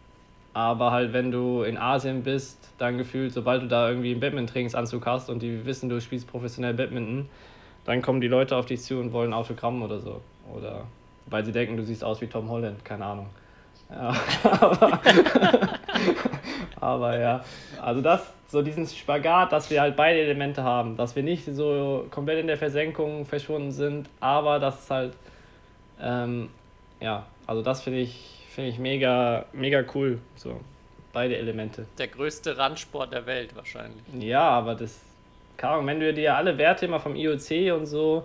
Aber 0.54 0.90
halt, 0.90 1.12
wenn 1.12 1.30
du 1.30 1.62
in 1.62 1.78
Asien 1.78 2.22
bist, 2.22 2.70
dann 2.78 2.98
gefühlt, 2.98 3.32
sobald 3.32 3.62
du 3.62 3.68
da 3.68 3.88
irgendwie 3.88 4.10
einen 4.10 4.20
Badminton-Trainingsanzug 4.20 5.06
hast 5.06 5.30
und 5.30 5.40
die 5.40 5.64
wissen, 5.64 5.88
du 5.88 6.00
spielst 6.00 6.26
professionell 6.28 6.74
Badminton, 6.74 7.28
dann 7.84 8.02
kommen 8.02 8.20
die 8.20 8.28
Leute 8.28 8.56
auf 8.56 8.66
dich 8.66 8.82
zu 8.82 8.98
und 8.98 9.12
wollen 9.12 9.32
Autogramm 9.32 9.82
oder 9.82 9.98
so. 9.98 10.20
Oder 10.54 10.84
weil 11.26 11.44
sie 11.44 11.52
denken, 11.52 11.76
du 11.76 11.84
siehst 11.84 12.04
aus 12.04 12.20
wie 12.20 12.26
Tom 12.26 12.48
Holland, 12.50 12.84
keine 12.84 13.04
Ahnung. 13.04 13.26
Ja, 13.90 14.14
aber, 14.60 15.00
aber 16.80 17.18
ja, 17.18 17.44
also 17.80 18.00
das, 18.00 18.32
so 18.48 18.62
diesen 18.62 18.86
Spagat, 18.86 19.52
dass 19.52 19.70
wir 19.70 19.80
halt 19.80 19.96
beide 19.96 20.20
Elemente 20.20 20.62
haben, 20.62 20.96
dass 20.96 21.16
wir 21.16 21.22
nicht 21.22 21.44
so 21.46 22.06
komplett 22.10 22.38
in 22.38 22.46
der 22.46 22.56
Versenkung 22.56 23.24
verschwunden 23.24 23.70
sind, 23.70 24.08
aber 24.20 24.58
dass 24.58 24.84
es 24.84 24.90
halt, 24.90 25.14
ähm, 26.00 26.48
ja, 27.00 27.26
also 27.46 27.62
das 27.62 27.82
finde 27.82 28.00
ich, 28.00 28.41
finde 28.52 28.70
ich 28.70 28.78
mega, 28.78 29.46
mega 29.52 29.84
cool, 29.94 30.18
so, 30.36 30.60
beide 31.12 31.36
Elemente. 31.36 31.86
Der 31.98 32.08
größte 32.08 32.56
Randsport 32.56 33.12
der 33.12 33.26
Welt 33.26 33.54
wahrscheinlich. 33.56 34.02
Ja, 34.18 34.48
aber 34.48 34.74
das, 34.74 35.00
keine 35.56 35.74
Ahnung, 35.74 35.86
wenn 35.86 36.00
du 36.00 36.12
dir 36.12 36.36
alle 36.36 36.58
Werte 36.58 36.86
immer 36.86 37.00
vom 37.00 37.16
IOC 37.16 37.74
und 37.74 37.86
so, 37.86 38.24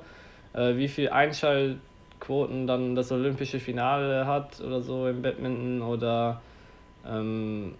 äh, 0.54 0.76
wie 0.76 0.88
viel 0.88 1.10
Einschaltquoten 1.10 2.68
dann 2.68 2.96
das 2.96 3.12
olympische 3.12 3.60
Finale 3.60 4.26
hat 4.26 4.60
oder 4.62 4.82
so 4.82 5.08
im 5.08 5.22
Badminton 5.22 5.82
oder 5.82 6.42
ähm, 7.08 7.76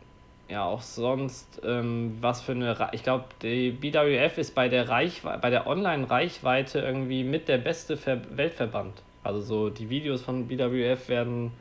ja 0.50 0.64
auch 0.64 0.82
sonst, 0.82 1.62
ähm, 1.66 2.18
was 2.22 2.42
für 2.42 2.54
eine, 2.54 2.90
ich 2.94 3.04
glaube, 3.04 3.26
die 3.42 3.72
BWF 3.72 4.38
ist 4.38 4.56
bei 4.56 4.70
der 4.70 4.88
Reichwe 4.90 5.38
bei 5.42 5.50
der 5.50 5.68
Online-Reichweite 5.68 6.80
irgendwie 6.80 7.24
mit 7.24 7.48
der 7.48 7.58
beste 7.58 7.98
Ver 7.98 8.22
Weltverband. 8.32 9.02
Also 9.24 9.42
so 9.42 9.70
die 9.70 9.90
Videos 9.90 10.22
von 10.22 10.48
BWF 10.48 11.10
werden 11.10 11.52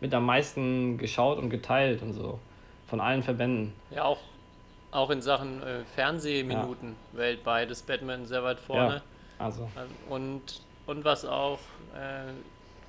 mit 0.00 0.12
am 0.14 0.26
meisten 0.26 0.98
geschaut 0.98 1.38
und 1.38 1.50
geteilt 1.50 2.02
und 2.02 2.12
so 2.12 2.38
von 2.86 3.00
allen 3.00 3.22
Verbänden. 3.22 3.72
Ja, 3.90 4.04
auch, 4.04 4.18
auch 4.92 5.10
in 5.10 5.20
Sachen 5.22 5.62
äh, 5.62 5.84
Fernsehminuten 5.94 6.94
weltweit 7.12 7.70
ist 7.70 7.86
Batman 7.86 8.26
sehr 8.26 8.44
weit 8.44 8.60
vorne. 8.60 9.02
Also 9.38 9.68
Ähm, 9.76 9.88
Und, 10.08 10.60
und 10.86 11.04
was 11.04 11.24
auch, 11.24 11.58
äh, 11.94 12.32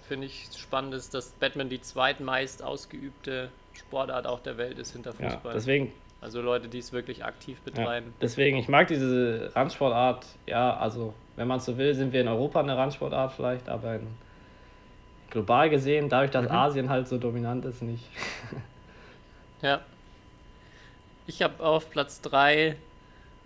finde 0.08 0.28
ich, 0.28 0.48
spannend 0.56 0.94
ist, 0.94 1.14
dass 1.14 1.32
Batman 1.32 1.70
die 1.70 1.82
zweitmeist 1.82 2.64
ausgeübte 2.64 3.50
Sportart 3.74 4.26
auch 4.26 4.40
der 4.40 4.58
Welt 4.58 4.80
ist 4.80 4.94
hinter 4.94 5.14
ja, 5.20 5.30
Fußball. 5.32 5.54
deswegen 5.54 5.92
also 6.20 6.42
Leute, 6.42 6.68
die 6.68 6.80
es 6.80 6.92
wirklich 6.94 7.24
aktiv 7.24 7.60
Ja, 7.76 7.86
betreiben. 7.86 8.14
deswegen, 8.22 8.58
ich 8.58 8.68
mag 8.68 8.88
diese 8.88 9.52
Randsportart. 9.56 10.26
Ja, 10.48 10.76
also, 10.78 11.14
wenn 11.36 11.48
man 11.48 11.60
so 11.60 11.78
will, 11.78 11.94
sind 11.94 12.12
wir 12.12 12.22
in 12.22 12.28
Europa 12.28 12.60
eine 12.60 12.76
Randsportart 12.76 13.34
vielleicht, 13.34 13.70
aber 13.70 13.96
in, 13.96 14.08
global 15.38 15.70
gesehen, 15.70 16.10
dadurch, 16.10 16.32
dass 16.32 16.50
Asien 16.50 16.90
halt 16.90 17.08
so 17.08 17.20
dominant 17.20 17.64
ist, 17.66 17.82
nicht. 17.82 18.04
Ja. 19.64 19.82
Ich 21.26 21.42
habe 21.42 21.66
auf 21.66 21.90
Platz 21.90 22.22
3 22.22 22.76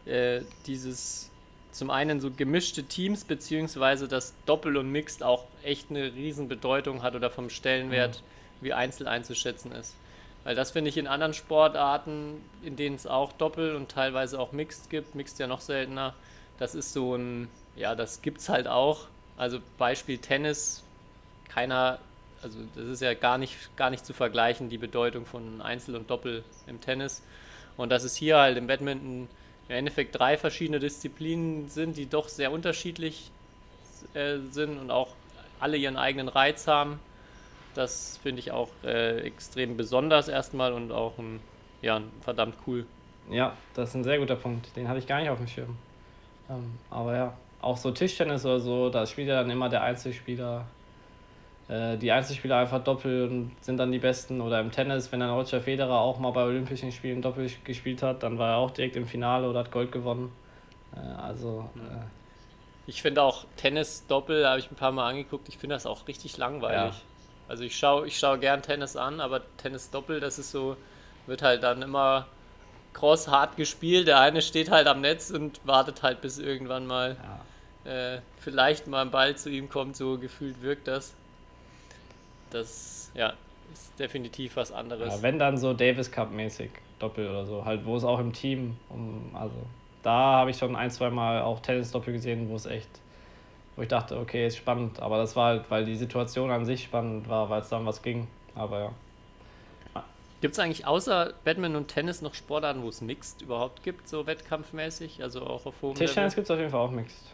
äh, 0.06 0.42
dieses 0.68 1.32
zum 1.72 1.90
einen 1.90 2.20
so 2.20 2.32
gemischte 2.32 2.84
Teams, 2.84 3.24
beziehungsweise 3.24 4.10
dass 4.10 4.34
Doppel 4.46 4.76
und 4.76 4.92
Mixed 4.92 5.24
auch 5.24 5.46
echt 5.64 5.90
eine 5.90 6.14
Riesenbedeutung 6.14 7.02
hat 7.02 7.16
oder 7.16 7.30
vom 7.30 7.50
Stellenwert 7.50 8.24
wie 8.60 8.74
Einzel 8.74 9.08
einzuschätzen 9.08 9.72
ist. 9.72 9.96
Weil 10.44 10.54
das 10.54 10.72
finde 10.72 10.90
ich 10.90 10.98
in 10.98 11.08
anderen 11.08 11.34
Sportarten, 11.34 12.42
in 12.62 12.76
denen 12.76 12.98
es 12.98 13.08
auch 13.08 13.32
Doppel 13.32 13.78
und 13.78 13.90
teilweise 13.90 14.38
auch 14.38 14.52
Mixed 14.52 14.90
gibt, 14.90 15.16
Mixed 15.16 15.40
ja 15.40 15.48
noch 15.48 15.62
seltener, 15.62 16.14
das 16.60 16.76
ist 16.76 16.92
so 16.92 17.16
ein, 17.16 17.48
ja, 17.78 17.96
das 17.96 18.22
gibt's 18.22 18.50
halt 18.50 18.68
auch. 18.68 19.08
Also 19.38 19.60
Beispiel 19.78 20.18
Tennis, 20.18 20.84
keiner, 21.54 22.00
also 22.42 22.60
das 22.76 22.86
ist 22.86 23.02
ja 23.02 23.14
gar 23.14 23.38
nicht, 23.38 23.76
gar 23.76 23.90
nicht 23.90 24.06
zu 24.06 24.14
vergleichen, 24.14 24.70
die 24.70 24.78
Bedeutung 24.78 25.26
von 25.26 25.62
Einzel 25.62 25.96
und 25.96 26.10
Doppel 26.10 26.44
im 26.68 26.82
Tennis. 26.82 27.24
Und 27.78 27.90
dass 27.90 28.04
es 28.04 28.16
hier 28.16 28.38
halt 28.38 28.58
im 28.58 28.68
Badminton 28.68 29.28
im 29.70 29.76
Endeffekt 29.76 30.18
drei 30.18 30.38
verschiedene 30.38 30.80
Disziplinen 30.80 31.70
sind, 31.70 31.98
die 31.98 32.08
doch 32.08 32.28
sehr 32.28 32.52
unterschiedlich 32.52 33.32
äh, 34.14 34.38
sind 34.50 34.78
und 34.78 34.92
auch 34.92 35.10
alle 35.60 35.78
ihren 35.78 35.98
eigenen 35.98 36.28
Reiz 36.28 36.68
haben. 36.68 37.00
Das 37.74 38.20
finde 38.22 38.40
ich 38.40 38.52
auch 38.52 38.70
äh, 38.84 39.20
extrem 39.22 39.78
besonders 39.78 40.28
erstmal 40.28 40.74
und 40.74 40.92
auch 40.92 41.18
ein, 41.18 41.40
ja, 41.82 42.02
verdammt 42.22 42.56
cool. 42.68 42.86
Ja, 43.30 43.56
das 43.76 43.90
ist 43.90 43.96
ein 43.96 44.04
sehr 44.04 44.20
guter 44.20 44.36
Punkt. 44.36 44.76
Den 44.76 44.88
hatte 44.90 45.00
ich 45.00 45.08
gar 45.08 45.22
nicht 45.22 45.30
auf 45.30 45.38
dem 45.38 45.48
Schirm. 45.48 45.78
Ähm, 46.50 46.78
aber 46.90 47.16
ja, 47.16 47.38
auch 47.62 47.78
so 47.78 47.92
Tischtennis 47.92 48.46
oder 48.46 48.60
so, 48.60 48.90
da 48.90 49.06
spielt 49.06 49.30
ja 49.30 49.42
dann 49.42 49.50
immer 49.50 49.70
der 49.70 49.84
Einzelspieler. 49.84 50.66
Äh, 51.72 51.98
die 51.98 52.12
Einzelspieler 52.12 52.58
einfach 52.58 52.84
Doppel 52.84 53.30
und 53.30 53.52
sind 53.62 53.78
dann 53.78 53.94
die 53.94 54.00
Besten. 54.00 54.42
Oder 54.42 54.60
im 54.60 54.72
Tennis, 54.72 55.10
wenn 55.12 55.22
dann 55.22 55.30
Roger 55.30 55.62
Federer 55.62 56.02
auch 56.02 56.20
mal 56.20 56.32
bei 56.32 56.44
Olympischen 56.44 56.92
Spielen 56.92 57.22
Doppel 57.22 57.50
gespielt 57.64 58.04
hat, 58.04 58.24
dann 58.24 58.38
war 58.38 58.50
er 58.50 58.58
auch 58.58 58.72
direkt 58.72 58.98
im 58.98 59.08
Finale 59.08 59.50
oder 59.50 59.60
hat 59.60 59.72
Gold 59.72 59.92
gewonnen. 59.94 60.34
Äh, 60.94 61.00
also, 61.00 61.70
äh, 61.78 62.04
Ich 62.88 63.02
finde 63.02 63.24
auch 63.24 63.46
Tennis-Doppel, 63.56 64.46
habe 64.46 64.60
ich 64.60 64.70
ein 64.70 64.76
paar 64.76 64.92
Mal 64.92 65.10
angeguckt, 65.10 65.48
ich 65.48 65.58
finde 65.58 65.76
das 65.76 65.86
auch 65.86 66.10
richtig 66.10 66.38
langweilig. 66.38 66.94
Ja. 66.94 67.02
Also 67.48 67.64
ich 67.64 67.78
schaue 67.78 68.08
ich 68.08 68.20
schau 68.20 68.38
gern 68.38 68.62
Tennis 68.62 68.98
an, 68.98 69.22
aber 69.22 69.42
Tennis-Doppel, 69.58 70.20
das 70.20 70.40
ist 70.40 70.52
so, 70.52 70.76
wird 71.26 71.42
halt 71.42 71.64
dann 71.64 71.82
immer 71.82 72.28
cross 72.92 73.30
hart 73.30 73.56
gespielt. 73.56 74.08
Der 74.08 74.20
eine 74.20 74.42
steht 74.42 74.72
halt 74.72 74.88
am 74.88 75.00
Netz 75.00 75.32
und 75.32 75.66
wartet 75.66 76.04
halt, 76.04 76.20
bis 76.20 76.38
irgendwann 76.38 76.86
mal 76.86 77.16
ja. 77.86 78.16
äh, 78.16 78.22
vielleicht 78.40 78.88
mal 78.88 79.04
ein 79.04 79.12
Ball 79.12 79.38
zu 79.38 79.50
ihm 79.50 79.70
kommt, 79.70 79.96
so 79.96 80.18
gefühlt 80.18 80.62
wirkt 80.62 80.90
das. 80.90 81.14
Das, 82.52 83.12
ja, 83.14 83.34
ist 83.74 83.98
definitiv 84.00 84.56
was 84.56 84.72
anderes. 84.72 85.16
Ja, 85.16 85.22
wenn 85.22 85.40
dann 85.40 85.58
so 85.58 85.74
Davis 85.74 86.12
Cup 86.12 86.32
mäßig 86.32 86.72
Doppel 87.00 87.30
oder 87.30 87.46
so, 87.46 87.66
halt 87.66 87.86
wo 87.86 87.96
es 87.96 88.04
auch 88.04 88.20
im 88.20 88.34
Team 88.34 88.78
um, 88.90 89.32
also 89.34 89.56
da 90.04 90.12
habe 90.12 90.52
ich 90.52 90.58
schon 90.58 90.76
ein, 90.76 90.92
zwei 90.92 91.10
Mal 91.10 91.42
auch 91.42 91.60
Tennis 91.60 91.92
Doppel 91.92 92.14
gesehen, 92.14 92.50
wo 92.50 92.56
es 92.56 92.66
echt, 92.66 92.90
wo 93.76 93.82
ich 93.82 93.88
dachte, 93.88 94.18
okay, 94.18 94.48
ist 94.48 94.58
spannend, 94.58 95.00
aber 95.00 95.18
das 95.18 95.36
war 95.36 95.48
halt, 95.48 95.66
weil 95.70 95.86
die 95.86 95.96
Situation 95.96 96.52
an 96.52 96.66
sich 96.66 96.84
spannend 96.84 97.30
war, 97.30 97.50
weil 97.50 97.62
es 97.62 97.70
dann 97.70 97.86
was 97.86 98.02
ging, 98.02 98.28
aber 98.56 98.80
ja. 98.80 98.94
Gibt 100.42 100.54
es 100.54 100.60
eigentlich 100.60 100.88
außer 100.88 101.34
Badminton 101.44 101.84
und 101.84 101.88
Tennis 101.88 102.24
noch 102.24 102.34
Sportarten, 102.34 102.82
wo 102.82 102.90
es 102.90 103.02
Mixed 103.02 103.44
überhaupt 103.44 103.84
gibt, 103.84 104.08
so 104.08 104.26
wettkampfmäßig, 104.26 105.22
also 105.22 105.42
auch 105.42 105.68
auf 105.68 105.76
hohem 105.84 105.94
Tischtennis 105.94 106.34
gibt 106.34 106.46
es 106.46 106.52
auf 106.52 106.58
jeden 106.58 106.72
Fall 106.72 106.80
auch 106.80 106.92
Mixed. 106.92 107.28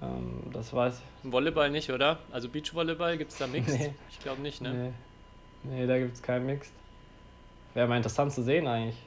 Ähm, 0.00 0.42
das 0.52 0.72
weiß 0.72 1.00
Volleyball 1.24 1.70
nicht, 1.70 1.90
oder? 1.90 2.18
Also 2.30 2.48
Beachvolleyball 2.48 3.18
gibt 3.18 3.32
es 3.32 3.38
da 3.38 3.46
Mixed? 3.46 3.78
Nee. 3.78 3.94
Ich 4.10 4.20
glaube 4.20 4.40
nicht, 4.42 4.60
ne? 4.60 4.92
Nee, 5.64 5.76
nee 5.76 5.86
da 5.86 5.98
gibt 5.98 6.14
es 6.14 6.22
keinen 6.22 6.46
Mixed. 6.46 6.72
Wäre 7.74 7.88
mal 7.88 7.96
interessant 7.96 8.32
zu 8.32 8.42
sehen 8.42 8.66
eigentlich. 8.66 8.98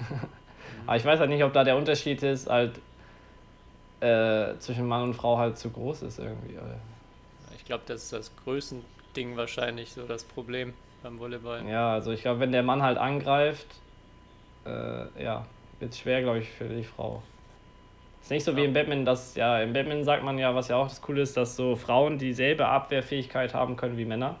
Aber 0.86 0.96
ich 0.96 1.04
weiß 1.04 1.20
halt 1.20 1.30
nicht, 1.30 1.44
ob 1.44 1.52
da 1.52 1.64
der 1.64 1.76
Unterschied 1.76 2.22
ist, 2.22 2.48
halt 2.48 2.80
äh, 4.00 4.58
zwischen 4.58 4.86
Mann 4.86 5.02
und 5.02 5.14
Frau 5.14 5.38
halt 5.38 5.58
zu 5.58 5.70
groß 5.70 6.02
ist 6.02 6.18
irgendwie. 6.18 6.54
Oder? 6.54 6.78
Ich 7.56 7.64
glaube, 7.64 7.84
das 7.86 8.04
ist 8.04 8.12
das 8.12 8.32
Größending 8.44 9.36
wahrscheinlich 9.36 9.92
so 9.92 10.06
das 10.06 10.24
Problem 10.24 10.74
beim 11.02 11.18
Volleyball. 11.18 11.66
Ja, 11.68 11.92
also 11.92 12.12
ich 12.12 12.22
glaube, 12.22 12.40
wenn 12.40 12.52
der 12.52 12.62
Mann 12.62 12.82
halt 12.82 12.98
angreift, 12.98 13.66
äh, 14.64 15.22
ja, 15.22 15.46
wird 15.78 15.92
es 15.92 15.98
schwer, 15.98 16.22
glaube 16.22 16.38
ich, 16.38 16.48
für 16.48 16.68
die 16.68 16.84
Frau. 16.84 17.22
Ist 18.26 18.30
nicht 18.30 18.42
so 18.42 18.56
wie 18.56 18.62
Ja. 18.62 18.66
im 18.66 18.72
Badminton, 18.72 19.04
dass, 19.04 19.36
ja, 19.36 19.60
im 19.62 19.72
Badminton 19.72 20.02
sagt 20.02 20.24
man 20.24 20.36
ja, 20.36 20.52
was 20.52 20.66
ja 20.66 20.74
auch 20.74 20.88
das 20.88 21.00
Coole 21.00 21.22
ist, 21.22 21.36
dass 21.36 21.54
so 21.54 21.76
Frauen 21.76 22.18
dieselbe 22.18 22.66
Abwehrfähigkeit 22.66 23.54
haben 23.54 23.76
können 23.76 23.96
wie 23.98 24.04
Männer. 24.04 24.34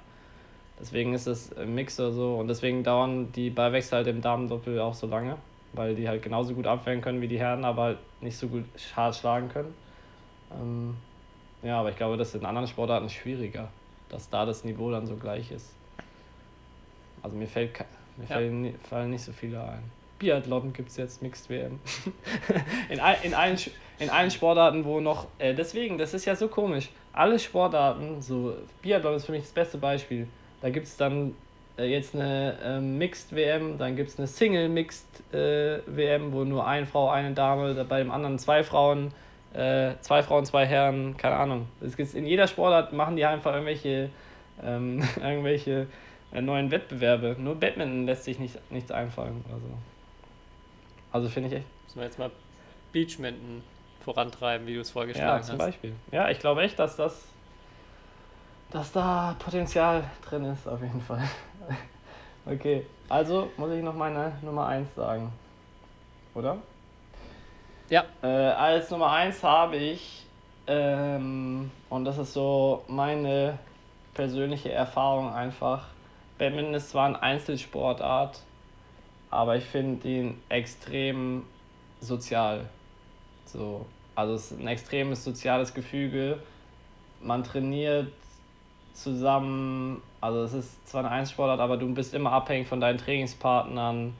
Deswegen 0.80 1.14
ist 1.14 1.28
es 1.28 1.52
im 1.52 1.76
Mix 1.76 2.00
oder 2.00 2.10
so 2.10 2.34
und 2.34 2.48
deswegen 2.48 2.82
dauern 2.82 3.30
die 3.30 3.48
Ballwechsel 3.48 3.98
halt 3.98 4.08
im 4.08 4.20
Damendoppel 4.20 4.80
auch 4.80 4.94
so 4.94 5.06
lange, 5.06 5.36
weil 5.72 5.94
die 5.94 6.08
halt 6.08 6.24
genauso 6.24 6.52
gut 6.52 6.66
abwehren 6.66 7.00
können 7.00 7.20
wie 7.20 7.28
die 7.28 7.38
Herren, 7.38 7.64
aber 7.64 7.82
halt 7.82 7.98
nicht 8.22 8.36
so 8.36 8.48
gut 8.48 8.64
hart 8.96 9.14
schlagen 9.14 9.50
können. 9.50 9.72
Ähm, 10.50 10.96
ja, 11.62 11.78
aber 11.78 11.90
ich 11.90 11.96
glaube, 11.96 12.16
das 12.16 12.34
ist 12.34 12.40
in 12.40 12.44
anderen 12.44 12.66
Sportarten 12.66 13.08
schwieriger, 13.08 13.68
dass 14.08 14.28
da 14.30 14.44
das 14.46 14.64
Niveau 14.64 14.90
dann 14.90 15.06
so 15.06 15.14
gleich 15.14 15.52
ist. 15.52 15.76
Also 17.22 17.36
mir 17.36 17.46
fällt 17.46 17.78
mir 18.16 18.24
Ja. 18.24 18.34
fallen, 18.34 18.74
fallen 18.90 19.10
nicht 19.10 19.22
so 19.22 19.30
viele 19.30 19.62
ein. 19.62 19.95
Biathlon 20.18 20.72
gibt 20.72 20.90
es 20.90 20.96
jetzt 20.96 21.22
Mixed 21.22 21.50
WM. 21.50 21.78
in, 22.88 23.00
all, 23.00 23.16
in, 23.22 23.34
allen, 23.34 23.58
in 23.98 24.10
allen 24.10 24.30
Sportarten, 24.30 24.84
wo 24.84 25.00
noch. 25.00 25.26
Äh, 25.38 25.54
deswegen, 25.54 25.98
das 25.98 26.14
ist 26.14 26.24
ja 26.24 26.34
so 26.36 26.48
komisch. 26.48 26.90
Alle 27.12 27.38
Sportarten, 27.38 28.20
so 28.22 28.54
Biathlon 28.82 29.14
ist 29.16 29.26
für 29.26 29.32
mich 29.32 29.42
das 29.42 29.52
beste 29.52 29.78
Beispiel. 29.78 30.26
Da 30.60 30.70
gibt 30.70 30.86
es 30.86 30.96
dann 30.96 31.34
äh, 31.78 31.84
jetzt 31.84 32.14
eine 32.14 32.56
ähm, 32.64 32.98
Mixed 32.98 33.34
WM, 33.34 33.78
dann 33.78 33.96
gibt 33.96 34.10
es 34.10 34.18
eine 34.18 34.26
Single 34.26 34.68
Mixed 34.68 35.34
äh, 35.34 35.80
WM, 35.86 36.32
wo 36.32 36.44
nur 36.44 36.66
eine 36.66 36.86
Frau, 36.86 37.10
eine 37.10 37.32
Dame, 37.32 37.74
da 37.74 37.84
bei 37.84 37.98
dem 37.98 38.10
anderen 38.10 38.38
zwei 38.38 38.64
Frauen, 38.64 39.12
äh, 39.52 39.92
zwei 40.00 40.22
Frauen, 40.22 40.44
zwei 40.44 40.66
Herren, 40.66 41.16
keine 41.16 41.36
Ahnung. 41.36 41.66
Es 41.80 41.96
gibt 41.96 42.14
in 42.14 42.26
jeder 42.26 42.46
Sportart 42.46 42.92
machen 42.92 43.16
die 43.16 43.24
einfach 43.24 43.52
irgendwelche, 43.52 44.10
ähm, 44.64 45.02
irgendwelche 45.22 45.86
äh, 46.32 46.40
neuen 46.40 46.70
Wettbewerbe. 46.70 47.36
Nur 47.38 47.56
Badminton 47.56 48.06
lässt 48.06 48.24
sich 48.24 48.38
nicht, 48.38 48.58
nichts 48.70 48.90
einfallen 48.90 49.44
oder 49.48 49.58
so. 49.58 49.95
Also 51.16 51.28
finde 51.30 51.48
ich 51.48 51.54
echt. 51.56 51.66
Müssen 51.84 51.98
wir 51.98 52.04
jetzt 52.04 52.18
mal 52.18 52.30
Beachminton 52.92 53.62
vorantreiben, 54.04 54.66
wie 54.66 54.74
du 54.74 54.80
es 54.80 54.88
Ja, 54.88 54.92
vorgeschlagen 54.92 55.42
zum 55.44 55.52
hast. 55.54 55.58
Beispiel. 55.66 55.94
Ja, 56.12 56.28
ich 56.28 56.38
glaube 56.38 56.62
echt, 56.62 56.78
dass 56.78 56.96
das. 56.96 57.24
dass 58.70 58.92
da 58.92 59.34
Potenzial 59.38 60.04
drin 60.28 60.44
ist, 60.44 60.66
auf 60.68 60.80
jeden 60.82 61.00
Fall. 61.00 61.22
Okay, 62.48 62.86
also 63.08 63.50
muss 63.56 63.72
ich 63.72 63.82
noch 63.82 63.94
meine 63.94 64.30
Nummer 64.40 64.66
1 64.68 64.94
sagen. 64.94 65.32
Oder? 66.32 66.58
Ja, 67.90 68.04
Äh, 68.22 68.26
als 68.28 68.88
Nummer 68.92 69.10
1 69.10 69.42
habe 69.42 69.74
ich, 69.74 70.24
ähm, 70.68 71.72
und 71.90 72.04
das 72.04 72.18
ist 72.18 72.32
so 72.34 72.84
meine 72.86 73.58
persönliche 74.14 74.70
Erfahrung 74.70 75.34
einfach, 75.34 75.86
Badminton 76.38 76.74
ist 76.74 76.90
zwar 76.90 77.06
eine 77.06 77.20
Einzelsportart, 77.20 78.42
aber 79.30 79.56
ich 79.56 79.64
finde 79.64 80.08
ihn 80.08 80.40
extrem 80.48 81.44
sozial. 82.00 82.68
So, 83.44 83.86
also 84.14 84.34
es 84.34 84.50
ist 84.50 84.60
ein 84.60 84.66
extremes 84.66 85.24
soziales 85.24 85.74
Gefüge. 85.74 86.38
Man 87.20 87.44
trainiert 87.44 88.12
zusammen, 88.92 90.02
also 90.20 90.42
es 90.42 90.54
ist 90.54 90.88
zwar 90.88 91.00
eine 91.04 91.10
Einzelsportart, 91.10 91.60
aber 91.60 91.76
du 91.76 91.92
bist 91.92 92.14
immer 92.14 92.32
abhängig 92.32 92.66
von 92.66 92.80
deinen 92.80 92.98
Trainingspartnern, 92.98 94.14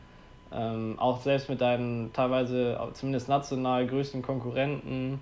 ähm, 0.53 0.95
auch 0.99 1.21
selbst 1.21 1.49
mit 1.49 1.61
deinen 1.61 2.13
teilweise 2.13 2.79
zumindest 2.93 3.29
national 3.29 3.87
größten 3.87 4.23
Konkurrenten. 4.23 5.21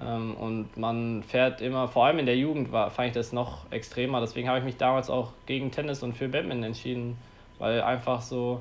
Ähm, 0.00 0.34
und 0.36 0.76
man 0.76 1.22
fährt 1.22 1.60
immer, 1.60 1.88
vor 1.88 2.06
allem 2.06 2.18
in 2.18 2.26
der 2.26 2.36
Jugend 2.36 2.72
war, 2.72 2.90
fand 2.90 3.08
ich 3.08 3.14
das 3.14 3.32
noch 3.32 3.70
extremer. 3.70 4.20
Deswegen 4.20 4.48
habe 4.48 4.58
ich 4.58 4.64
mich 4.64 4.76
damals 4.76 5.10
auch 5.10 5.32
gegen 5.46 5.70
Tennis 5.70 6.02
und 6.02 6.14
für 6.14 6.28
Badminton 6.28 6.64
entschieden, 6.64 7.18
weil 7.58 7.82
einfach 7.82 8.22
so 8.22 8.60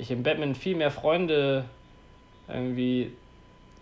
ich 0.00 0.10
im 0.10 0.22
Badminton 0.22 0.54
viel 0.54 0.76
mehr 0.76 0.90
Freunde 0.90 1.64
irgendwie 2.48 3.12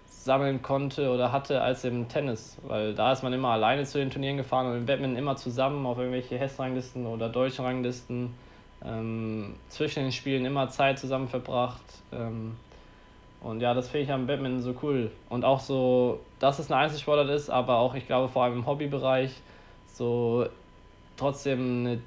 sammeln 0.08 0.62
konnte 0.62 1.10
oder 1.10 1.32
hatte 1.32 1.62
als 1.62 1.84
im 1.84 2.08
Tennis, 2.08 2.58
weil 2.66 2.94
da 2.94 3.12
ist 3.12 3.22
man 3.22 3.32
immer 3.32 3.50
alleine 3.50 3.84
zu 3.84 3.98
den 3.98 4.10
Turnieren 4.10 4.36
gefahren 4.36 4.66
und 4.66 4.76
im 4.76 4.86
Badminton 4.86 5.16
immer 5.16 5.36
zusammen 5.36 5.86
auf 5.86 5.98
irgendwelche 5.98 6.36
Hess-Ranglisten 6.36 7.06
oder 7.06 7.28
deutschen 7.28 7.64
Ranglisten. 7.64 8.34
Ähm, 8.84 9.56
zwischen 9.70 10.04
den 10.04 10.12
Spielen 10.12 10.44
immer 10.44 10.68
Zeit 10.68 10.98
zusammen 10.98 11.28
verbracht. 11.28 11.82
Ähm, 12.12 12.56
und 13.40 13.60
ja, 13.60 13.74
das 13.74 13.88
finde 13.88 14.04
ich 14.04 14.12
am 14.12 14.26
Badminton 14.26 14.62
so 14.62 14.74
cool. 14.82 15.10
Und 15.28 15.44
auch 15.44 15.60
so, 15.60 16.20
dass 16.38 16.58
es 16.58 16.70
eine 16.70 16.82
Einzelsportart 16.82 17.28
ist, 17.30 17.50
aber 17.50 17.78
auch, 17.78 17.94
ich 17.94 18.06
glaube, 18.06 18.28
vor 18.28 18.44
allem 18.44 18.54
im 18.54 18.66
Hobbybereich 18.66 19.32
so 19.92 20.46
trotzdem 21.16 21.86
eine, 21.86 22.02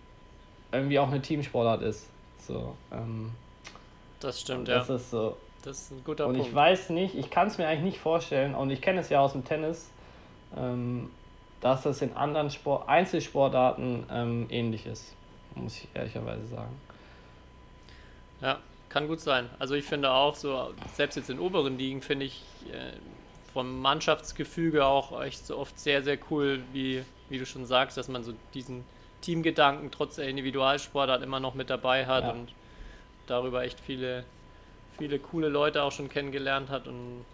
irgendwie 0.71 0.99
auch 0.99 1.09
eine 1.09 1.21
Teamsportart 1.21 1.81
ist. 1.81 2.09
So, 2.37 2.75
ähm, 2.91 3.31
das 4.21 4.41
stimmt, 4.41 4.67
ja. 4.67 4.79
das 4.79 4.89
ist 4.89 5.11
so. 5.11 5.37
Das 5.63 5.77
ist 5.79 5.91
ein 5.91 6.03
guter 6.03 6.25
Und 6.25 6.33
Punkt. 6.35 6.47
ich 6.49 6.55
weiß 6.55 6.89
nicht, 6.89 7.13
ich 7.15 7.29
kann 7.29 7.47
es 7.47 7.57
mir 7.59 7.67
eigentlich 7.67 7.83
nicht 7.93 7.99
vorstellen, 7.99 8.55
und 8.55 8.71
ich 8.71 8.81
kenne 8.81 8.99
es 9.01 9.09
ja 9.09 9.19
aus 9.19 9.33
dem 9.33 9.45
Tennis, 9.45 9.91
ähm, 10.57 11.11
dass 11.59 11.85
es 11.85 12.01
in 12.01 12.13
anderen 12.15 12.49
Sport 12.49 12.89
Einzelsportarten 12.89 14.05
ähm, 14.11 14.47
ähnlich 14.49 14.87
ist, 14.87 15.13
muss 15.55 15.77
ich 15.77 15.87
ehrlicherweise 15.93 16.47
sagen. 16.47 16.71
Ja, 18.41 18.57
kann 18.89 19.07
gut 19.07 19.19
sein. 19.19 19.49
Also 19.59 19.75
ich 19.75 19.85
finde 19.85 20.11
auch 20.11 20.35
so, 20.35 20.73
selbst 20.95 21.15
jetzt 21.15 21.29
in 21.29 21.39
oberen 21.39 21.77
Ligen 21.77 22.01
finde 22.01 22.25
ich 22.25 22.41
äh, 22.71 22.93
vom 23.53 23.79
Mannschaftsgefüge 23.81 24.85
auch 24.85 25.21
echt 25.21 25.45
so 25.45 25.57
oft 25.57 25.79
sehr, 25.79 26.01
sehr 26.01 26.17
cool, 26.31 26.63
wie, 26.73 27.03
wie 27.29 27.37
du 27.37 27.45
schon 27.45 27.65
sagst, 27.65 27.97
dass 27.97 28.07
man 28.07 28.23
so 28.23 28.33
diesen 28.55 28.83
Teamgedanken 29.21 29.91
trotz 29.91 30.15
der 30.15 30.27
Individualsportart 30.27 31.21
immer 31.21 31.39
noch 31.39 31.53
mit 31.53 31.69
dabei 31.69 32.07
hat 32.07 32.23
Ja. 32.23 32.31
und 32.31 32.49
darüber 33.27 33.63
echt 33.63 33.79
viele, 33.79 34.23
viele 34.97 35.19
coole 35.19 35.49
Leute 35.49 35.83
auch 35.83 35.91
schon 35.91 36.09
kennengelernt 36.09 36.69
hat 36.69 36.87
und 36.87 37.25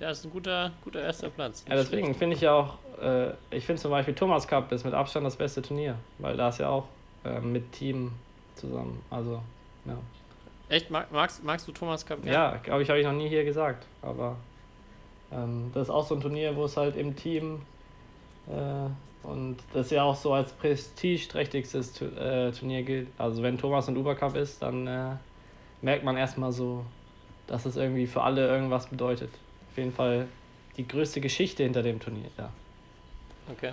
ja, 0.00 0.10
ist 0.10 0.24
ein 0.24 0.30
guter, 0.32 0.72
guter 0.82 1.02
erster 1.02 1.30
Platz. 1.30 1.64
Ja, 1.68 1.76
deswegen 1.76 2.14
finde 2.14 2.34
ich 2.36 2.42
ja 2.42 2.52
auch, 2.52 2.78
äh, 3.00 3.30
ich 3.50 3.64
finde 3.64 3.80
zum 3.80 3.90
Beispiel 3.90 4.14
Thomas 4.14 4.46
Cup 4.48 4.72
ist 4.72 4.84
mit 4.84 4.92
Abstand 4.92 5.24
das 5.24 5.36
beste 5.36 5.62
Turnier, 5.62 5.96
weil 6.18 6.36
da 6.36 6.48
ist 6.48 6.58
ja 6.58 6.68
auch 6.68 6.88
äh, 7.24 7.40
mit 7.40 7.72
Team 7.72 8.12
zusammen. 8.56 9.02
Also, 9.10 9.40
ja. 9.84 9.96
Echt, 10.68 10.90
mag, 10.90 11.10
magst, 11.12 11.44
magst 11.44 11.68
du 11.68 11.72
Thomas 11.72 12.04
Cup? 12.04 12.24
Ja, 12.24 12.56
glaube 12.56 12.82
ich, 12.82 12.88
habe 12.88 12.98
ich 12.98 13.06
noch 13.06 13.12
nie 13.12 13.28
hier 13.28 13.44
gesagt. 13.44 13.86
Aber 14.02 14.36
ähm, 15.30 15.70
das 15.74 15.84
ist 15.84 15.90
auch 15.90 16.06
so 16.06 16.14
ein 16.14 16.20
Turnier, 16.20 16.56
wo 16.56 16.64
es 16.64 16.76
halt 16.76 16.96
im 16.96 17.14
Team 17.14 17.62
äh, 18.48 18.88
und 19.24 19.56
das 19.72 19.90
ja 19.90 20.02
auch 20.02 20.16
so 20.16 20.32
als 20.32 20.52
prestigeträchtigstes 20.52 22.00
äh, 22.00 22.52
Turnier 22.52 22.82
gilt. 22.82 23.08
Also 23.18 23.42
wenn 23.42 23.58
Thomas 23.58 23.88
und 23.88 23.96
Uber 23.96 24.14
Cup 24.14 24.36
ist, 24.36 24.62
dann 24.62 24.86
äh, 24.86 25.16
merkt 25.82 26.04
man 26.04 26.16
erstmal 26.16 26.52
so, 26.52 26.84
dass 27.46 27.66
es 27.66 27.76
irgendwie 27.76 28.06
für 28.06 28.22
alle 28.22 28.46
irgendwas 28.46 28.86
bedeutet. 28.86 29.30
Auf 29.70 29.78
jeden 29.78 29.92
Fall 29.92 30.28
die 30.76 30.86
größte 30.86 31.20
Geschichte 31.20 31.62
hinter 31.62 31.82
dem 31.82 32.00
Turnier, 32.00 32.30
ja. 32.38 32.50
Okay. 33.50 33.72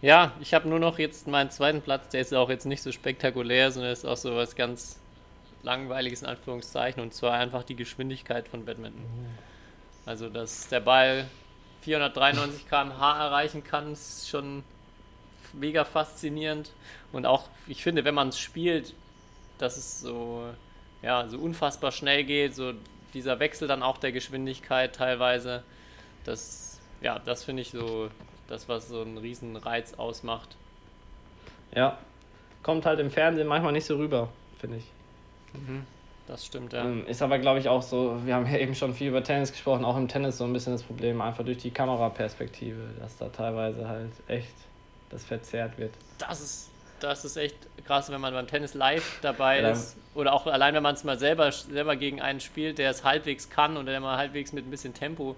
Ja, 0.00 0.32
ich 0.40 0.54
habe 0.54 0.68
nur 0.68 0.78
noch 0.78 0.98
jetzt 0.98 1.26
meinen 1.26 1.50
zweiten 1.50 1.80
Platz, 1.80 2.10
der 2.10 2.20
ist 2.20 2.32
auch 2.32 2.50
jetzt 2.50 2.66
nicht 2.66 2.82
so 2.82 2.92
spektakulär, 2.92 3.70
sondern 3.72 3.92
ist 3.92 4.04
auch 4.04 4.16
so 4.16 4.36
was 4.36 4.54
ganz 4.54 5.00
langweiliges 5.62 6.22
in 6.22 6.28
Anführungszeichen 6.28 7.02
und 7.02 7.12
zwar 7.12 7.32
einfach 7.32 7.64
die 7.64 7.74
Geschwindigkeit 7.74 8.46
von 8.48 8.64
Badminton. 8.64 9.04
Also, 10.06 10.28
dass 10.28 10.68
der 10.68 10.80
Ball 10.80 11.26
493 11.88 12.68
km/h 12.68 13.24
erreichen 13.24 13.64
kann, 13.64 13.92
ist 13.92 14.28
schon 14.28 14.62
mega 15.54 15.84
faszinierend 15.86 16.70
und 17.12 17.24
auch, 17.24 17.48
ich 17.66 17.82
finde, 17.82 18.04
wenn 18.04 18.14
man 18.14 18.28
es 18.28 18.38
spielt, 18.38 18.92
dass 19.56 19.78
es 19.78 20.00
so, 20.00 20.44
ja, 21.00 21.26
so 21.28 21.38
unfassbar 21.38 21.90
schnell 21.90 22.24
geht, 22.24 22.54
so 22.54 22.74
dieser 23.14 23.40
Wechsel 23.40 23.66
dann 23.66 23.82
auch 23.82 23.96
der 23.96 24.12
Geschwindigkeit 24.12 24.94
teilweise, 24.94 25.62
das, 26.24 26.78
ja, 27.00 27.18
das 27.18 27.44
finde 27.44 27.62
ich 27.62 27.70
so 27.70 28.10
das, 28.48 28.68
was 28.68 28.88
so 28.88 29.00
einen 29.00 29.16
riesen 29.16 29.56
Reiz 29.56 29.94
ausmacht. 29.94 30.56
Ja, 31.74 31.98
kommt 32.62 32.84
halt 32.84 33.00
im 33.00 33.10
Fernsehen 33.10 33.46
manchmal 33.46 33.72
nicht 33.72 33.86
so 33.86 33.96
rüber, 33.96 34.28
finde 34.60 34.76
ich. 34.76 34.84
Das 36.28 36.44
stimmt, 36.44 36.74
ja. 36.74 36.84
Ähm, 36.84 37.06
Ist 37.06 37.22
aber, 37.22 37.38
glaube 37.38 37.58
ich, 37.58 37.68
auch 37.70 37.80
so, 37.82 38.20
wir 38.24 38.34
haben 38.34 38.46
ja 38.46 38.58
eben 38.58 38.74
schon 38.74 38.92
viel 38.94 39.08
über 39.08 39.24
Tennis 39.24 39.50
gesprochen, 39.50 39.84
auch 39.84 39.96
im 39.96 40.08
Tennis 40.08 40.36
so 40.38 40.44
ein 40.44 40.52
bisschen 40.52 40.74
das 40.74 40.82
Problem, 40.82 41.22
einfach 41.22 41.42
durch 41.42 41.56
die 41.58 41.70
Kameraperspektive, 41.70 42.80
dass 43.00 43.16
da 43.16 43.28
teilweise 43.30 43.88
halt 43.88 44.10
echt 44.28 44.52
das 45.08 45.24
verzerrt 45.24 45.78
wird. 45.78 45.92
Das 46.18 46.40
ist, 46.42 46.70
das 47.00 47.24
ist 47.24 47.36
echt 47.38 47.56
krass, 47.86 48.10
wenn 48.10 48.20
man 48.20 48.34
beim 48.34 48.46
Tennis 48.46 48.74
live 48.74 49.18
dabei 49.22 49.62
Ja. 49.62 49.70
ist. 49.70 49.96
Oder 50.14 50.34
auch 50.34 50.46
allein, 50.46 50.74
wenn 50.74 50.82
man 50.82 50.94
es 50.96 51.02
mal 51.02 51.18
selber, 51.18 51.50
selber 51.50 51.96
gegen 51.96 52.20
einen 52.20 52.40
spielt, 52.40 52.76
der 52.76 52.90
es 52.90 53.04
halbwegs 53.04 53.48
kann 53.48 53.78
oder 53.78 53.92
der 53.92 54.00
mal 54.00 54.18
halbwegs 54.18 54.52
mit 54.52 54.66
ein 54.66 54.70
bisschen 54.70 54.92
Tempo. 54.92 55.34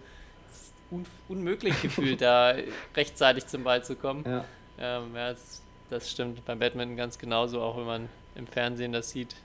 Un, 0.90 1.06
unmöglich 1.28 1.80
gefühlt, 1.82 2.20
da 2.20 2.54
rechtzeitig 2.96 3.46
zum 3.46 3.62
Ball 3.62 3.84
zu 3.84 3.94
kommen. 3.94 4.24
Ja. 4.26 4.44
Ähm, 4.80 5.14
ja, 5.14 5.30
das, 5.30 5.62
das 5.88 6.10
stimmt 6.10 6.44
beim 6.46 6.58
Badminton 6.58 6.96
ganz 6.96 7.16
genauso, 7.16 7.62
auch 7.62 7.76
wenn 7.76 7.84
man 7.86 8.08
im 8.34 8.48
Fernsehen 8.48 8.90
das 8.92 9.10
sieht. 9.10 9.36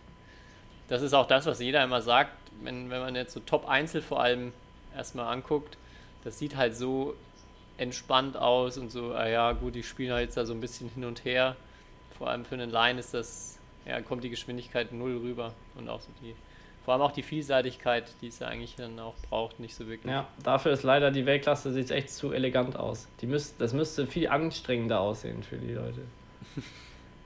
Das 0.87 1.01
ist 1.01 1.13
auch 1.13 1.27
das, 1.27 1.45
was 1.45 1.59
jeder 1.59 1.83
immer 1.83 2.01
sagt, 2.01 2.31
wenn, 2.61 2.89
wenn 2.89 3.01
man 3.01 3.15
jetzt 3.15 3.33
so 3.33 3.39
Top-Einzel 3.39 4.01
vor 4.01 4.21
allem 4.21 4.53
erstmal 4.95 5.33
anguckt. 5.33 5.77
Das 6.23 6.39
sieht 6.39 6.55
halt 6.55 6.75
so 6.75 7.15
entspannt 7.77 8.37
aus 8.37 8.77
und 8.77 8.91
so, 8.91 9.13
ah 9.13 9.27
ja, 9.27 9.51
gut, 9.51 9.75
die 9.75 9.83
spielen 9.83 10.13
halt 10.13 10.23
jetzt 10.23 10.37
da 10.37 10.45
so 10.45 10.53
ein 10.53 10.61
bisschen 10.61 10.89
hin 10.89 11.05
und 11.05 11.25
her. 11.25 11.55
Vor 12.17 12.29
allem 12.29 12.45
für 12.45 12.55
einen 12.55 12.71
Line 12.71 12.99
ist 12.99 13.13
das, 13.13 13.59
ja, 13.85 14.01
kommt 14.01 14.23
die 14.23 14.29
Geschwindigkeit 14.29 14.93
null 14.93 15.17
rüber 15.17 15.53
und 15.75 15.89
auch 15.89 15.99
so 15.99 16.09
die, 16.21 16.33
vor 16.85 16.93
allem 16.93 17.03
auch 17.03 17.11
die 17.11 17.23
Vielseitigkeit, 17.23 18.05
die 18.21 18.27
es 18.27 18.39
ja 18.39 18.47
eigentlich 18.47 18.75
dann 18.75 18.97
auch 18.99 19.15
braucht, 19.29 19.59
nicht 19.59 19.75
so 19.75 19.87
wirklich. 19.87 20.11
ja, 20.11 20.27
dafür 20.43 20.71
ist 20.71 20.83
leider 20.83 21.11
die 21.11 21.25
Weltklasse 21.25 21.73
sieht 21.73 21.91
echt 21.91 22.11
zu 22.11 22.31
elegant 22.31 22.77
aus. 22.77 23.07
Die 23.21 23.27
müsst, 23.27 23.59
das 23.59 23.73
müsste 23.73 24.07
viel 24.07 24.29
anstrengender 24.29 24.99
aussehen 25.01 25.43
für 25.43 25.57
die 25.57 25.73
Leute. 25.73 26.01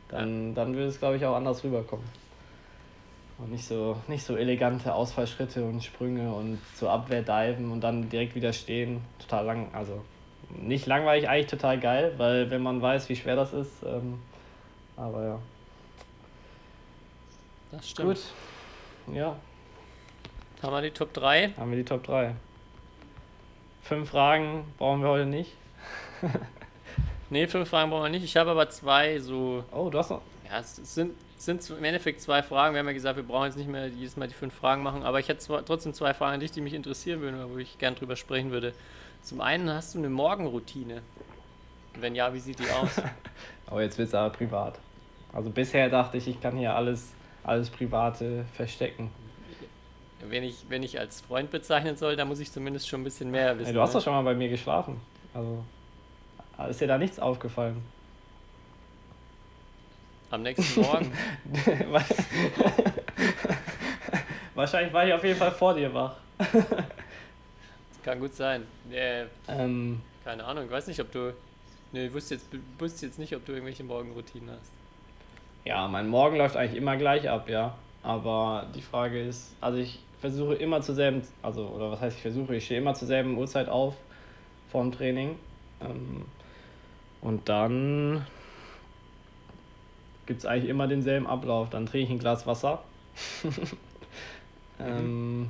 Dann, 0.09 0.55
dann 0.55 0.73
würde 0.73 0.87
es, 0.87 0.97
glaube 0.97 1.17
ich, 1.17 1.25
auch 1.27 1.35
anders 1.35 1.63
rüberkommen. 1.63 2.03
Und 3.39 3.51
nicht 3.51 3.65
so, 3.65 3.97
nicht 4.07 4.23
so 4.23 4.35
elegante 4.35 4.93
Ausfallschritte 4.93 5.63
und 5.63 5.81
Sprünge 5.83 6.31
und 6.33 6.59
so 6.75 6.89
Abwehrdiven 6.89 7.71
und 7.71 7.81
dann 7.81 8.09
direkt 8.09 8.35
wieder 8.35 8.51
stehen. 8.51 9.01
Total 9.19 9.45
lang, 9.45 9.73
also 9.73 10.03
nicht 10.49 10.85
langweilig, 10.87 11.29
eigentlich 11.29 11.47
total 11.47 11.79
geil, 11.79 12.13
weil 12.17 12.49
wenn 12.49 12.61
man 12.61 12.81
weiß, 12.81 13.07
wie 13.07 13.15
schwer 13.15 13.35
das 13.37 13.53
ist, 13.53 13.71
ähm, 13.85 14.19
aber 14.97 15.23
ja. 15.23 15.39
Das 17.71 17.89
stimmt. 17.89 18.09
Gut. 18.09 19.15
Ja, 19.15 19.35
Haben 20.61 20.73
wir 20.73 20.81
die 20.81 20.91
Top 20.91 21.13
3? 21.13 21.53
haben 21.57 21.69
wir 21.71 21.77
die 21.77 21.85
Top 21.85 22.03
3. 22.03 22.35
Fünf 23.83 24.09
Fragen 24.09 24.65
brauchen 24.77 25.01
wir 25.01 25.09
heute 25.09 25.25
nicht. 25.25 25.53
Ne, 27.31 27.47
fünf 27.47 27.69
Fragen 27.69 27.91
brauchen 27.91 28.05
wir 28.05 28.09
nicht. 28.09 28.23
Ich 28.23 28.35
habe 28.37 28.49
aber 28.49 28.67
zwei 28.71 29.19
so 29.19 29.63
Oh, 29.71 29.91
du 29.91 29.99
hast 29.99 30.09
noch. 30.09 30.21
Ja, 30.49 30.59
es 30.61 30.77
sind, 30.77 31.13
sind 31.45 31.69
im 31.69 31.83
Endeffekt 31.83 32.21
zwei 32.21 32.43
Fragen. 32.43 32.73
Wir 32.73 32.79
haben 32.79 32.87
ja 32.87 32.93
gesagt, 32.93 33.15
wir 33.15 33.23
brauchen 33.23 33.45
jetzt 33.45 33.57
nicht 33.57 33.69
mehr 33.69 33.87
jedes 33.87 34.17
Mal 34.17 34.27
die 34.27 34.33
fünf 34.33 34.53
Fragen 34.53 34.83
machen, 34.83 35.03
aber 35.03 35.19
ich 35.19 35.29
hätte 35.29 35.39
zwar, 35.39 35.63
trotzdem 35.65 35.93
zwei 35.93 36.13
Fragen 36.13 36.33
an 36.33 36.39
dich, 36.41 36.51
die 36.51 36.61
mich 36.61 36.73
interessieren 36.73 37.21
würden, 37.21 37.39
wo 37.51 37.57
ich 37.57 37.77
gern 37.77 37.95
drüber 37.95 38.15
sprechen 38.15 38.51
würde. 38.51 38.73
Zum 39.23 39.41
einen, 39.41 39.69
hast 39.69 39.95
du 39.95 39.99
eine 39.99 40.09
Morgenroutine? 40.09 41.01
Wenn 41.95 42.15
ja, 42.15 42.33
wie 42.33 42.39
sieht 42.39 42.59
die 42.59 42.69
aus? 42.69 43.01
Aber 43.67 43.81
jetzt 43.81 43.97
wird 43.97 44.07
es 44.07 44.15
aber 44.15 44.31
privat. 44.31 44.79
Also 45.31 45.49
bisher 45.49 45.89
dachte 45.89 46.17
ich, 46.17 46.27
ich 46.27 46.41
kann 46.41 46.57
hier 46.57 46.75
alles, 46.75 47.13
alles 47.43 47.69
Private 47.69 48.45
verstecken. 48.53 49.11
wenn, 50.27 50.43
ich, 50.43 50.65
wenn 50.69 50.81
ich 50.81 50.99
als 50.99 51.21
Freund 51.21 51.51
bezeichnen 51.51 51.95
soll, 51.95 52.15
dann 52.15 52.27
muss 52.27 52.39
ich 52.39 52.51
zumindest 52.51 52.89
schon 52.89 53.01
ein 53.01 53.03
bisschen 53.03 53.29
mehr 53.29 53.57
wissen. 53.59 53.67
Ey, 53.67 53.73
du 53.73 53.81
hast 53.81 53.93
ne? 53.93 53.99
doch 53.99 54.03
schon 54.03 54.13
mal 54.13 54.23
bei 54.23 54.33
mir 54.33 54.49
geschlafen. 54.49 54.99
Also 55.33 55.63
ist 56.67 56.81
dir 56.81 56.87
da 56.87 56.97
nichts 56.97 57.19
aufgefallen? 57.19 57.83
Am 60.31 60.41
nächsten 60.43 60.81
Morgen. 60.81 61.11
Wahrscheinlich 64.55 64.93
war 64.93 65.07
ich 65.07 65.13
auf 65.13 65.23
jeden 65.23 65.37
Fall 65.37 65.51
vor 65.51 65.73
dir 65.73 65.93
wach. 65.93 66.15
Kann 68.03 68.19
gut 68.19 68.33
sein. 68.35 68.63
Äh, 68.91 69.25
Ähm, 69.47 70.01
keine 70.23 70.43
Ahnung, 70.43 70.65
ich 70.65 70.71
weiß 70.71 70.87
nicht, 70.87 70.99
ob 70.99 71.11
du. 71.11 71.33
Nee, 71.91 72.05
ich 72.07 72.13
wusste 72.13 72.35
jetzt, 72.35 72.47
wusste 72.77 73.05
jetzt 73.07 73.17
nicht, 73.19 73.35
ob 73.35 73.45
du 73.45 73.51
irgendwelche 73.53 73.83
Morgenroutinen 73.83 74.51
hast. 74.51 74.71
ja, 75.65 75.87
mein 75.87 76.07
Morgen 76.07 76.37
läuft 76.37 76.55
eigentlich 76.55 76.77
immer 76.77 76.97
gleich 76.97 77.27
ab, 77.29 77.49
ja. 77.49 77.75
Aber 78.03 78.67
die 78.75 78.81
Frage 78.81 79.21
ist, 79.21 79.55
also 79.59 79.77
ich 79.79 79.99
versuche 80.21 80.55
immer 80.55 80.81
zur 80.81 80.95
selben, 80.95 81.21
also, 81.41 81.67
oder 81.67 81.91
was 81.91 82.01
heißt 82.01 82.17
ich 82.17 82.21
versuche, 82.21 82.55
ich 82.55 82.65
stehe 82.65 82.79
immer 82.79 82.93
zur 82.93 83.07
selben 83.07 83.37
Uhrzeit 83.37 83.67
auf 83.69 83.95
vorm 84.71 84.91
Training. 84.91 85.37
Ähm, 85.81 86.25
und 87.21 87.49
dann 87.49 88.25
gibt 90.29 90.41
es 90.41 90.45
eigentlich 90.45 90.69
immer 90.69 90.87
denselben 90.87 91.25
Ablauf. 91.25 91.71
Dann 91.71 91.87
trinke 91.87 92.05
ich 92.05 92.11
ein 92.11 92.19
Glas 92.19 92.45
Wasser. 92.45 92.83
ähm, 94.79 95.49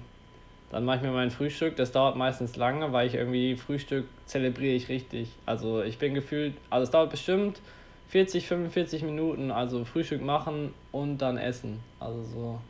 dann 0.71 0.85
mache 0.85 0.95
ich 0.95 1.01
mir 1.01 1.11
mein 1.11 1.31
Frühstück. 1.31 1.75
Das 1.75 1.91
dauert 1.91 2.15
meistens 2.15 2.55
lange, 2.55 2.93
weil 2.93 3.05
ich 3.05 3.15
irgendwie 3.15 3.57
Frühstück 3.57 4.05
zelebriere 4.25 4.73
ich 4.73 4.87
richtig. 4.87 5.31
Also 5.45 5.83
ich 5.83 5.97
bin 5.97 6.13
gefühlt, 6.13 6.53
also 6.69 6.85
es 6.85 6.91
dauert 6.91 7.11
bestimmt 7.11 7.59
40, 8.07 8.47
45 8.47 9.03
Minuten. 9.03 9.51
Also 9.51 9.83
Frühstück 9.83 10.21
machen 10.21 10.73
und 10.93 11.17
dann 11.17 11.37
essen. 11.37 11.81
Also 11.99 12.23
so, 12.23 12.61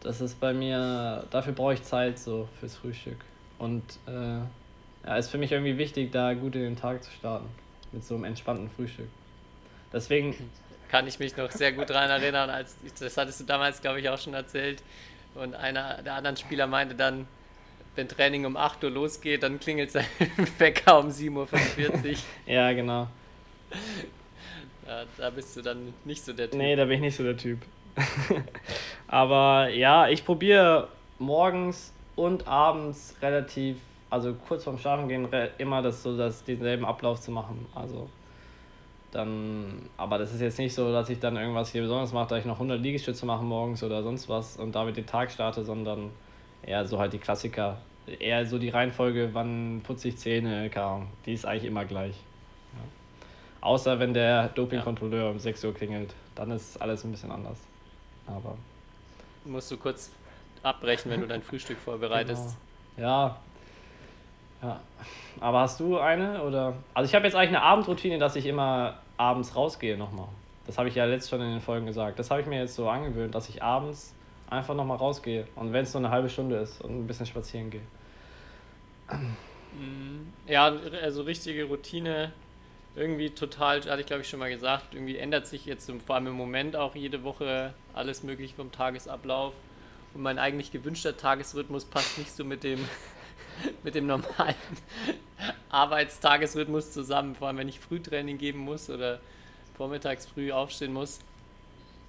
das 0.00 0.22
ist 0.22 0.40
bei 0.40 0.54
mir, 0.54 1.24
dafür 1.30 1.52
brauche 1.52 1.74
ich 1.74 1.82
Zeit 1.82 2.18
so 2.18 2.48
fürs 2.58 2.76
Frühstück. 2.76 3.18
Und 3.58 3.82
äh, 4.06 4.38
ja, 5.06 5.16
ist 5.18 5.28
für 5.28 5.36
mich 5.36 5.52
irgendwie 5.52 5.76
wichtig, 5.76 6.12
da 6.12 6.32
gut 6.32 6.54
in 6.54 6.62
den 6.62 6.76
Tag 6.76 7.04
zu 7.04 7.10
starten. 7.10 7.46
Mit 7.92 8.06
so 8.06 8.14
einem 8.14 8.24
entspannten 8.24 8.70
Frühstück. 8.70 9.08
Deswegen, 9.92 10.34
Kann 10.90 11.06
ich 11.06 11.18
mich 11.18 11.36
noch 11.36 11.50
sehr 11.52 11.72
gut 11.72 11.88
daran 11.90 12.10
erinnern, 12.10 12.50
als 12.50 12.76
das 12.98 13.16
hattest 13.16 13.40
du 13.40 13.44
damals, 13.44 13.80
glaube 13.80 14.00
ich, 14.00 14.08
auch 14.08 14.18
schon 14.18 14.34
erzählt. 14.34 14.82
Und 15.34 15.54
einer 15.54 16.02
der 16.02 16.14
anderen 16.14 16.36
Spieler 16.36 16.66
meinte 16.66 16.94
dann, 16.96 17.28
wenn 17.94 18.08
Training 18.08 18.44
um 18.46 18.56
8 18.56 18.82
Uhr 18.84 18.90
losgeht, 18.90 19.42
dann 19.42 19.60
klingelt 19.60 19.92
sein 19.92 20.04
Wecker 20.58 20.98
um 20.98 21.08
7.45 21.08 21.38
Uhr. 21.38 22.14
ja 22.52 22.72
genau. 22.72 23.06
Ja, 24.86 25.04
da 25.16 25.30
bist 25.30 25.56
du 25.56 25.62
dann 25.62 25.94
nicht 26.04 26.24
so 26.24 26.32
der 26.32 26.50
Typ. 26.50 26.58
Nee, 26.58 26.74
da 26.74 26.84
bin 26.84 26.94
ich 26.96 27.00
nicht 27.00 27.16
so 27.16 27.22
der 27.22 27.36
Typ. 27.36 27.60
Aber 29.08 29.68
ja, 29.68 30.08
ich 30.08 30.24
probiere 30.24 30.88
morgens 31.18 31.92
und 32.16 32.46
abends 32.48 33.14
relativ, 33.22 33.76
also 34.08 34.34
kurz 34.48 34.64
vorm 34.64 34.78
Schlafengehen 34.78 35.26
re- 35.26 35.50
immer 35.58 35.82
das 35.82 36.02
so, 36.02 36.16
das 36.16 36.42
denselben 36.44 36.84
Ablauf 36.84 37.20
zu 37.20 37.30
machen. 37.30 37.66
Also 37.74 38.08
dann, 39.12 39.88
aber 39.96 40.18
das 40.18 40.32
ist 40.32 40.40
jetzt 40.40 40.58
nicht 40.58 40.74
so, 40.74 40.92
dass 40.92 41.08
ich 41.08 41.18
dann 41.18 41.36
irgendwas 41.36 41.72
hier 41.72 41.82
besonders 41.82 42.12
mache, 42.12 42.28
dass 42.28 42.40
ich 42.40 42.44
noch 42.44 42.54
100 42.54 42.80
Liegestütze 42.80 43.26
mache 43.26 43.44
morgens 43.44 43.82
oder 43.82 44.02
sonst 44.02 44.28
was 44.28 44.56
und 44.56 44.74
damit 44.74 44.96
den 44.96 45.06
Tag 45.06 45.30
starte, 45.30 45.64
sondern 45.64 46.10
eher 46.62 46.86
so 46.86 46.98
halt 46.98 47.12
die 47.12 47.18
Klassiker. 47.18 47.78
Eher 48.06 48.46
so 48.46 48.58
die 48.58 48.70
Reihenfolge, 48.70 49.30
wann 49.32 49.82
putze 49.84 50.08
ich 50.08 50.16
Zähne, 50.16 50.68
keine. 50.70 51.06
Die 51.26 51.34
ist 51.34 51.44
eigentlich 51.44 51.64
immer 51.64 51.84
gleich. 51.84 52.14
Ja. 52.74 53.66
Außer 53.66 53.98
wenn 53.98 54.14
der 54.14 54.48
Dopingkontrolleur 54.48 55.30
um 55.30 55.38
6 55.38 55.64
Uhr 55.64 55.74
klingelt, 55.74 56.14
dann 56.34 56.50
ist 56.50 56.80
alles 56.80 57.04
ein 57.04 57.10
bisschen 57.10 57.30
anders. 57.30 57.58
Aber 58.26 58.56
Musst 59.44 59.70
du 59.70 59.76
kurz 59.76 60.10
abbrechen, 60.62 61.10
wenn 61.10 61.20
du 61.20 61.26
dein 61.26 61.42
Frühstück 61.42 61.78
vorbereitest. 61.78 62.56
Genau. 62.96 63.08
Ja. 63.08 63.40
Ja. 64.62 64.80
Aber 65.40 65.60
hast 65.60 65.80
du 65.80 65.98
eine 65.98 66.42
oder? 66.42 66.74
Also 66.92 67.08
ich 67.08 67.14
habe 67.14 67.24
jetzt 67.24 67.34
eigentlich 67.34 67.56
eine 67.56 67.62
Abendroutine, 67.62 68.18
dass 68.18 68.36
ich 68.36 68.46
immer 68.46 68.98
abends 69.16 69.56
rausgehe 69.56 69.96
nochmal. 69.96 70.28
Das 70.66 70.78
habe 70.78 70.88
ich 70.88 70.94
ja 70.94 71.04
letzt 71.04 71.30
schon 71.30 71.40
in 71.40 71.50
den 71.50 71.60
Folgen 71.60 71.86
gesagt. 71.86 72.18
Das 72.18 72.30
habe 72.30 72.40
ich 72.40 72.46
mir 72.46 72.60
jetzt 72.60 72.74
so 72.74 72.88
angewöhnt, 72.88 73.34
dass 73.34 73.48
ich 73.48 73.62
abends 73.62 74.14
einfach 74.48 74.74
nochmal 74.74 74.98
rausgehe. 74.98 75.46
Und 75.56 75.72
wenn 75.72 75.84
es 75.84 75.94
nur 75.94 76.02
eine 76.02 76.10
halbe 76.10 76.28
Stunde 76.28 76.56
ist 76.56 76.80
und 76.82 76.90
ein 76.90 77.06
bisschen 77.06 77.26
spazieren 77.26 77.70
gehe. 77.70 77.80
Ja, 80.46 80.72
also 81.02 81.22
richtige 81.22 81.64
Routine. 81.64 82.32
Irgendwie 82.96 83.30
total, 83.30 83.82
hatte 83.84 84.00
ich 84.00 84.06
glaube 84.06 84.22
ich 84.22 84.28
schon 84.28 84.40
mal 84.40 84.50
gesagt, 84.50 84.94
irgendwie 84.94 85.16
ändert 85.16 85.46
sich 85.46 85.64
jetzt 85.64 85.90
vor 86.04 86.16
allem 86.16 86.26
im 86.26 86.34
Moment 86.34 86.74
auch 86.74 86.96
jede 86.96 87.22
Woche 87.22 87.72
alles 87.94 88.24
mögliche 88.24 88.56
vom 88.56 88.72
Tagesablauf. 88.72 89.54
Und 90.12 90.22
mein 90.22 90.40
eigentlich 90.40 90.72
gewünschter 90.72 91.16
Tagesrhythmus 91.16 91.84
passt 91.84 92.18
nicht 92.18 92.32
so 92.32 92.44
mit 92.44 92.64
dem, 92.64 92.80
mit 93.82 93.94
dem 93.94 94.06
normalen 94.06 94.54
Arbeitstagesrhythmus 95.70 96.92
zusammen. 96.92 97.34
Vor 97.34 97.48
allem, 97.48 97.58
wenn 97.58 97.68
ich 97.68 97.80
Frühtraining 97.80 98.38
geben 98.38 98.60
muss 98.60 98.90
oder 98.90 99.20
vormittags 99.76 100.26
früh 100.26 100.52
aufstehen 100.52 100.92
muss. 100.92 101.20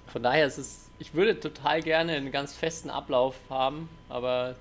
Von 0.08 0.24
daher 0.24 0.46
ist 0.46 0.58
es, 0.58 0.90
ich 1.00 1.14
würde 1.14 1.40
total 1.40 1.82
gerne 1.82 2.14
einen 2.14 2.32
ganz 2.32 2.54
festen 2.54 2.90
Ablauf 2.90 3.36
haben, 3.50 3.88
aber 4.10 4.56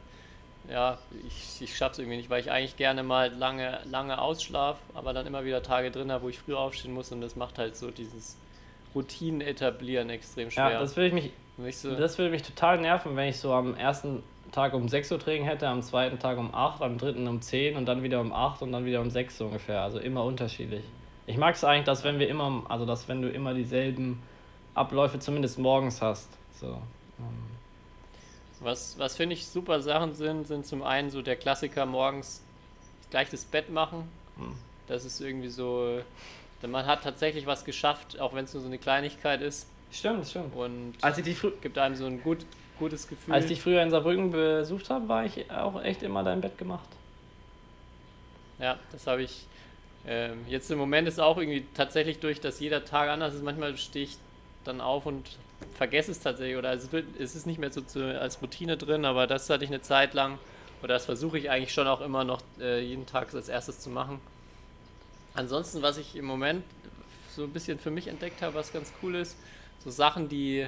ja, 0.70 0.98
ich, 1.26 1.60
ich 1.60 1.76
schaffe 1.76 1.94
es 1.94 1.98
irgendwie 1.98 2.18
nicht, 2.18 2.30
weil 2.30 2.40
ich 2.40 2.52
eigentlich 2.52 2.76
gerne 2.76 3.02
mal 3.02 3.32
lange, 3.32 3.80
lange 3.84 4.20
ausschlaf, 4.20 4.78
aber 4.94 5.12
dann 5.12 5.26
immer 5.26 5.44
wieder 5.44 5.62
Tage 5.62 5.90
drin 5.90 6.12
habe, 6.12 6.24
wo 6.24 6.28
ich 6.28 6.38
früh 6.38 6.54
aufstehen 6.54 6.94
muss 6.94 7.10
und 7.10 7.20
das 7.20 7.34
macht 7.34 7.58
halt 7.58 7.76
so 7.76 7.90
dieses 7.90 8.36
Routinen 8.94 9.40
etablieren 9.40 10.10
extrem 10.10 10.50
schwer. 10.50 10.70
Ja, 10.70 10.78
das 10.78 10.96
würde 10.96 11.08
ich 11.08 11.32
mich, 11.56 11.78
so, 11.78 11.94
das 11.96 12.16
würde 12.18 12.30
mich 12.30 12.42
total 12.42 12.78
nerven, 12.80 13.16
wenn 13.16 13.28
ich 13.28 13.38
so 13.38 13.52
am 13.52 13.74
ersten 13.74 14.22
Tag 14.52 14.74
um 14.74 14.88
6 14.88 15.12
Uhr 15.12 15.18
Training 15.18 15.44
hätte, 15.44 15.68
am 15.68 15.82
zweiten 15.82 16.18
Tag 16.18 16.38
um 16.38 16.54
8, 16.54 16.82
am 16.82 16.98
dritten 16.98 17.26
um 17.28 17.40
10 17.40 17.76
und 17.76 17.86
dann 17.86 18.02
wieder 18.02 18.20
um 18.20 18.32
8 18.32 18.62
und 18.62 18.72
dann 18.72 18.84
wieder 18.84 19.00
um 19.00 19.10
6 19.10 19.38
so 19.38 19.46
ungefähr. 19.46 19.82
Also 19.82 19.98
immer 19.98 20.24
unterschiedlich. 20.24 20.84
Ich 21.26 21.36
mag 21.36 21.54
es 21.54 21.64
eigentlich, 21.64 21.84
dass 21.84 22.04
wenn 22.04 22.18
wir 22.18 22.28
immer, 22.28 22.64
also 22.68 22.84
dass 22.86 23.08
wenn 23.08 23.22
du 23.22 23.28
immer 23.28 23.54
dieselben 23.54 24.22
Abläufe 24.74 25.18
zumindest 25.18 25.58
morgens 25.58 26.02
hast. 26.02 26.28
So. 26.52 26.66
ähm, 27.18 27.24
was, 28.60 28.98
was 28.98 29.16
finde 29.16 29.34
ich 29.34 29.46
super 29.46 29.80
Sachen 29.80 30.14
sind, 30.14 30.46
sind 30.46 30.66
zum 30.66 30.82
einen 30.82 31.10
so 31.10 31.22
der 31.22 31.36
Klassiker 31.36 31.86
morgens 31.86 32.42
gleich 33.10 33.30
das 33.30 33.44
Bett 33.44 33.70
machen. 33.70 34.08
Hm. 34.36 34.54
Das 34.86 35.04
ist 35.04 35.20
irgendwie 35.20 35.48
so, 35.48 36.00
denn 36.62 36.70
man 36.70 36.86
hat 36.86 37.02
tatsächlich 37.04 37.46
was 37.46 37.64
geschafft, 37.64 38.20
auch 38.20 38.34
wenn 38.34 38.44
es 38.44 38.52
nur 38.52 38.60
so 38.62 38.68
eine 38.68 38.78
Kleinigkeit 38.78 39.40
ist 39.40 39.66
Stimmt, 39.92 40.26
stimmt. 40.26 40.54
und 40.54 40.94
Als 41.00 41.18
ich, 41.18 41.24
dich 41.24 41.36
frü 41.36 41.52
gibt 41.60 41.76
einem 41.78 41.96
so 41.96 42.06
ein 42.06 42.22
gut, 42.22 42.46
gutes 42.80 43.06
Gefühl. 43.06 43.32
als 43.32 43.44
ich 43.44 43.50
dich 43.50 43.62
früher 43.62 43.82
in 43.82 43.90
Saarbrücken 43.90 44.32
besucht 44.32 44.90
habe, 44.90 45.08
war 45.08 45.24
ich 45.24 45.50
auch 45.50 45.80
echt 45.82 46.02
immer 46.02 46.24
dein 46.24 46.40
Bett 46.40 46.58
gemacht. 46.58 46.88
Ja, 48.58 48.78
das 48.92 49.06
habe 49.06 49.22
ich. 49.22 49.46
Ähm, 50.06 50.44
jetzt 50.48 50.70
im 50.70 50.78
Moment 50.78 51.06
ist 51.06 51.20
auch 51.20 51.36
irgendwie 51.36 51.64
tatsächlich 51.74 52.18
durch, 52.20 52.40
dass 52.40 52.58
jeder 52.58 52.84
Tag 52.84 53.10
anders 53.10 53.34
ist. 53.34 53.44
Manchmal 53.44 53.76
stehe 53.76 54.06
ich 54.06 54.16
dann 54.64 54.80
auf 54.80 55.06
und 55.06 55.38
vergesse 55.76 56.10
es 56.10 56.20
tatsächlich. 56.20 56.56
Oder 56.56 56.72
es, 56.72 56.90
wird, 56.90 57.04
es 57.18 57.36
ist 57.36 57.46
nicht 57.46 57.58
mehr 57.58 57.70
so 57.70 57.82
zu, 57.82 58.18
als 58.18 58.40
Routine 58.42 58.76
drin, 58.76 59.04
aber 59.04 59.26
das 59.26 59.48
hatte 59.50 59.64
ich 59.64 59.70
eine 59.70 59.82
Zeit 59.82 60.14
lang. 60.14 60.38
Oder 60.82 60.94
das 60.94 61.04
versuche 61.04 61.38
ich 61.38 61.50
eigentlich 61.50 61.72
schon 61.72 61.86
auch 61.86 62.00
immer 62.00 62.24
noch 62.24 62.40
äh, 62.58 62.80
jeden 62.82 63.06
Tag 63.06 63.32
als 63.34 63.48
erstes 63.48 63.80
zu 63.80 63.90
machen. 63.90 64.20
Ansonsten, 65.34 65.82
was 65.82 65.98
ich 65.98 66.16
im 66.16 66.24
Moment 66.24 66.64
so 67.36 67.44
ein 67.44 67.52
bisschen 67.52 67.78
für 67.78 67.90
mich 67.90 68.08
entdeckt 68.08 68.42
habe, 68.42 68.54
was 68.54 68.72
ganz 68.72 68.92
cool 69.02 69.14
ist, 69.14 69.36
so 69.84 69.90
Sachen, 69.90 70.28
die 70.28 70.66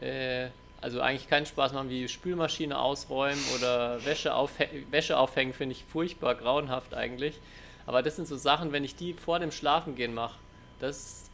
äh, 0.00 0.48
also 0.82 1.00
eigentlich 1.00 1.28
keinen 1.28 1.46
Spaß 1.46 1.72
machen, 1.72 1.88
wie 1.88 2.08
Spülmaschine 2.08 2.78
ausräumen 2.78 3.40
oder 3.56 4.04
Wäsche, 4.04 4.34
aufhä 4.34 4.68
Wäsche 4.90 5.16
aufhängen, 5.16 5.54
finde 5.54 5.74
ich 5.76 5.84
furchtbar 5.84 6.34
grauenhaft 6.34 6.92
eigentlich. 6.92 7.38
Aber 7.86 8.02
das 8.02 8.16
sind 8.16 8.28
so 8.28 8.36
Sachen, 8.36 8.72
wenn 8.72 8.84
ich 8.84 8.96
die 8.96 9.14
vor 9.14 9.38
dem 9.38 9.52
Schlafengehen 9.52 10.12
mache, 10.12 10.38
das 10.80 11.30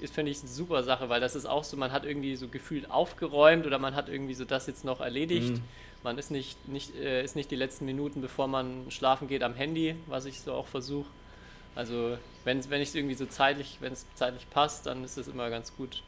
ist, 0.00 0.14
finde 0.14 0.30
ich, 0.32 0.40
eine 0.40 0.48
super 0.48 0.82
Sache, 0.82 1.08
weil 1.08 1.20
das 1.20 1.34
ist 1.34 1.46
auch 1.46 1.64
so, 1.64 1.76
man 1.76 1.92
hat 1.92 2.04
irgendwie 2.04 2.36
so 2.36 2.48
gefühlt 2.48 2.90
aufgeräumt 2.90 3.66
oder 3.66 3.78
man 3.78 3.94
hat 3.94 4.08
irgendwie 4.08 4.34
so 4.34 4.44
das 4.44 4.66
jetzt 4.66 4.84
noch 4.84 5.00
erledigt. 5.00 5.54
Mhm. 5.54 5.62
Man 6.02 6.18
ist 6.18 6.30
nicht, 6.30 6.68
nicht, 6.68 6.94
äh, 6.96 7.24
ist 7.24 7.36
nicht 7.36 7.50
die 7.50 7.56
letzten 7.56 7.86
Minuten, 7.86 8.20
bevor 8.20 8.46
man 8.46 8.90
schlafen 8.90 9.28
geht, 9.28 9.42
am 9.42 9.54
Handy, 9.54 9.96
was 10.06 10.26
ich 10.26 10.40
so 10.40 10.52
auch 10.52 10.66
versuche. 10.66 11.08
Also 11.74 12.18
wenn, 12.44 12.68
wenn 12.68 12.82
ich 12.82 12.90
es 12.90 12.94
irgendwie 12.94 13.14
so 13.14 13.24
zeitlich, 13.24 13.78
wenn 13.80 13.94
es 13.94 14.06
zeitlich 14.14 14.48
passt, 14.50 14.84
dann 14.86 15.02
ist 15.04 15.16
es 15.16 15.28
immer 15.28 15.48
ganz 15.48 15.74
gut, 15.74 16.02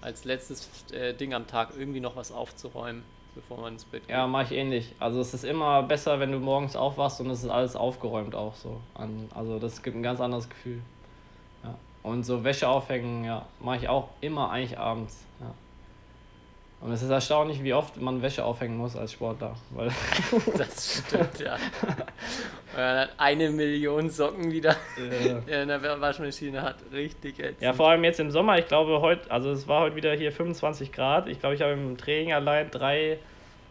als 0.00 0.24
letztes 0.24 0.68
äh, 0.92 1.14
Ding 1.14 1.34
am 1.34 1.46
Tag 1.46 1.70
irgendwie 1.76 2.00
noch 2.00 2.16
was 2.16 2.32
aufzuräumen, 2.32 3.02
bevor 3.34 3.58
man 3.58 3.74
ins 3.74 3.84
Bett 3.84 4.02
geht. 4.02 4.10
Ja, 4.10 4.26
mache 4.26 4.44
ich 4.44 4.52
ähnlich. 4.52 4.94
Also 4.98 5.20
es 5.20 5.34
ist 5.34 5.44
immer 5.44 5.82
besser, 5.82 6.20
wenn 6.20 6.32
du 6.32 6.38
morgens 6.38 6.76
aufwachst 6.76 7.20
und 7.20 7.30
es 7.30 7.42
ist 7.42 7.50
alles 7.50 7.76
aufgeräumt 7.76 8.34
auch 8.34 8.54
so. 8.54 8.80
Also 9.34 9.58
das 9.58 9.82
gibt 9.82 9.96
ein 9.96 10.02
ganz 10.02 10.20
anderes 10.20 10.48
Gefühl. 10.48 10.80
Ja. 11.64 11.74
Und 12.02 12.24
so 12.24 12.44
Wäsche 12.44 12.68
aufhängen, 12.68 13.24
ja, 13.24 13.46
mache 13.60 13.78
ich 13.78 13.88
auch 13.88 14.08
immer 14.20 14.50
eigentlich 14.50 14.78
abends. 14.78 15.24
Ja. 15.40 15.52
Und 16.80 16.92
es 16.92 17.02
ist 17.02 17.10
erstaunlich, 17.10 17.62
wie 17.62 17.72
oft 17.72 18.00
man 18.00 18.20
Wäsche 18.22 18.44
aufhängen 18.44 18.76
muss 18.76 18.96
als 18.96 19.12
Sportler. 19.12 19.56
Weil 19.70 19.90
Das 20.56 21.02
stimmt, 21.06 21.40
ja. 21.40 21.56
Dann 22.76 23.08
eine 23.16 23.48
Million 23.48 24.10
Socken 24.10 24.50
wieder 24.50 24.76
äh, 24.98 25.62
in 25.62 25.68
der 25.68 26.00
Waschmaschine 26.00 26.60
hat. 26.60 26.76
Richtig 26.92 27.38
ätzend. 27.38 27.62
ja, 27.62 27.72
vor 27.72 27.88
allem 27.88 28.04
jetzt 28.04 28.20
im 28.20 28.30
Sommer, 28.30 28.58
ich 28.58 28.66
glaube 28.66 29.00
heute, 29.00 29.30
also 29.30 29.50
es 29.50 29.66
war 29.66 29.80
heute 29.80 29.96
wieder 29.96 30.12
hier 30.14 30.30
25 30.30 30.92
Grad. 30.92 31.26
Ich 31.26 31.40
glaube, 31.40 31.54
ich 31.54 31.62
habe 31.62 31.72
im 31.72 31.96
Training 31.96 32.34
allein 32.34 32.70
drei, 32.70 33.18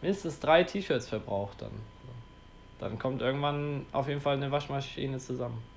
mindestens 0.02 0.40
drei 0.40 0.64
T-Shirts 0.64 1.08
verbraucht 1.08 1.62
dann. 1.62 1.72
Dann 2.80 2.98
kommt 2.98 3.22
irgendwann 3.22 3.86
auf 3.92 4.08
jeden 4.08 4.22
Fall 4.22 4.38
eine 4.38 4.50
Waschmaschine 4.52 5.20
zusammen. 5.20 5.62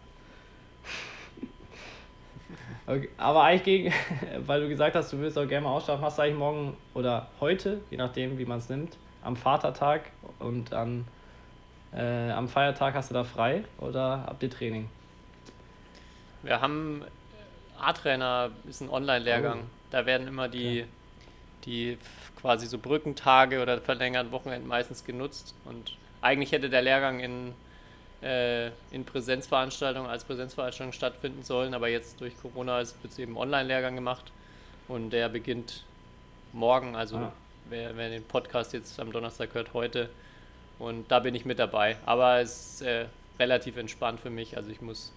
Okay, 2.87 3.11
aber 3.18 3.43
eigentlich 3.43 3.64
gegen, 3.64 3.93
weil 4.47 4.62
du 4.62 4.68
gesagt 4.70 4.97
hast, 4.97 5.12
du 5.12 5.18
willst 5.18 5.37
auch 5.37 5.47
gerne 5.47 5.64
mal 5.64 5.72
ausschlafen, 5.72 6.03
hast 6.03 6.16
du 6.16 6.22
eigentlich 6.22 6.39
morgen 6.39 6.74
oder 6.95 7.29
heute, 7.39 7.83
je 7.91 7.99
nachdem, 7.99 8.39
wie 8.39 8.47
man 8.47 8.61
es 8.61 8.70
nimmt, 8.70 8.97
am 9.22 9.37
Vatertag 9.37 10.11
und 10.39 10.72
an, 10.72 11.05
äh, 11.95 12.30
am 12.30 12.49
Feiertag 12.49 12.95
hast 12.95 13.11
du 13.11 13.14
da 13.14 13.24
frei 13.24 13.64
oder 13.78 14.24
habt 14.26 14.43
ihr 14.43 14.51
Training? 14.51 14.89
Wir 16.43 16.61
haben 16.61 17.03
A-Trainer, 17.78 18.51
ist 18.68 18.80
ein 18.80 18.89
Online-Lehrgang. 18.91 19.61
Oh. 19.61 19.68
Da 19.91 20.07
werden 20.07 20.28
immer 20.28 20.49
die, 20.49 20.80
Okay. 20.82 20.86
die 21.64 21.99
quasi 22.41 22.66
so 22.66 22.78
Brückentage 22.78 23.61
oder 23.62 23.80
verlängerten 23.80 24.30
Wochenenden 24.32 24.68
meistens 24.68 25.05
genutzt. 25.05 25.55
Und 25.64 25.97
eigentlich 26.20 26.53
hätte 26.53 26.68
der 26.70 26.82
Lehrgang 26.82 27.20
in, 27.20 27.55
äh, 28.22 28.68
in 28.91 29.05
Präsenzveranstaltungen 29.05 30.09
als 30.11 30.24
Präsenzveranstaltung 30.24 30.93
stattfinden 30.93 31.43
sollen, 31.43 31.74
aber 31.74 31.89
jetzt 31.89 32.20
durch 32.20 32.41
Corona 32.41 32.80
ist 32.80 33.03
wird 33.03 33.12
es 33.12 33.18
eben 33.18 33.36
Online-Lehrgang 33.36 33.95
gemacht 33.95 34.30
und 34.89 35.11
der 35.11 35.28
beginnt 35.28 35.84
morgen, 36.53 36.95
also 36.97 37.16
Ah. 37.16 37.32
wer, 37.68 37.97
wer 37.97 38.11
den 38.11 38.24
Podcast 38.24 38.72
jetzt 38.72 38.99
am 39.01 39.12
Donnerstag 39.12 39.55
hört, 39.55 39.72
heute. 39.74 40.09
Und 40.79 41.11
da 41.11 41.18
bin 41.18 41.35
ich 41.35 41.45
mit 41.45 41.59
dabei. 41.59 41.97
Aber 42.07 42.41
es 42.41 42.74
ist 42.74 42.83
äh, 42.83 43.07
relativ 43.39 43.76
entspannt 43.76 44.20
für 44.20 44.31
mich. 44.31 44.57
Also 44.57 44.70
ich 44.70 44.81
muss, 44.81 45.12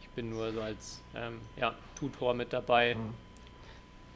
ich 0.00 0.08
bin 0.10 0.30
nur 0.30 0.52
so 0.52 0.60
als 0.60 1.00
ähm, 1.14 1.40
ja, 1.56 1.74
Tutor 1.98 2.34
mit 2.34 2.52
dabei. 2.52 2.94
Mhm. 2.94 3.14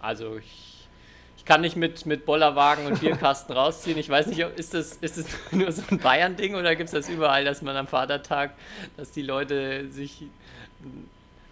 Also 0.00 0.36
ich, 0.36 0.88
ich 1.36 1.44
kann 1.44 1.60
nicht 1.60 1.76
mit, 1.76 2.06
mit 2.06 2.24
Bollerwagen 2.24 2.86
und 2.86 3.00
Bierkasten 3.00 3.52
rausziehen. 3.56 3.98
Ich 3.98 4.08
weiß 4.08 4.26
nicht, 4.28 4.38
ist 4.38 4.74
das, 4.74 4.94
ist 4.96 5.18
das 5.18 5.26
nur 5.52 5.70
so 5.70 5.82
ein 5.90 5.98
Bayern-Ding 5.98 6.54
oder 6.54 6.74
gibt 6.76 6.88
es 6.88 6.92
das 6.92 7.08
überall, 7.08 7.44
dass 7.44 7.62
man 7.62 7.76
am 7.76 7.86
Vatertag, 7.86 8.54
dass 8.96 9.12
die 9.12 9.22
Leute 9.22 9.90
sich 9.90 10.24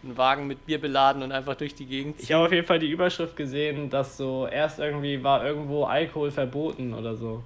einen 0.03 0.17
Wagen 0.17 0.47
mit 0.47 0.65
Bier 0.67 0.81
beladen 0.81 1.23
und 1.23 1.33
einfach 1.33 1.55
durch 1.55 1.75
die 1.75 1.87
Gegend 1.87 2.17
ziehen? 2.19 2.25
Ich 2.25 2.33
habe 2.33 2.47
auf 2.47 2.53
jeden 2.53 2.67
Fall 2.67 2.79
die 2.79 2.91
Überschrift 2.91 3.37
gesehen, 3.37 3.91
dass 3.91 4.17
so 4.17 4.47
erst 4.47 4.79
irgendwie 4.79 5.23
war 5.23 5.45
irgendwo 5.45 5.85
Alkohol 5.85 6.31
verboten 6.31 6.95
oder 6.95 7.17
so. 7.17 7.43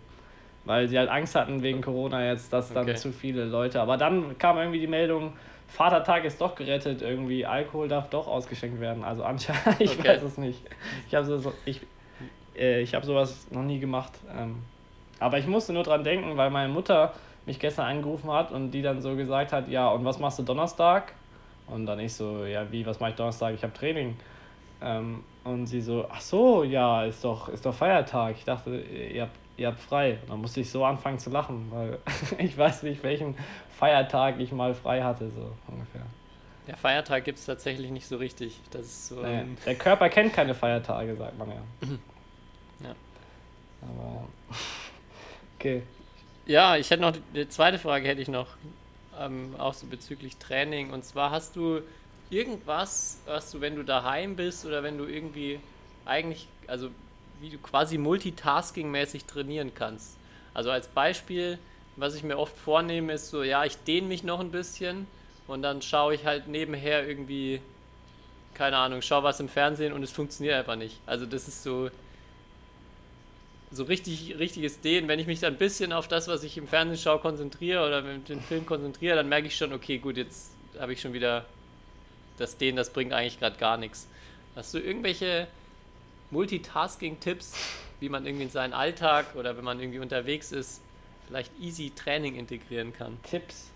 Weil 0.69 0.87
sie 0.89 0.99
halt 0.99 1.09
Angst 1.09 1.35
hatten 1.35 1.63
wegen 1.63 1.81
Corona 1.81 2.27
jetzt, 2.27 2.53
dass 2.53 2.73
dann 2.75 2.83
Okay. 2.83 2.95
zu 2.95 3.11
viele 3.13 3.47
Leute. 3.47 3.81
Aber 3.81 3.97
dann 3.97 4.37
kam 4.39 4.59
irgendwie 4.59 4.81
die 4.81 4.87
Meldung, 4.87 5.33
Vatertag 5.67 6.25
ist 6.27 6.41
doch 6.43 6.55
gerettet, 6.55 7.03
irgendwie 7.03 7.47
Alkohol 7.47 7.89
darf 7.89 8.11
doch 8.11 8.27
ausgeschenkt 8.29 8.79
werden. 8.81 9.03
Also 9.05 9.25
anscheinend, 9.25 9.63
ich 9.81 9.99
Okay. 9.99 10.09
weiß 10.09 10.23
es 10.23 10.37
nicht. 10.39 10.65
Ich 11.09 11.15
habe 11.15 11.25
so, 11.27 11.55
ich, 11.65 11.87
äh, 12.55 12.83
ich 12.83 12.95
habe 12.95 13.07
sowas 13.07 13.51
noch 13.51 13.63
nie 13.63 13.81
gemacht. 13.81 14.13
Ähm, 14.31 14.65
aber 15.21 15.39
ich 15.39 15.47
musste 15.47 15.73
nur 15.73 15.85
dran 15.85 16.05
denken, 16.05 16.37
weil 16.37 16.51
meine 16.51 16.73
Mutter 16.73 17.15
mich 17.47 17.59
gestern 17.61 17.87
angerufen 17.87 18.31
hat 18.31 18.53
und 18.53 18.71
die 18.73 18.83
dann 18.83 19.01
so 19.01 19.17
gesagt 19.17 19.53
hat, 19.53 19.69
ja, 19.69 19.89
und 19.89 20.05
was 20.05 20.19
machst 20.19 20.39
du 20.39 20.43
Donnerstag? 20.43 21.15
Und 21.67 21.87
dann 21.87 21.99
ich 22.01 22.15
so, 22.15 22.45
ja, 22.45 22.71
wie, 22.73 22.87
was 22.87 23.01
mache 23.01 23.11
ich 23.11 23.17
Donnerstag? 23.17 23.55
Ich 23.55 23.63
habe 23.63 23.73
Training. 23.73 24.19
Ähm, 24.81 25.25
und 25.45 25.67
sie 25.67 25.81
so, 25.81 26.07
ach 26.11 26.21
so, 26.21 26.63
ja, 26.65 27.05
ist 27.05 27.25
doch, 27.25 27.49
ist 27.49 27.67
doch 27.67 27.75
Feiertag. 27.75 28.37
Ich 28.39 28.45
dachte, 28.45 28.79
ihr 28.81 29.23
habt, 29.23 29.39
ihr 29.59 29.67
habt 29.67 29.81
frei. 29.81 30.19
Und 30.23 30.31
dann 30.31 30.41
musste 30.41 30.61
ich 30.61 30.71
so 30.71 30.85
anfangen 30.85 31.19
zu 31.19 31.31
lachen, 31.31 31.71
weil 31.71 31.99
ich 32.39 32.57
weiß 32.57 32.85
nicht, 32.85 33.03
welchen 33.03 33.37
Feiertag 33.77 34.41
ich 34.41 34.53
mal 34.53 34.75
frei 34.75 35.03
hatte, 35.03 35.31
so 35.31 35.53
ungefähr. 35.67 36.03
Der 36.67 36.77
Feiertag 36.77 37.25
gibt 37.25 37.39
es 37.39 37.47
tatsächlich 37.47 37.91
nicht 37.91 38.07
so 38.07 38.17
richtig. 38.17 38.61
Das 38.71 38.83
ist 38.83 39.09
so. 39.09 39.23
Ähm, 39.25 39.57
der 39.67 39.75
Körper 39.75 40.09
kennt 40.09 40.33
keine 40.33 40.55
Feiertage, 40.55 41.17
sagt 41.17 41.39
man 41.39 41.51
ja. 41.51 41.57
Ja. 42.81 42.95
Aber, 43.83 44.29
okay. 45.59 45.83
Ja, 46.47 46.77
ich 46.77 46.91
hätte 46.91 47.03
noch 47.03 47.13
die 47.35 47.49
zweite 47.49 47.79
Frage 47.79 48.07
hätte 48.07 48.23
ich 48.23 48.29
noch, 48.29 48.47
ähm, 49.19 49.55
auch 49.59 49.75
so 49.75 49.87
bezüglich 49.87 50.37
Training. 50.37 50.91
Und 50.93 51.05
zwar 51.05 51.33
hast 51.33 51.57
du 51.57 51.81
irgendwas, 52.31 53.21
was 53.27 53.51
du, 53.51 53.61
wenn 53.61 53.75
du 53.75 53.83
daheim 53.83 54.37
bist 54.37 54.65
oder 54.65 54.85
wenn 54.85 54.97
du 54.97 55.07
irgendwie 55.07 55.59
eigentlich, 56.05 56.47
also 56.67 56.91
wie 57.41 57.51
du 57.51 57.59
quasi 57.59 57.99
multitasking-mäßig 57.99 59.27
trainieren 59.27 59.73
kannst. 59.75 60.17
Also 60.55 60.71
als 60.71 60.89
Beispiel, 60.89 61.59
was 61.97 62.15
ich 62.15 62.23
mir 62.23 62.39
oft 62.39 62.57
vornehme, 62.57 63.13
ist 63.13 63.31
so, 63.31 63.43
ja, 63.43 63.65
ich 63.65 63.77
dehne 63.79 64.07
mich 64.07 64.25
noch 64.25 64.41
ein 64.41 64.51
bisschen 64.51 65.07
und 65.47 65.63
dann 65.63 65.83
schaue 65.83 66.15
ich 66.15 66.25
halt 66.25 66.49
nebenher 66.49 67.07
irgendwie, 67.07 67.61
keine 68.55 68.77
Ahnung, 68.77 69.03
schaue 69.03 69.23
was 69.23 69.41
im 69.41 69.49
Fernsehen 69.49 69.93
und 69.93 70.03
es 70.03 70.11
funktioniert 70.11 70.57
einfach 70.57 70.77
nicht. 70.77 71.01
Also 71.07 71.27
das 71.27 71.49
ist 71.49 71.63
so, 71.63 71.91
so 73.71 73.85
richtig, 73.85 74.39
richtiges 74.39 74.81
Dehnen, 74.81 75.09
wenn 75.09 75.19
ich 75.19 75.27
mich 75.27 75.41
dann 75.41 75.55
ein 75.55 75.59
bisschen 75.59 75.93
auf 75.93 76.09
das, 76.09 76.29
was 76.29 76.43
ich 76.43 76.57
im 76.57 76.69
Fernsehen 76.69 76.99
schaue, 76.99 77.19
konzentriere 77.19 77.87
oder 77.87 78.03
mit 78.03 78.29
dem 78.29 78.41
Film 78.41 78.65
konzentriere, 78.67 79.17
dann 79.17 79.29
merke 79.29 79.47
ich 79.47 79.57
schon, 79.57 79.73
okay, 79.73 79.99
gut, 79.99 80.17
jetzt 80.17 80.53
habe 80.79 80.93
ich 80.93 81.01
schon 81.01 81.13
wieder 81.13 81.45
das 82.39 82.57
Dehnen, 82.57 82.77
das 82.77 82.91
bringt 82.91 83.13
eigentlich 83.13 83.39
gerade 83.39 83.59
gar 83.59 83.77
nichts. 83.77 84.09
Hast 84.55 84.73
du 84.75 84.79
irgendwelche 84.79 85.49
Multitasking-Tipps, 86.31 87.55
wie 88.01 88.09
man 88.09 88.27
irgendwie 88.27 88.45
in 88.45 88.51
seinen 88.51 88.73
Alltag 88.73 89.35
oder 89.35 89.57
wenn 89.57 89.65
man 89.65 89.81
irgendwie 89.81 89.99
unterwegs 89.99 90.53
ist, 90.53 90.83
vielleicht 91.27 91.53
easy 91.61 91.91
Training 91.91 92.37
integrieren 92.37 92.93
kann? 92.93 93.19
Tipps. 93.23 93.71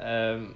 Ähm, 0.00 0.54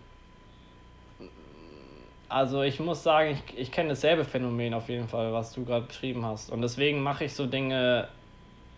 also 2.28 2.62
ich 2.62 2.80
muss 2.80 3.02
sagen, 3.02 3.30
ich, 3.30 3.58
ich 3.58 3.72
kenne 3.72 3.90
dasselbe 3.90 4.24
Phänomen 4.24 4.74
auf 4.74 4.88
jeden 4.88 5.08
Fall, 5.08 5.32
was 5.32 5.52
du 5.52 5.64
gerade 5.64 5.86
beschrieben 5.86 6.24
hast. 6.24 6.50
Und 6.50 6.62
deswegen 6.62 7.02
mache 7.02 7.24
ich 7.24 7.34
so 7.34 7.46
Dinge 7.46 8.08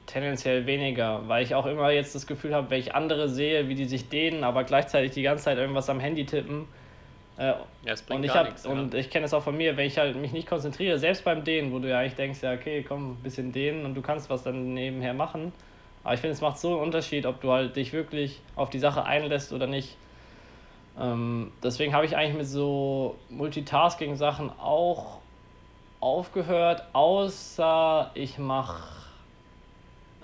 tendenziell 0.07 0.67
weniger, 0.67 1.29
weil 1.29 1.45
ich 1.45 1.55
auch 1.55 1.67
immer 1.67 1.91
jetzt 1.91 2.15
das 2.15 2.27
Gefühl 2.27 2.55
habe, 2.55 2.71
wenn 2.71 2.81
ich 2.81 2.95
andere 2.95 3.29
sehe, 3.29 3.69
wie 3.69 3.75
die 3.75 3.85
sich 3.85 4.09
dehnen, 4.09 4.43
aber 4.43 4.65
gleichzeitig 4.65 5.13
die 5.13 5.23
ganze 5.23 5.45
Zeit 5.45 5.59
irgendwas 5.59 5.89
am 5.91 6.01
Handy 6.01 6.27
tippen. 6.27 6.67
Äh, 7.39 7.45
Ja, 7.47 7.65
es 7.85 8.03
bringt 8.03 8.19
und 8.19 8.25
ich 8.25 8.33
gar 8.33 8.41
hab, 8.45 8.47
nichts. 8.47 8.67
und 8.67 8.93
ja. 8.93 9.01
ich 9.01 9.11
kenne 9.11 9.27
es 9.27 9.33
auch 9.33 9.43
von 9.43 9.57
mir, 9.57 9.77
wenn 9.77 9.87
ich 9.87 9.97
halt 9.97 10.17
mich 10.17 10.33
nicht 10.33 10.49
konzentriere, 10.49 10.99
selbst 10.99 11.25
beim 11.25 11.45
Dehnen, 11.45 11.73
wo 11.73 11.79
du 11.79 11.89
ja 11.89 12.01
eigentlich 12.01 12.17
denkst, 12.17 12.43
ja 12.43 12.53
okay, 12.53 12.85
komm, 12.87 13.13
ein 13.13 13.23
bisschen 13.23 13.53
dehnen 13.53 13.85
und 13.85 13.95
du 13.95 14.03
kannst 14.03 14.29
was 14.29 14.43
dann 14.43 14.75
nebenher 14.75 15.15
machen. 15.15 15.53
Aber 16.03 16.15
ich 16.15 16.21
finde, 16.21 16.33
es 16.33 16.41
macht 16.41 16.59
so 16.59 16.73
einen 16.73 16.81
Unterschied, 16.81 17.27
ob 17.27 17.41
du 17.41 17.53
halt 17.53 17.77
dich 17.77 17.93
wirklich 17.93 18.41
auf 18.57 18.71
die 18.71 18.79
Sache 18.79 19.05
einlässt 19.05 19.53
oder 19.53 19.67
nicht. 19.67 19.97
Ähm, 20.99 21.53
deswegen 21.63 21.95
habe 21.95 22.07
ich 22.07 22.17
eigentlich 22.17 22.37
mit 22.39 22.47
so 22.47 23.17
Multitasking-Sachen 23.31 24.51
auch 24.59 25.19
aufgehört, 26.01 26.83
außer 26.93 28.11
ich 28.15 28.39
mache, 28.39 28.83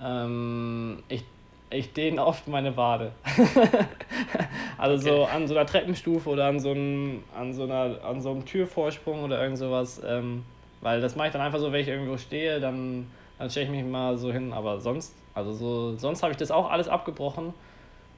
ähm, 0.01 1.03
ich, 1.07 1.23
ich 1.75 1.93
dehne 1.93 2.25
oft 2.25 2.47
meine 2.47 2.75
Wade. 2.77 3.11
also 4.77 4.97
so 4.97 5.23
Okay. 5.23 5.31
an 5.31 5.47
so 5.47 5.55
einer 5.55 5.65
Treppenstufe 5.65 6.29
oder 6.29 6.45
an 6.45 6.59
so 6.59 6.71
einem, 6.71 7.23
an 7.35 7.53
so 7.53 7.63
einer, 7.63 8.03
an 8.03 8.21
so 8.21 8.31
einem 8.31 8.45
Türvorsprung 8.45 9.23
oder 9.23 9.41
irgend 9.41 9.57
sowas. 9.57 10.01
Ähm, 10.05 10.43
weil 10.81 11.01
das 11.01 11.15
mache 11.15 11.27
ich 11.27 11.33
dann 11.33 11.41
einfach 11.41 11.59
so, 11.59 11.71
wenn 11.71 11.81
ich 11.81 11.87
irgendwo 11.87 12.17
stehe, 12.17 12.59
dann, 12.59 13.11
dann 13.37 13.49
stelle 13.49 13.65
ich 13.65 13.71
mich 13.71 13.83
mal 13.83 14.17
so 14.17 14.31
hin. 14.31 14.53
Aber 14.53 14.79
sonst, 14.79 15.15
also 15.33 15.53
so, 15.53 15.97
sonst 15.97 16.23
habe 16.23 16.31
ich 16.31 16.37
das 16.37 16.51
auch 16.51 16.69
alles 16.69 16.87
abgebrochen 16.87 17.53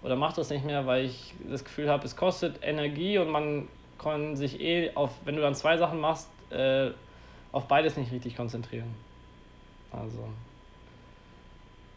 oder 0.02 0.16
mache 0.16 0.36
das 0.36 0.50
nicht 0.50 0.66
mehr, 0.66 0.86
weil 0.86 1.06
ich 1.06 1.36
das 1.50 1.64
Gefühl 1.64 1.90
habe, 1.90 2.06
es 2.06 2.16
kostet 2.16 2.60
Energie 2.64 3.18
und 3.18 3.30
man 3.30 3.68
kann 3.98 4.36
sich 4.36 4.60
eh 4.62 4.94
auf, 4.96 5.12
wenn 5.26 5.36
du 5.36 5.42
dann 5.42 5.56
zwei 5.56 5.78
Sachen 5.78 6.00
machst, 6.00 6.30
äh, 6.52 6.92
auf 7.52 7.68
beides 7.68 7.98
nicht 7.98 8.12
richtig 8.12 8.36
konzentrieren. 8.36 8.96
Also, 9.92 10.30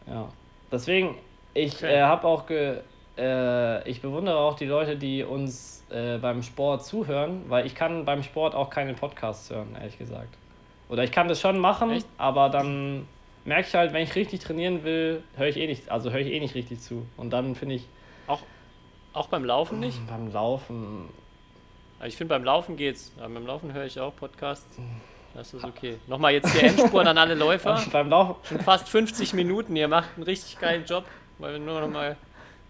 ja. 0.07 0.29
Deswegen, 0.71 1.15
ich 1.53 1.75
Okay. 1.75 1.95
äh, 1.95 2.01
habe 2.01 2.27
auch 2.27 2.45
ge, 2.45 2.77
äh, 3.17 3.89
ich 3.89 4.01
bewundere 4.01 4.37
auch 4.37 4.55
die 4.55 4.65
Leute, 4.65 4.95
die 4.95 5.23
uns 5.23 5.85
äh, 5.89 6.17
beim 6.17 6.43
Sport 6.43 6.85
zuhören, 6.85 7.43
weil 7.49 7.65
ich 7.65 7.75
kann 7.75 8.05
beim 8.05 8.23
Sport 8.23 8.55
auch 8.55 8.69
keine 8.69 8.93
Podcasts 8.93 9.49
hören, 9.49 9.75
ehrlich 9.79 9.97
gesagt. 9.97 10.33
Oder 10.89 11.03
ich 11.03 11.11
kann 11.11 11.27
das 11.27 11.39
schon 11.41 11.57
machen, 11.59 11.91
Echt? 11.91 12.07
aber 12.17 12.49
dann 12.49 13.07
merke 13.45 13.67
ich 13.67 13.75
halt, 13.75 13.93
wenn 13.93 14.03
ich 14.03 14.13
richtig 14.15 14.41
trainieren 14.41 14.83
will, 14.83 15.23
höre 15.35 15.47
ich 15.47 15.57
eh 15.57 15.67
nicht, 15.67 15.89
also 15.89 16.11
höre 16.11 16.19
ich 16.21 16.27
eh 16.31 16.39
nicht 16.39 16.55
richtig 16.55 16.79
zu. 16.81 17.05
Und 17.17 17.31
dann 17.31 17.55
finde 17.55 17.75
ich 17.75 17.87
Auch, 18.27 18.41
auch 19.13 19.27
beim 19.27 19.43
Laufen 19.45 19.79
nicht? 19.79 19.99
beim 20.07 20.31
Laufen, 20.31 21.09
Aber 21.99 22.07
ich 22.07 22.17
finde, 22.17 22.33
beim 22.35 22.43
Laufen 22.43 22.75
geht's. 22.77 23.11
Aber 23.19 23.33
beim 23.33 23.45
Laufen 23.45 23.73
höre 23.73 23.85
ich 23.85 23.99
auch 23.99 24.15
Podcasts. 24.15 24.77
Das 25.33 25.53
ist 25.53 25.63
okay. 25.63 25.97
Nochmal 26.07 26.33
jetzt 26.33 26.51
hier 26.51 26.63
Endspuren 26.63 27.07
an 27.07 27.17
alle 27.17 27.35
Läufer. 27.45 27.81
beim 27.91 28.09
Laufen, 28.09 28.35
Schon 28.43 28.59
fast 28.59 28.89
50 28.89 29.33
Minuten. 29.33 29.75
Ihr 29.77 29.87
macht 29.87 30.09
einen 30.15 30.23
richtig 30.23 30.59
geilen 30.59 30.83
Job. 30.83 31.05
Wollen 31.41 31.53
wir 31.53 31.73
nur 31.73 31.81
nochmal 31.81 32.15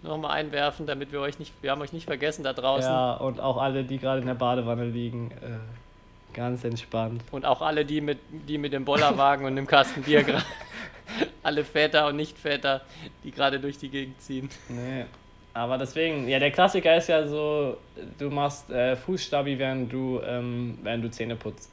noch 0.03 0.17
mal 0.17 0.31
einwerfen, 0.31 0.87
damit 0.87 1.11
wir 1.11 1.19
euch 1.19 1.37
nicht, 1.37 1.53
wir 1.61 1.71
haben 1.71 1.81
euch 1.81 1.93
nicht 1.93 2.05
vergessen 2.05 2.43
da 2.43 2.53
draußen. 2.53 2.89
ja, 2.89 3.13
und 3.13 3.39
auch 3.39 3.57
alle, 3.57 3.83
die 3.83 3.99
gerade 3.99 4.21
in 4.21 4.27
der 4.27 4.33
Badewanne 4.33 4.85
liegen, 4.85 5.29
äh, 5.41 6.35
ganz 6.35 6.63
entspannt. 6.63 7.21
Und 7.31 7.45
auch 7.45 7.61
alle, 7.61 7.85
die 7.85 8.01
mit, 8.01 8.17
die 8.47 8.57
mit 8.57 8.73
dem 8.73 8.85
Bollerwagen 8.85 9.45
und 9.45 9.55
dem 9.55 9.67
Kasten 9.67 10.01
Bier 10.01 10.23
gerade. 10.23 10.43
alle 11.43 11.63
Väter 11.63 12.07
und 12.07 12.15
Nicht-Väter, 12.15 12.81
die 13.23 13.31
gerade 13.31 13.59
durch 13.59 13.77
die 13.77 13.89
Gegend 13.89 14.19
ziehen. 14.21 14.49
Nee. 14.69 15.05
Aber 15.53 15.77
deswegen, 15.77 16.29
ja, 16.29 16.39
der 16.39 16.51
Klassiker 16.51 16.95
ist 16.95 17.09
ja 17.09 17.27
so, 17.27 17.77
du 18.17 18.29
machst 18.29 18.69
äh, 18.71 18.95
Fußstabi, 18.95 19.59
während 19.59 19.91
du, 19.91 20.21
ähm, 20.25 20.79
während 20.81 21.03
du 21.03 21.11
Zähne 21.11 21.35
putzt. 21.35 21.69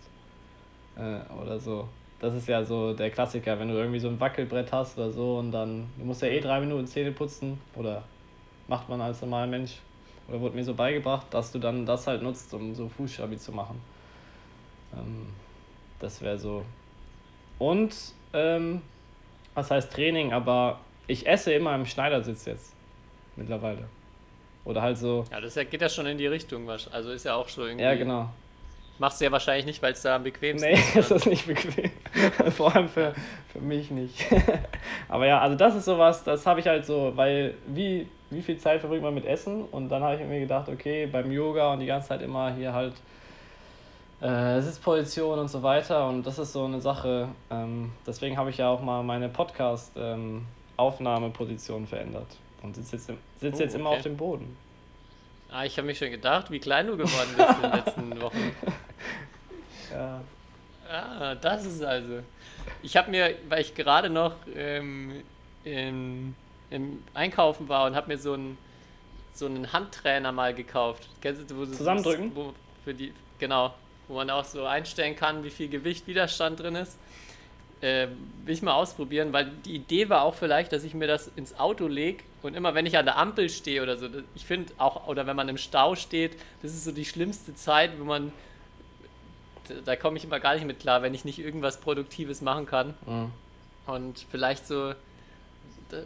Äh, 0.97 1.21
oder 1.41 1.61
so. 1.61 1.89
Das 2.21 2.35
ist 2.35 2.49
ja 2.49 2.65
so 2.65 2.95
der 2.95 3.11
Klassiker, 3.11 3.59
wenn 3.61 3.69
du 3.69 3.75
irgendwie 3.75 4.01
so 4.01 4.09
ein 4.09 4.19
Wackelbrett 4.19 4.73
hast 4.73 4.99
oder 4.99 5.11
so 5.13 5.39
und 5.39 5.53
dann, 5.53 5.89
du 5.99 6.05
musst 6.05 6.23
ja 6.23 6.29
eh 6.29 6.41
drei 6.41 6.59
Minuten 6.61 6.87
Zähne 6.87 7.13
putzen 7.13 7.61
oder 7.77 8.03
macht 8.67 8.89
man 8.89 9.01
als 9.01 9.21
normaler 9.21 9.47
Mensch 9.47 9.77
oder 10.29 10.41
wurde 10.41 10.57
mir 10.57 10.65
so 10.65 10.75
beigebracht, 10.75 11.27
dass 11.31 11.53
du 11.53 11.59
dann 11.59 11.87
das 11.87 12.07
halt 12.07 12.23
nutzt, 12.23 12.53
um 12.55 12.75
so 12.75 12.89
Fußstabi 12.89 13.39
zu 13.39 13.53
machen. 13.53 13.81
Ähm, 14.97 15.29
das 16.01 16.21
wäre 16.21 16.39
so. 16.39 16.65
Und, 17.59 17.95
ähm, 18.33 18.83
was 19.55 19.71
heißt 19.71 19.93
Training, 19.93 20.33
aber 20.33 20.81
ich 21.07 21.27
esse 21.27 21.53
immer 21.53 21.75
im 21.75 21.87
Schneidersitz 21.87 22.45
jetzt. 22.45 22.75
Mittlerweile. 23.37 23.89
Oder 24.65 24.83
halt 24.83 24.99
so. 24.99 25.25
Ja, 25.31 25.41
das 25.41 25.55
geht 25.55 25.81
ja 25.81 25.89
schon 25.89 26.07
in 26.07 26.19
die 26.19 26.27
Richtung. 26.27 26.69
Also 26.69 27.11
ist 27.11 27.25
ja 27.25 27.35
auch 27.35 27.49
schon 27.49 27.69
irgendwie. 27.69 27.85
Ja, 27.85 27.95
genau. 27.95 28.29
Machst 28.99 29.21
du 29.21 29.25
ja 29.25 29.33
wahrscheinlich 29.33 29.65
nicht, 29.65 29.81
weil 29.81 29.93
es 29.93 30.03
da 30.03 30.17
am 30.17 30.25
bequemsten 30.25 30.71
Nee, 30.71 30.79
ist. 30.95 30.97
ist 30.97 31.11
das 31.11 31.27
nicht 31.27 31.47
bequem. 31.47 31.91
Vor 32.51 32.75
allem 32.75 32.89
für, 32.89 33.13
für 33.53 33.61
mich 33.61 33.91
nicht. 33.91 34.25
Aber 35.09 35.27
ja, 35.27 35.41
also 35.41 35.57
das 35.57 35.75
ist 35.75 35.85
sowas, 35.85 36.25
das 36.25 36.47
habe 36.47 36.61
ich 36.61 36.67
halt 36.67 36.87
so, 36.87 37.13
weil 37.15 37.55
wie, 37.67 38.09
wie 38.31 38.43
viel 38.43 38.59
Zeit 38.59 38.81
verbringt 38.81 39.03
man 39.03 39.15
mit 39.15 39.25
Essen? 39.25 39.65
Und 39.65 39.89
dann 39.89 40.03
habe 40.03 40.17
ich 40.17 40.27
mir 40.27 40.41
gedacht, 40.41 40.69
okay, 40.69 41.07
beim 41.07 41.33
Yoga 41.33 41.73
und 41.73 41.81
die 41.81 41.87
ganze 41.87 42.09
Zeit 42.09 42.23
immer 42.23 42.53
hier 42.55 42.73
halt 42.73 42.95
äh, 44.21 44.61
Sitzposition 44.61 45.39
und 45.39 45.49
so 45.49 45.63
weiter. 45.63 46.09
Und 46.09 46.27
das 46.27 46.39
ist 46.39 46.53
so 46.53 46.65
eine 46.65 46.81
Sache. 46.81 47.29
Ähm, 47.51 47.93
deswegen 48.07 48.37
habe 48.37 48.51
ich 48.51 48.59
ja 48.59 48.69
auch 48.69 48.83
mal 48.83 49.03
meine 49.03 49.29
Podcast-Aufnahmeposition 49.29 51.87
verändert. 51.87 52.27
Und 52.63 52.75
sitze 52.75 52.97
jetzt, 52.97 53.13
sitz 53.41 53.57
Oh, 53.57 53.61
jetzt 53.63 53.75
immer 53.75 53.91
okay. 53.91 53.99
auf 53.99 54.03
dem 54.03 54.17
Boden. 54.17 54.57
Ah, 55.51 55.65
ich 55.65 55.79
habe 55.79 55.87
mich 55.87 55.99
schon 55.99 56.11
gedacht, 56.11 56.51
wie 56.51 56.59
klein 56.59 56.89
du 56.89 56.97
geworden 56.97 57.31
bist 57.37 57.51
in 57.51 57.63
den 57.63 57.73
letzten 57.73 58.21
Wochen. 58.23 58.53
Ja. 59.93 60.21
Ah, 60.91 61.35
das 61.35 61.67
ist 61.67 61.83
also. 61.83 62.21
Ich 62.83 62.97
habe 62.97 63.11
mir, 63.11 63.35
weil 63.49 63.61
ich 63.61 63.75
gerade 63.75 64.09
noch 64.09 64.35
ähm, 64.55 65.23
im, 65.65 66.35
im 66.71 67.03
Einkaufen 67.15 67.69
war 67.69 67.87
und 67.87 67.95
habe 67.95 68.09
mir 68.09 68.19
so 68.19 68.33
einen 68.33 68.57
so 69.39 69.47
einen 69.47 69.73
Handtrainer 69.73 70.33
mal 70.33 70.53
gekauft. 70.53 71.09
Kennst 71.21 71.51
du, 71.51 71.57
wo 71.57 71.65
Zusammendrücken? 71.65 72.33
Wo, 72.35 72.53
für 72.85 72.93
die, 72.93 73.13
genau, 73.39 73.73
wo 74.09 74.15
man 74.15 74.31
auch 74.31 74.45
so 74.45 74.65
einstellen 74.65 75.15
kann, 75.15 75.45
wie 75.45 75.51
viel 75.51 75.69
Gewicht 75.69 76.07
Widerstand 76.07 76.61
drin 76.61 76.75
ist. 76.75 76.99
Äh, 77.81 78.09
will 78.45 78.55
ich 78.55 78.63
mal 78.63 78.73
ausprobieren, 78.73 79.33
weil 79.33 79.53
die 79.65 79.77
Idee 79.77 80.09
war 80.09 80.23
auch 80.23 80.35
vielleicht, 80.35 80.73
dass 80.73 80.83
ich 80.83 80.95
mir 80.95 81.07
das 81.07 81.31
ins 81.37 81.57
Auto 81.61 81.87
lege 81.87 82.25
und 82.43 82.57
immer 82.57 82.75
wenn 82.75 82.87
ich 82.87 82.99
an 82.99 83.05
der 83.05 83.17
Ampel 83.17 83.49
stehe 83.49 83.85
oder 83.85 83.97
so, 83.97 84.09
ich 84.35 84.45
finde 84.45 84.73
auch, 84.79 85.07
oder 85.07 85.29
wenn 85.29 85.37
man 85.37 85.49
im 85.49 85.59
Stau 85.59 85.95
steht, 85.95 86.33
das 86.61 86.73
ist 86.73 86.83
so 86.83 86.91
die 86.91 87.05
schlimmste 87.05 87.55
Zeit, 87.55 87.93
wo 88.01 88.05
man, 88.05 88.33
da- 89.85 89.97
komme 89.97 90.17
ich 90.19 90.25
immer 90.25 90.41
gar 90.41 90.55
nicht 90.55 90.67
mit 90.67 90.81
klar, 90.81 91.03
wenn 91.03 91.15
ich 91.15 91.25
nicht 91.25 91.39
irgendwas 91.39 91.79
Produktives 91.81 92.41
machen 92.41 92.67
kann. 92.67 92.95
Mhm. 93.07 93.33
Und 93.87 94.27
vielleicht 94.31 94.67
so, 94.67 94.95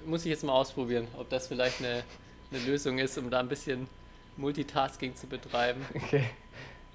muss 0.06 0.24
ich 0.24 0.30
jetzt 0.30 0.44
mal 0.44 0.52
ausprobieren, 0.52 1.08
ob 1.18 1.28
das 1.30 1.48
vielleicht 1.48 1.80
eine, 1.80 2.04
eine 2.52 2.60
Lösung 2.64 2.98
ist, 2.98 3.18
um 3.18 3.30
da 3.30 3.40
ein 3.40 3.48
bisschen 3.48 3.88
Multitasking 4.36 5.14
zu 5.16 5.26
betreiben. 5.26 5.84
Okay. 5.94 6.24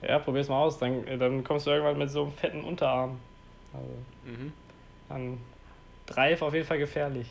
Ja, 0.01 0.19
probier's 0.19 0.47
mal 0.47 0.61
aus. 0.61 0.77
Dann, 0.77 1.03
dann 1.19 1.43
kommst 1.43 1.65
du 1.65 1.71
irgendwann 1.71 1.97
mit 1.97 2.11
so 2.11 2.23
einem 2.25 2.31
fetten 2.33 2.63
Unterarm. 2.63 3.19
Also, 3.73 3.89
Mhm. 4.25 4.53
dann 5.09 5.39
Drive 6.05 6.41
auf 6.43 6.53
jeden 6.53 6.67
Fall 6.67 6.77
gefährlich. 6.77 7.27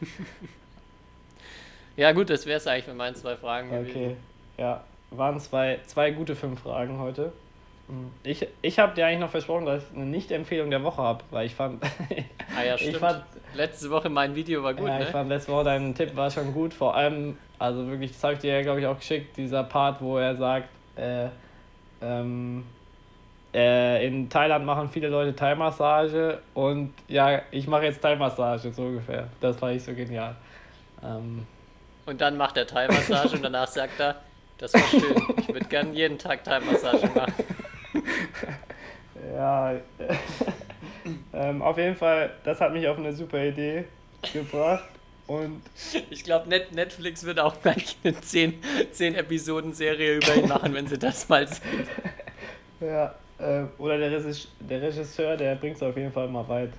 Ja 1.96 2.10
gut, 2.12 2.28
das 2.28 2.44
wäre 2.46 2.56
es 2.58 2.66
eigentlich 2.66 2.88
mit 2.88 2.96
meinen 2.96 3.14
zwei 3.14 3.36
Fragen 3.36 3.68
Okay. 3.68 3.84
gewesen. 3.92 4.16
Ja, 4.58 4.82
waren 5.16 5.38
zwei, 5.40 5.80
zwei 5.86 6.10
gute 6.10 6.34
fünf 6.36 6.60
Fragen 6.62 6.98
heute. 6.98 7.32
Mhm. 7.88 8.10
Ich, 8.22 8.46
ich 8.62 8.78
habe 8.78 8.94
dir 8.94 9.06
eigentlich 9.06 9.20
noch 9.20 9.30
versprochen, 9.30 9.66
dass 9.66 9.82
ich 9.90 9.96
eine 9.96 10.06
Nicht-Empfehlung 10.06 10.70
der 10.70 10.82
Woche 10.82 11.02
habe, 11.02 11.22
weil 11.30 11.46
ich 11.46 11.54
fand, 11.54 11.82
Ah 12.56 12.62
ja, 12.62 12.74
Ich 12.76 12.80
stimmt. 12.82 12.96
fand- 12.98 13.24
Letzte 13.54 13.90
Woche 13.90 14.08
mein 14.08 14.34
Video 14.34 14.62
war 14.64 14.74
gut, 14.74 14.88
ja, 14.88 14.98
ich 14.98 15.04
ne? 15.06 15.10
fand 15.12 15.28
letzte 15.28 15.52
Woche 15.52 15.64
dein 15.64 15.94
Tipp 15.94 16.16
war 16.16 16.28
schon 16.30 16.52
gut. 16.52 16.74
Vor 16.74 16.94
allem, 16.96 17.36
also 17.58 17.86
wirklich, 17.88 18.10
das 18.12 18.24
habe 18.24 18.32
ich 18.34 18.40
dir 18.40 18.54
ja, 18.54 18.62
glaube 18.62 18.80
ich, 18.80 18.86
auch 18.86 18.98
geschickt, 18.98 19.36
dieser 19.36 19.62
Part, 19.64 20.00
wo 20.00 20.18
er 20.18 20.34
sagt, 20.34 20.68
äh, 20.96 21.28
ähm, 22.02 22.64
äh, 23.54 24.04
in 24.06 24.28
Thailand 24.28 24.64
machen 24.66 24.88
viele 24.88 25.08
Leute 25.08 25.36
Thai-Massage 25.36 26.40
und 26.54 26.92
ja, 27.06 27.42
ich 27.52 27.68
mache 27.68 27.84
jetzt 27.84 28.00
Thai-Massage, 28.02 28.72
so 28.72 28.82
ungefähr. 28.82 29.28
Das 29.40 29.56
fand 29.56 29.76
ich 29.76 29.84
so 29.84 29.92
genial. 29.94 30.34
Ähm, 31.04 31.46
Und 32.06 32.20
dann 32.20 32.36
macht 32.36 32.56
er 32.56 32.66
Thai-Massage 32.66 33.36
und 33.36 33.42
danach 33.42 33.68
sagt 33.68 34.00
er, 34.00 34.16
das 34.58 34.74
war 34.74 34.80
schön. 34.88 35.14
Ich 35.38 35.48
würde 35.48 35.66
gern 35.66 35.94
jeden 35.94 36.18
Tag 36.18 36.44
Thai-Massage 36.44 37.06
machen. 37.14 37.34
Ja, 39.34 39.74
ähm, 41.32 41.62
auf 41.62 41.76
jeden 41.78 41.96
Fall, 41.96 42.30
das 42.44 42.60
hat 42.60 42.72
mich 42.72 42.86
auf 42.86 42.98
eine 42.98 43.12
super 43.12 43.42
Idee 43.44 43.84
gebracht. 44.32 44.84
Und 45.26 45.62
Ich 46.10 46.22
glaube, 46.22 46.48
Net 46.50 46.72
Netflix 46.72 47.24
wird 47.24 47.40
auch 47.40 47.60
gleich 47.62 47.96
eine 48.04 48.20
10, 48.20 48.62
10 48.92 49.14
Episoden-Serie 49.14 50.16
über 50.16 50.34
ihn 50.36 50.48
machen, 50.48 50.74
wenn 50.74 50.86
sie 50.86 50.98
das 50.98 51.28
mal 51.28 51.46
sehen. 51.48 51.86
ja, 52.80 53.14
äh, 53.38 53.62
oder 53.78 53.96
der, 53.98 54.10
Regis 54.12 54.48
der 54.60 54.82
Regisseur, 54.82 55.36
der 55.36 55.54
bringt 55.54 55.76
es 55.76 55.82
auf 55.82 55.96
jeden 55.96 56.12
Fall 56.12 56.28
mal 56.28 56.46
weit. 56.48 56.72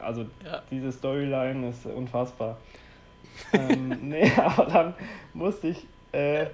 Also 0.00 0.22
Ja. 0.44 0.62
diese 0.70 0.92
Storyline 0.92 1.68
ist 1.68 1.84
unfassbar. 1.84 2.56
ähm, 3.52 3.88
nee, 4.08 4.32
aber 4.36 4.64
dann 4.64 4.94
musste 5.34 5.68
ich, 5.68 5.86
äh, 6.12 6.46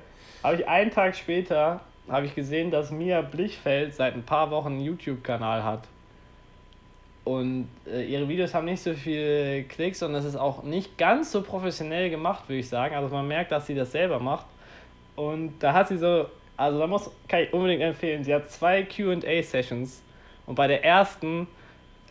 habe 0.44 0.56
ich 0.56 0.68
einen 0.68 0.90
Tag 0.90 1.16
später, 1.16 1.80
habe 2.06 2.26
ich 2.26 2.34
gesehen, 2.34 2.70
dass 2.70 2.90
Mia 2.90 3.22
Blichfeld 3.22 3.94
seit 3.94 4.14
ein 4.14 4.24
paar 4.24 4.50
Wochen 4.50 4.72
einen 4.72 4.80
YouTube-Kanal 4.82 5.64
hat. 5.64 5.88
Und 7.24 7.70
äh, 7.86 8.04
ihre 8.04 8.28
Videos 8.28 8.52
haben 8.52 8.66
nicht 8.66 8.82
so 8.82 8.92
viele 8.92 9.64
Klicks 9.64 10.02
und 10.02 10.14
es 10.14 10.26
ist 10.26 10.36
auch 10.36 10.62
nicht 10.62 10.98
ganz 10.98 11.32
so 11.32 11.40
professionell 11.40 12.10
gemacht, 12.10 12.46
würde 12.46 12.60
ich 12.60 12.68
sagen. 12.68 12.94
Also 12.94 13.08
man 13.08 13.26
merkt, 13.26 13.52
dass 13.52 13.66
sie 13.66 13.74
das 13.74 13.92
selber 13.92 14.20
macht. 14.20 14.44
Und 15.16 15.54
da 15.60 15.72
hat 15.72 15.88
sie 15.88 15.96
so, 15.96 16.26
also 16.58 16.78
da 16.78 16.86
muss, 16.86 17.10
kann 17.26 17.40
ich 17.40 17.52
unbedingt 17.54 17.80
empfehlen, 17.80 18.22
sie 18.22 18.34
hat 18.34 18.50
zwei 18.50 18.82
QA-Sessions. 18.82 20.02
Und 20.44 20.56
bei 20.56 20.66
der 20.66 20.84
ersten 20.84 21.46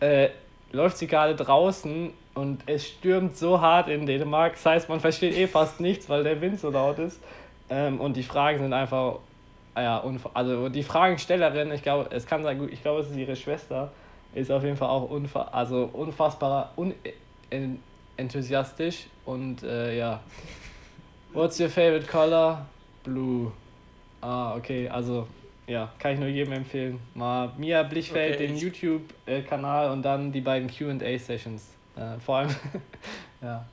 äh, 0.00 0.30
läuft 0.72 0.98
sie 0.98 1.06
gerade 1.06 1.36
draußen 1.36 2.12
und 2.34 2.62
es 2.66 2.88
stürmt 2.88 3.36
so 3.36 3.60
hart 3.60 3.88
in 3.88 4.06
Dänemark. 4.06 4.54
Das 4.54 4.66
heißt, 4.66 4.88
man 4.88 4.98
versteht 4.98 5.36
eh 5.36 5.46
fast 5.46 5.78
nichts, 5.78 6.08
weil 6.08 6.24
der 6.24 6.40
Wind 6.40 6.58
so 6.58 6.70
laut 6.70 6.98
ist. 6.98 7.20
Ähm, 7.70 8.00
und 8.00 8.16
die 8.16 8.22
Fragen 8.22 8.58
sind 8.58 8.72
einfach, 8.72 9.20
ja, 9.76 10.02
also 10.34 10.68
die 10.68 10.82
Fragenstellerin, 10.82 11.72
ich 11.72 11.82
glaube, 11.82 12.10
es 12.10 12.26
kann 12.26 12.42
sein, 12.42 12.58
gut, 12.58 12.72
ich 12.72 12.82
glaube, 12.82 13.00
es 13.00 13.10
ist 13.10 13.16
ihre 13.16 13.36
Schwester, 13.36 13.92
ist 14.34 14.50
auf 14.50 14.62
jeden 14.64 14.76
Fall 14.76 14.88
auch 14.88 15.10
unfa 15.10 15.42
also 15.52 15.88
unfassbar 15.92 16.72
un 16.76 16.94
en 17.50 17.82
enthusiastisch 18.16 19.06
und 19.24 19.62
äh, 19.62 19.96
ja. 19.96 20.20
What's 21.32 21.58
your 21.58 21.68
favorite 21.68 22.06
color? 22.06 22.66
Blue. 23.02 23.52
Ah, 24.20 24.54
okay, 24.56 24.88
also 24.88 25.26
ja, 25.66 25.92
kann 25.98 26.12
ich 26.12 26.20
nur 26.20 26.28
jedem 26.28 26.52
empfehlen. 26.52 27.00
Mal 27.14 27.52
Mia 27.56 27.82
Blichfeld, 27.82 28.36
Okay, 28.36 28.46
den 28.46 28.56
YouTube-Kanal 28.56 29.90
und 29.90 30.02
dann 30.02 30.30
die 30.30 30.40
beiden 30.40 30.68
QA-Sessions. 30.68 31.74
Äh, 31.96 32.18
vor 32.20 32.38
allem, 32.38 32.54
ja. 33.42 33.64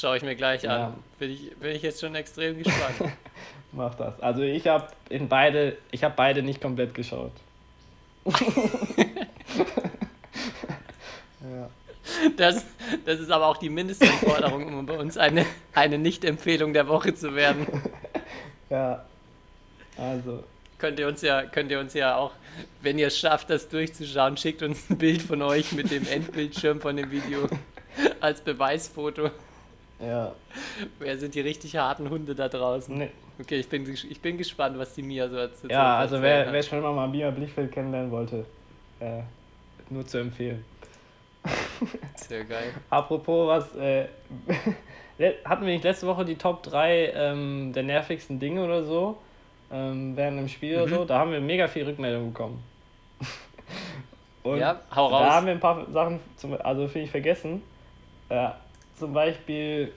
Schaue 0.00 0.16
ich 0.16 0.22
mir 0.22 0.34
gleich 0.36 0.62
Ja. 0.62 0.86
an. 0.88 0.94
Bin 1.18 1.30
ich, 1.30 1.54
bin 1.56 1.70
ich 1.74 1.82
jetzt 1.82 2.00
schon 2.00 2.14
extrem 2.14 2.58
gespannt. 2.62 3.12
Mach 3.72 3.94
das. 3.94 4.20
Also 4.20 4.42
ich 4.42 4.66
habe 4.66 4.88
in 5.08 5.28
beide, 5.28 5.76
ich 5.90 6.04
habe 6.04 6.14
beide 6.16 6.42
nicht 6.42 6.60
komplett 6.60 6.94
geschaut. 6.94 7.32
ja. 11.42 11.68
Das, 12.36 12.64
das 13.04 13.20
ist 13.20 13.30
aber 13.30 13.46
auch 13.46 13.56
die 13.56 13.68
Mindestanforderung, 13.70 14.78
um 14.78 14.86
bei 14.86 14.96
uns 14.98 15.16
eine, 15.16 15.44
eine 15.74 15.98
Nicht-Empfehlung 15.98 16.72
der 16.72 16.88
Woche 16.88 17.14
zu 17.14 17.34
werden. 17.34 17.66
Ja. 18.70 19.04
Also, 19.98 20.42
Könnt 20.78 20.98
ihr 20.98 21.06
uns 21.06 21.20
ja, 21.22 21.42
könnt 21.44 21.70
ihr 21.70 21.78
uns 21.78 21.92
ja 21.94 22.16
auch, 22.16 22.32
wenn 22.80 22.98
ihr 22.98 23.08
es 23.08 23.18
schafft, 23.18 23.50
das 23.50 23.68
durchzuschauen, 23.68 24.36
schickt 24.38 24.62
uns 24.62 24.88
ein 24.90 24.96
Bild 24.98 25.20
von 25.22 25.42
euch 25.42 25.72
mit 25.72 25.90
dem 25.90 26.04
Endbildschirm 26.08 26.80
von 26.80 26.96
dem 26.96 27.10
Video 27.10 27.46
als 28.20 28.40
Beweisfoto. 28.40 29.30
Ja. 30.00 30.32
Wer 30.98 31.18
sind 31.18 31.34
die 31.34 31.40
richtig 31.40 31.76
harten 31.76 32.08
Hunde 32.10 32.34
da 32.34 32.48
draußen? 32.48 32.96
Nee. 32.96 33.10
Okay, 33.40 33.56
ich 33.56 33.68
bin, 33.68 33.88
ich 33.92 34.20
bin 34.20 34.38
gespannt, 34.38 34.78
was 34.78 34.94
die 34.94 35.02
Mia 35.02 35.28
so 35.28 35.36
erzählt. 35.36 35.72
Ja, 35.72 35.96
also 35.98 36.22
wer, 36.22 36.52
wer 36.52 36.62
schon 36.62 36.78
immer 36.78 36.92
mal 36.92 37.08
Mia 37.08 37.30
Blichfeld 37.30 37.72
kennenlernen 37.72 38.10
wollte, 38.12 38.44
äh, 39.00 39.22
nur 39.90 40.06
zu 40.06 40.18
empfehlen. 40.18 40.64
Sehr 42.14 42.44
geil. 42.44 42.72
Apropos 42.90 43.48
was, 43.48 43.74
äh, 43.76 44.06
hatten 45.44 45.66
wir 45.66 45.72
nicht 45.72 45.84
letzte 45.84 46.06
Woche 46.06 46.24
die 46.24 46.36
Top 46.36 46.62
3 46.62 47.12
ähm, 47.14 47.72
der 47.74 47.82
nervigsten 47.82 48.38
Dinge 48.38 48.64
oder 48.64 48.82
so? 48.84 49.18
Ähm, 49.72 50.16
während 50.16 50.38
dem 50.38 50.48
Spiel 50.48 50.76
oder 50.76 50.86
Mhm. 50.86 50.90
so? 50.90 51.04
Da 51.04 51.18
haben 51.18 51.32
wir 51.32 51.40
mega 51.40 51.66
viel 51.66 51.84
Rückmeldung 51.84 52.32
bekommen. 52.32 52.62
Und 54.44 54.58
Ja, 54.58 54.80
hau 54.94 55.10
Da 55.10 55.18
raus. 55.18 55.32
haben 55.32 55.46
wir 55.46 55.52
ein 55.54 55.60
paar 55.60 55.90
Sachen, 55.90 56.20
zum, 56.36 56.52
also 56.60 56.86
finde 56.86 57.06
ich, 57.06 57.10
vergessen. 57.10 57.62
Äh, 58.28 58.50
zum 58.96 59.12
Beispiel, 59.12 59.92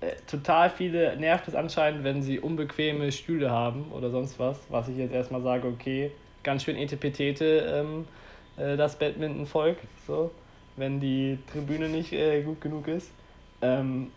äh, 0.00 0.12
total 0.26 0.70
viele 0.70 1.16
nervt 1.16 1.48
es 1.48 1.54
anscheinend, 1.54 2.04
wenn 2.04 2.22
sie 2.22 2.38
unbequeme 2.38 3.10
Stühle 3.12 3.50
haben 3.50 3.86
oder 3.92 4.10
sonst 4.10 4.38
was. 4.38 4.58
Was 4.68 4.88
ich 4.88 4.96
jetzt 4.96 5.12
erstmal 5.12 5.42
sage, 5.42 5.68
okay, 5.68 6.10
ganz 6.42 6.64
schön 6.64 6.76
etepetete 6.76 7.44
ähm, 7.44 8.06
äh, 8.56 8.76
das 8.76 8.98
Badminton-Volk, 8.98 9.78
so, 10.06 10.30
wenn 10.76 11.00
die 11.00 11.38
Tribüne 11.52 11.88
nicht 11.88 12.12
äh, 12.12 12.42
gut 12.42 12.60
genug 12.60 12.88
ist. 12.88 13.10
Ähm, 13.62 14.10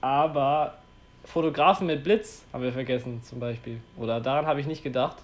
Aber 0.00 0.78
Fotografen 1.24 1.86
mit 1.86 2.04
Blitz 2.04 2.44
haben 2.52 2.62
wir 2.62 2.72
vergessen, 2.72 3.22
zum 3.22 3.38
Beispiel. 3.38 3.80
Oder 3.98 4.20
daran 4.20 4.46
habe 4.46 4.60
ich 4.60 4.66
nicht 4.66 4.82
gedacht. 4.82 5.18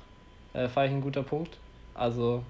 Äh, 0.52 0.68
fand 0.68 0.88
ich 0.88 0.94
ein 0.94 1.00
guter 1.00 1.22
Punkt. 1.22 1.56
Also, 1.94 2.42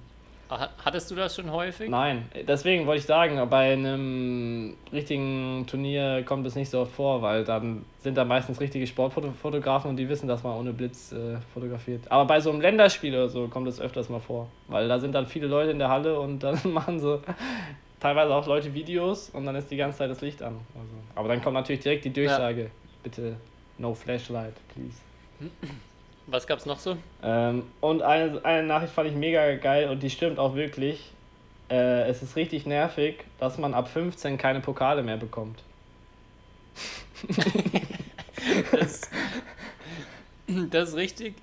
Hattest 0.49 1.09
du 1.09 1.15
das 1.15 1.35
schon 1.35 1.51
häufig? 1.51 1.89
nein. 1.89 2.29
Deswegen 2.47 2.85
wollte 2.85 2.99
ich 2.99 3.05
sagen, 3.05 3.49
bei 3.49 3.73
einem 3.73 4.77
richtigen 4.91 5.65
Turnier 5.67 6.23
kommt 6.23 6.45
es 6.45 6.55
nicht 6.55 6.69
so 6.69 6.81
oft 6.81 6.91
vor, 6.91 7.21
weil 7.21 7.43
dann 7.43 7.85
sind 7.99 8.15
da 8.15 8.25
meistens 8.25 8.59
richtige 8.61 8.85
Sportfotografen 8.85 9.89
und 9.89 9.97
die 9.97 10.07
wissen, 10.07 10.27
dass 10.27 10.43
man 10.43 10.57
ohne 10.57 10.73
Blitz 10.73 11.11
äh, 11.11 11.37
fotografiert. 11.53 12.11
Aber 12.11 12.25
bei 12.25 12.39
so 12.39 12.51
einem 12.51 12.61
Länderspiel 12.61 13.13
oder 13.13 13.29
so 13.29 13.47
kommt 13.47 13.67
es 13.67 13.81
öfters 13.81 14.09
mal 14.09 14.19
vor, 14.19 14.47
weil 14.67 14.87
da 14.87 14.99
sind 14.99 15.13
dann 15.13 15.25
viele 15.25 15.47
Leute 15.47 15.71
in 15.71 15.79
der 15.79 15.89
Halle 15.89 16.19
und 16.19 16.39
dann 16.43 16.59
machen 16.71 16.99
so 16.99 17.21
teilweise 17.99 18.33
auch 18.33 18.45
Leute 18.45 18.73
Videos 18.73 19.29
und 19.31 19.45
dann 19.45 19.55
ist 19.55 19.71
die 19.71 19.77
ganze 19.77 19.99
Zeit 19.99 20.11
das 20.11 20.21
Licht 20.21 20.43
an. 20.43 20.59
Also, 20.75 20.93
aber 21.15 21.27
dann 21.27 21.41
kommt 21.41 21.55
natürlich 21.55 21.81
direkt 21.81 22.05
die 22.05 22.13
Durchsage, 22.13 22.69
bitte 23.01 23.35
no 23.77 23.93
flashlight, 23.93 24.53
please. 24.73 24.97
Was 26.27 26.47
gab's 26.47 26.65
noch 26.65 26.79
so? 26.79 26.97
Ähm, 27.21 27.63
und 27.81 28.01
eine, 28.01 28.43
eine 28.43 28.65
Nachricht 28.65 28.93
fand 28.93 29.09
ich 29.09 29.15
mega 29.15 29.55
geil 29.55 29.89
und 29.89 30.01
die 30.01 30.09
stimmt 30.09 30.39
auch 30.39 30.55
wirklich. 30.55 31.11
Äh, 31.69 32.09
es 32.09 32.21
ist 32.21 32.35
richtig 32.35 32.65
nervig, 32.65 33.23
dass 33.39 33.57
man 33.57 33.73
ab 33.73 33.87
15 33.87 34.37
keine 34.37 34.59
Pokale 34.59 35.03
mehr 35.03 35.17
bekommt. 35.17 35.59
Das, 38.71 39.09
das 40.47 40.89
ist 40.89 40.95
richtig. 40.95 41.33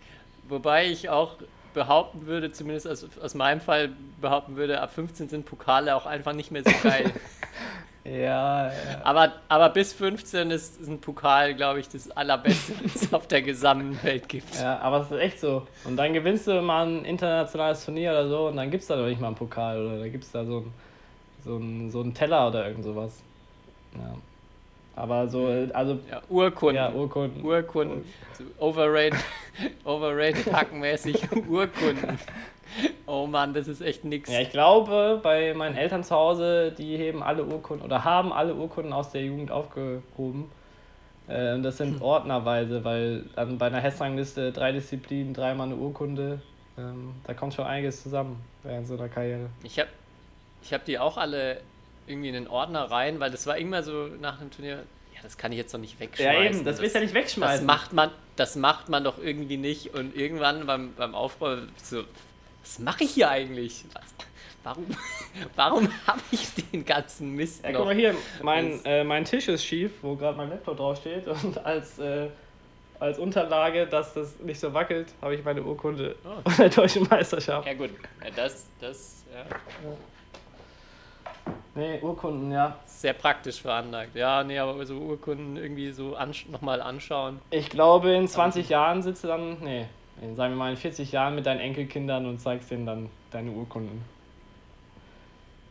Wobei 0.49 0.87
ich 0.87 1.09
auch 1.09 1.37
behaupten 1.75 2.27
würde, 2.27 2.53
zumindest 2.53 2.87
aus, 2.87 3.07
aus 3.21 3.35
meinem 3.35 3.61
Fall 3.61 3.91
behaupten 4.21 4.57
würde, 4.57 4.81
ab 4.81 4.93
15 4.95 5.29
sind 5.29 5.47
Pokale 5.47 5.97
auch 5.97 6.07
einfach 6.07 6.33
nicht 6.33 6.51
mehr 6.51 6.63
so 6.65 6.73
geil. 6.83 7.11
Ja, 8.05 8.67
ja. 8.67 8.73
aber, 9.05 9.33
aber 9.49 9.69
bis 9.69 9.93
15 9.93 10.51
ist, 10.51 10.81
ist 10.81 10.89
ein 10.89 11.01
Pokal, 11.01 11.55
glaube 11.55 11.79
ich, 11.81 11.89
das 11.89 12.11
allerbeste, 12.11 12.73
was 12.85 13.03
es 13.03 13.15
auf 13.15 13.29
der 13.29 13.43
gesamten 13.43 14.03
Welt 14.03 14.29
gibt. 14.29 14.55
ja, 14.59 14.79
aber 14.81 15.03
es 15.03 15.11
ist 15.11 15.19
echt 15.19 15.41
so. 15.41 15.67
Und 15.85 15.97
dann 15.97 16.13
gewinnst 16.13 16.49
du 16.49 16.61
mal 16.63 16.87
ein 16.87 17.05
internationales 17.05 17.85
Turnier 17.85 18.11
oder 18.11 18.29
so 18.29 18.49
und 18.49 18.57
dann 18.57 18.71
gibt 18.73 18.83
es 18.83 18.89
da 18.89 18.97
doch 18.97 19.07
nicht 19.07 19.21
mal 19.21 19.29
einen 19.29 19.37
Pokal 19.37 19.87
oder 19.87 19.99
da 20.01 20.09
gibt 20.09 20.25
es 20.25 20.33
da 20.33 20.45
so 20.45 20.59
einen 20.59 20.75
so 21.45 21.57
ein, 21.57 21.91
so 21.91 22.01
ein 22.03 22.15
Teller 22.15 22.49
oder 22.49 22.67
irgend 22.69 22.85
sowas. 22.85 23.21
Ja. 23.95 24.15
Aber 24.95 25.27
so, 25.29 25.47
also, 25.73 25.99
Ja, 26.11 26.23
Urkunden. 26.29 26.77
ja, 26.77 26.93
Urkunden. 26.93 27.45
Urkunden. 27.45 28.05
So 28.37 28.45
overrated, 28.59 29.19
overrated 29.85 30.53
hackenmäßig 30.53 31.23
Urkunden. 31.49 32.19
Oh 33.07 33.27
Mann, 33.27 33.53
das 33.53 33.69
ist 33.69 33.83
echt 33.83 34.05
nix. 34.05 34.31
Ja, 34.31 34.41
ich 34.41 34.51
glaube, 34.51 35.21
bei 35.23 35.53
meinen 35.55 35.77
Eltern 35.77 36.03
zu 36.03 36.15
Hause, 36.15 36.73
die 36.73 36.97
heben 36.97 37.23
alle 37.23 37.45
Urkunden 37.45 37.85
oder 37.85 38.05
haben 38.05 38.33
alle 38.33 38.55
Urkunden 38.55 38.93
aus 38.93 39.11
der 39.11 39.23
Jugend 39.23 39.51
aufgehoben. 39.51 40.51
Äh, 41.29 41.55
und 41.55 41.63
das 41.63 41.77
sind 41.77 42.01
ordnerweise, 42.01 42.85
weil 42.85 43.25
dann 43.37 43.59
bei 43.59 43.67
einer 43.67 43.81
Hessrangliste 43.81 44.53
drei 44.53 44.73
Disziplinen, 44.73 45.35
dreimal 45.35 45.67
eine 45.67 45.77
Urkunde, 45.77 46.41
ähm, 46.79 47.13
da 47.27 47.35
kommt 47.35 47.55
schon 47.55 47.67
einiges 47.67 48.03
zusammen 48.03 48.43
während 48.63 48.87
so 48.87 48.95
einer 48.95 49.09
Karriere. 49.09 49.51
Ich 49.63 49.79
habe 49.79 49.91
ich 50.63 50.73
hab 50.73 50.85
die 50.85 50.99
auch 50.99 51.17
alle 51.19 51.61
irgendwie 52.07 52.29
in 52.29 52.35
den 52.35 52.49
Ordner 52.49 52.91
rein, 52.91 53.21
weil 53.21 53.31
das 53.31 53.47
war 53.47 53.57
immer 53.59 53.83
so 53.83 54.07
nach 54.21 54.39
dem 54.39 54.51
Turnier, 54.51 54.77
ja, 55.15 55.21
das 55.23 55.37
kann 55.37 55.53
ich 55.53 55.59
jetzt 55.59 55.73
noch 55.73 55.81
nicht 55.81 56.01
wegschmeißen. 56.01 56.65
das 56.65 56.81
willst 56.81 56.95
du 56.95 56.99
ja 56.99 57.05
nicht 57.05 57.15
Das 57.15 57.23
wegschmeißen. 57.23 57.67
macht 57.67 57.93
man, 57.93 58.11
das 58.37 58.57
macht 58.57 58.89
man 58.89 59.05
doch 59.05 59.19
irgendwie 59.23 59.57
nicht. 59.59 59.95
Und 59.95 60.17
irgendwann 60.17 60.67
beim, 60.67 60.95
beim 60.95 61.15
Aufbau 61.15 61.57
so, 61.77 62.03
was 62.63 62.79
mache 62.79 63.05
ich 63.05 63.11
hier 63.13 63.29
eigentlich? 63.31 63.85
Was, 63.93 64.03
warum 64.65 64.87
warum 65.57 65.89
habe 66.07 66.21
ich 66.31 66.49
den 66.55 66.85
ganzen 66.85 67.33
Mist 67.35 67.65
Ja, 67.65 67.73
noch? 67.73 67.79
guck 67.81 67.87
mal 67.89 67.95
hier, 67.95 68.15
mein, 68.43 68.85
äh, 68.85 69.05
mein 69.05 69.25
Tisch 69.25 69.49
ist 69.49 69.65
schief, 69.65 69.93
wo 70.03 70.15
gerade 70.17 70.37
mein 70.37 70.49
Laptop 70.51 70.77
draufsteht 70.77 71.27
und 71.45 71.65
als, 71.65 71.99
äh, 71.99 72.29
als 73.01 73.19
Unterlage, 73.19 73.87
dass 73.87 74.15
das 74.15 74.39
nicht 74.41 74.61
so 74.61 74.73
wackelt, 74.73 75.09
habe 75.21 75.35
ich 75.35 75.45
meine 75.45 75.63
Urkunde 75.63 76.15
Oh. 76.25 76.41
von 76.51 76.57
der 76.57 76.69
deutschen 76.69 77.07
Meisterschaft. 77.09 77.67
Ja 77.67 77.75
gut, 77.75 77.91
ja, 78.25 78.31
das, 78.37 78.67
das 78.81 79.25
ja, 79.35 79.45
Nee, 81.75 81.99
Urkunden, 82.03 82.53
ja. 82.53 82.77
sehr 82.85 83.15
praktisch 83.15 83.63
veranlagt. 83.63 84.15
Ja, 84.15 84.45
nee, 84.45 84.59
aber 84.59 84.85
so 84.85 84.95
Urkunden 84.99 85.57
irgendwie 85.57 85.91
so 85.91 86.15
ansch 86.15 86.47
nochmal 86.49 86.83
anschauen. 86.83 87.41
Ich 87.51 87.71
glaube, 87.71 88.13
in 88.15 88.29
20 88.29 88.69
Jahren 88.69 89.03
sitzt 89.03 89.25
du 89.25 89.29
dann, 89.29 89.57
nee, 89.61 89.87
in, 90.21 90.37
sagen 90.37 90.55
wir 90.55 90.59
mal 90.59 90.71
in 90.71 90.77
40 90.77 91.13
Jahren 91.13 91.35
mit 91.35 91.47
deinen 91.47 91.61
Enkelkindern 91.61 92.27
und 92.27 92.41
zeigst 92.41 92.71
denen 92.71 92.87
dann 92.87 93.09
deine 93.31 93.51
Urkunden. 93.51 94.03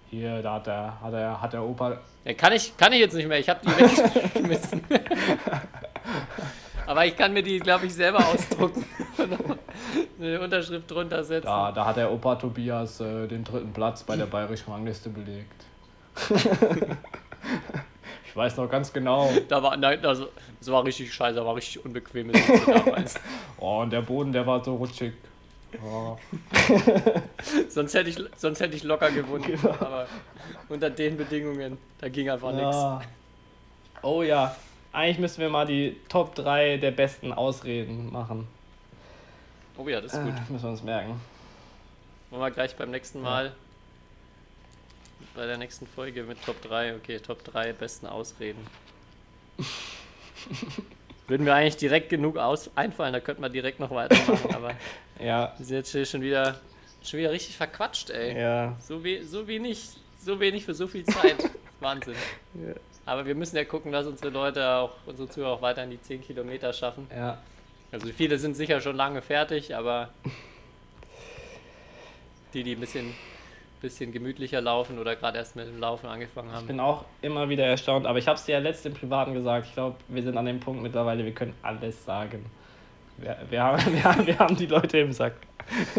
Hier, 0.09 0.41
da 0.41 0.55
hat 0.55 0.67
der, 0.67 1.01
hat 1.01 1.13
der, 1.13 1.41
hat 1.41 1.53
der 1.53 1.63
Opa. 1.63 1.97
Ja, 2.25 2.33
kann, 2.33 2.51
ich, 2.53 2.75
kann 2.75 2.91
ich 2.91 2.99
jetzt 2.99 3.13
nicht 3.13 3.27
mehr, 3.27 3.39
ich 3.39 3.47
habe 3.47 3.61
die 3.63 3.69
weggeschmissen. 3.69 4.81
aber 6.85 7.05
ich 7.05 7.15
kann 7.15 7.31
mir 7.31 7.43
die, 7.43 7.59
glaube 7.59 7.85
ich, 7.85 7.93
selber 7.93 8.19
ausdrucken. 8.19 8.85
Eine 10.19 10.41
Unterschrift 10.41 10.91
drunter 10.91 11.23
setzen. 11.23 11.47
Da, 11.47 11.71
da 11.71 11.85
hat 11.85 11.95
der 11.97 12.11
Opa 12.11 12.35
Tobias 12.35 12.99
äh, 12.99 13.27
den 13.27 13.43
dritten 13.43 13.71
Platz 13.71 14.03
bei 14.03 14.17
der 14.17 14.25
bayerischen 14.25 14.71
Rangliste 14.71 15.09
belegt. 15.09 15.65
ich 18.31 18.37
weiß 18.37 18.55
noch 18.55 18.69
ganz 18.69 18.93
genau. 18.93 19.29
Da 19.49 19.61
war, 19.61 19.75
nein, 19.75 19.99
das, 20.01 20.21
das 20.59 20.71
war 20.71 20.85
richtig 20.85 21.13
scheiße, 21.13 21.35
da 21.35 21.45
war 21.45 21.55
richtig 21.55 21.83
unbequeme 21.83 22.33
Sitze 22.33 22.71
damals. 22.85 23.15
Oh, 23.59 23.81
und 23.81 23.91
der 23.91 24.01
Boden, 24.01 24.31
der 24.31 24.47
war 24.47 24.63
so 24.63 24.75
rutschig. 24.75 25.13
Oh. 25.83 26.17
sonst, 27.69 27.93
hätte 27.93 28.09
ich, 28.09 28.17
sonst 28.37 28.61
hätte 28.61 28.75
ich 28.75 28.83
locker 28.83 29.11
gewonnen. 29.11 29.43
Genau. 29.43 29.69
Aber 29.71 30.07
unter 30.69 30.89
den 30.89 31.17
Bedingungen, 31.17 31.77
da 31.99 32.07
ging 32.07 32.29
einfach 32.29 32.53
nichts. 32.53 32.75
Ja. 32.75 33.01
Oh 34.01 34.21
ja, 34.23 34.55
eigentlich 34.93 35.19
müssen 35.19 35.41
wir 35.41 35.49
mal 35.49 35.65
die 35.65 35.97
Top 36.07 36.33
3 36.35 36.77
der 36.77 36.91
besten 36.91 37.33
Ausreden 37.33 38.11
machen. 38.13 38.47
Oh 39.77 39.87
ja, 39.89 39.99
das 39.99 40.13
ist 40.13 40.23
gut. 40.23 40.33
Äh, 40.33 40.51
müssen 40.51 40.63
wir 40.63 40.71
uns 40.71 40.83
merken. 40.83 41.19
Wollen 42.29 42.41
wir 42.41 42.51
gleich 42.51 42.75
beim 42.77 42.91
nächsten 42.91 43.21
Mal. 43.21 43.53
Bei 45.35 45.45
der 45.45 45.57
nächsten 45.57 45.87
Folge 45.87 46.23
mit 46.23 46.43
Top 46.43 46.61
3. 46.61 46.95
Okay, 46.95 47.19
Top 47.19 47.43
3 47.43 47.73
besten 47.73 48.05
Ausreden. 48.07 48.65
Würden 51.27 51.45
wir 51.45 51.55
eigentlich 51.55 51.77
direkt 51.77 52.09
genug 52.09 52.37
aus 52.37 52.69
einfallen, 52.75 53.13
da 53.13 53.19
könnten 53.21 53.41
wir 53.41 53.49
direkt 53.49 53.79
noch 53.79 53.91
weitermachen, 53.91 54.53
aber 54.53 54.73
Ja, 55.19 55.53
wir 55.57 55.65
sind 55.65 55.77
jetzt 55.77 55.91
hier 55.91 56.05
schon 56.05 56.21
wieder, 56.21 56.59
schon 57.03 57.19
wieder 57.19 57.31
richtig 57.31 57.55
verquatscht, 57.55 58.09
ey. 58.09 58.37
ja. 58.37 58.75
So, 58.81 59.03
we 59.03 59.23
so, 59.23 59.47
wenig, 59.47 59.89
so 60.19 60.39
wenig 60.39 60.65
für 60.65 60.73
so 60.73 60.87
viel 60.87 61.05
Zeit. 61.05 61.37
Wahnsinn. 61.79 62.15
Ja. 62.55 62.73
Aber 63.05 63.25
wir 63.25 63.35
müssen 63.35 63.55
ja 63.55 63.63
gucken, 63.63 63.91
dass 63.91 64.05
unsere 64.07 64.29
Leute 64.29 64.67
auch, 64.67 64.91
unsere 65.05 65.29
Zuhörer 65.29 65.51
auch 65.53 65.61
weiterhin 65.61 65.91
die 65.91 66.01
10 66.01 66.21
Kilometer 66.23 66.73
schaffen. 66.73 67.07
Ja, 67.15 67.37
Also 67.91 68.07
viele 68.09 68.37
sind 68.37 68.55
sicher 68.55 68.81
schon 68.81 68.95
lange 68.95 69.21
fertig, 69.21 69.75
aber 69.75 70.09
die, 72.53 72.63
die 72.63 72.73
ein 72.75 72.79
bisschen, 72.79 73.13
bisschen 73.81 74.11
gemütlicher 74.11 74.61
laufen 74.61 74.99
oder 74.99 75.15
gerade 75.15 75.37
erst 75.37 75.55
mit 75.55 75.67
dem 75.67 75.79
Laufen 75.79 76.07
angefangen 76.07 76.49
ich 76.49 76.55
haben. 76.55 76.67
bin 76.67 76.79
auch 76.79 77.05
immer 77.21 77.49
wieder 77.49 77.65
erstaunt, 77.65 78.05
aber 78.05 78.19
ich 78.19 78.27
habe 78.27 78.37
es 78.37 78.45
dir 78.45 78.53
ja 78.53 78.59
letzt 78.59 78.85
im 78.85 78.93
Privaten 78.93 79.33
gesagt. 79.33 79.67
Ich 79.67 79.73
glaube, 79.73 79.97
wir 80.07 80.23
sind 80.23 80.37
an 80.37 80.45
dem 80.45 80.59
Punkt 80.59 80.81
mittlerweile, 80.81 81.25
wir 81.25 81.33
können 81.33 81.53
alles 81.61 82.05
sagen. 82.05 82.45
Wir, 83.17 83.37
wir, 83.49 83.63
haben, 83.63 83.81
wir, 83.93 84.03
haben, 84.03 84.25
wir 84.25 84.39
haben 84.39 84.55
die 84.55 84.67
Leute 84.67 84.99
im 84.99 85.11
Sack. 85.11 85.33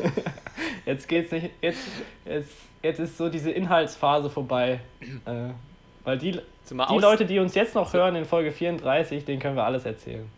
Jetzt 0.87 1.09
geht's 1.09 1.31
nicht. 1.31 1.51
Jetzt, 1.61 1.87
jetzt, 2.25 2.57
jetzt 2.83 2.99
ist 2.99 3.17
so 3.17 3.29
diese 3.29 3.51
Inhaltsphase 3.51 4.29
vorbei. 4.29 4.81
Äh, 5.25 5.51
weil 6.05 6.19
die, 6.19 6.33
die 6.33 6.99
Leute, 6.99 7.25
die 7.25 7.39
uns 7.39 7.55
jetzt 7.55 7.77
noch 7.77 7.93
hören 7.93 8.17
in 8.17 8.25
Folge 8.25 8.51
34, 8.51 9.25
denen 9.25 9.41
können 9.41 9.55
wir 9.55 9.65
alles 9.65 9.85
erzählen. 9.85 10.29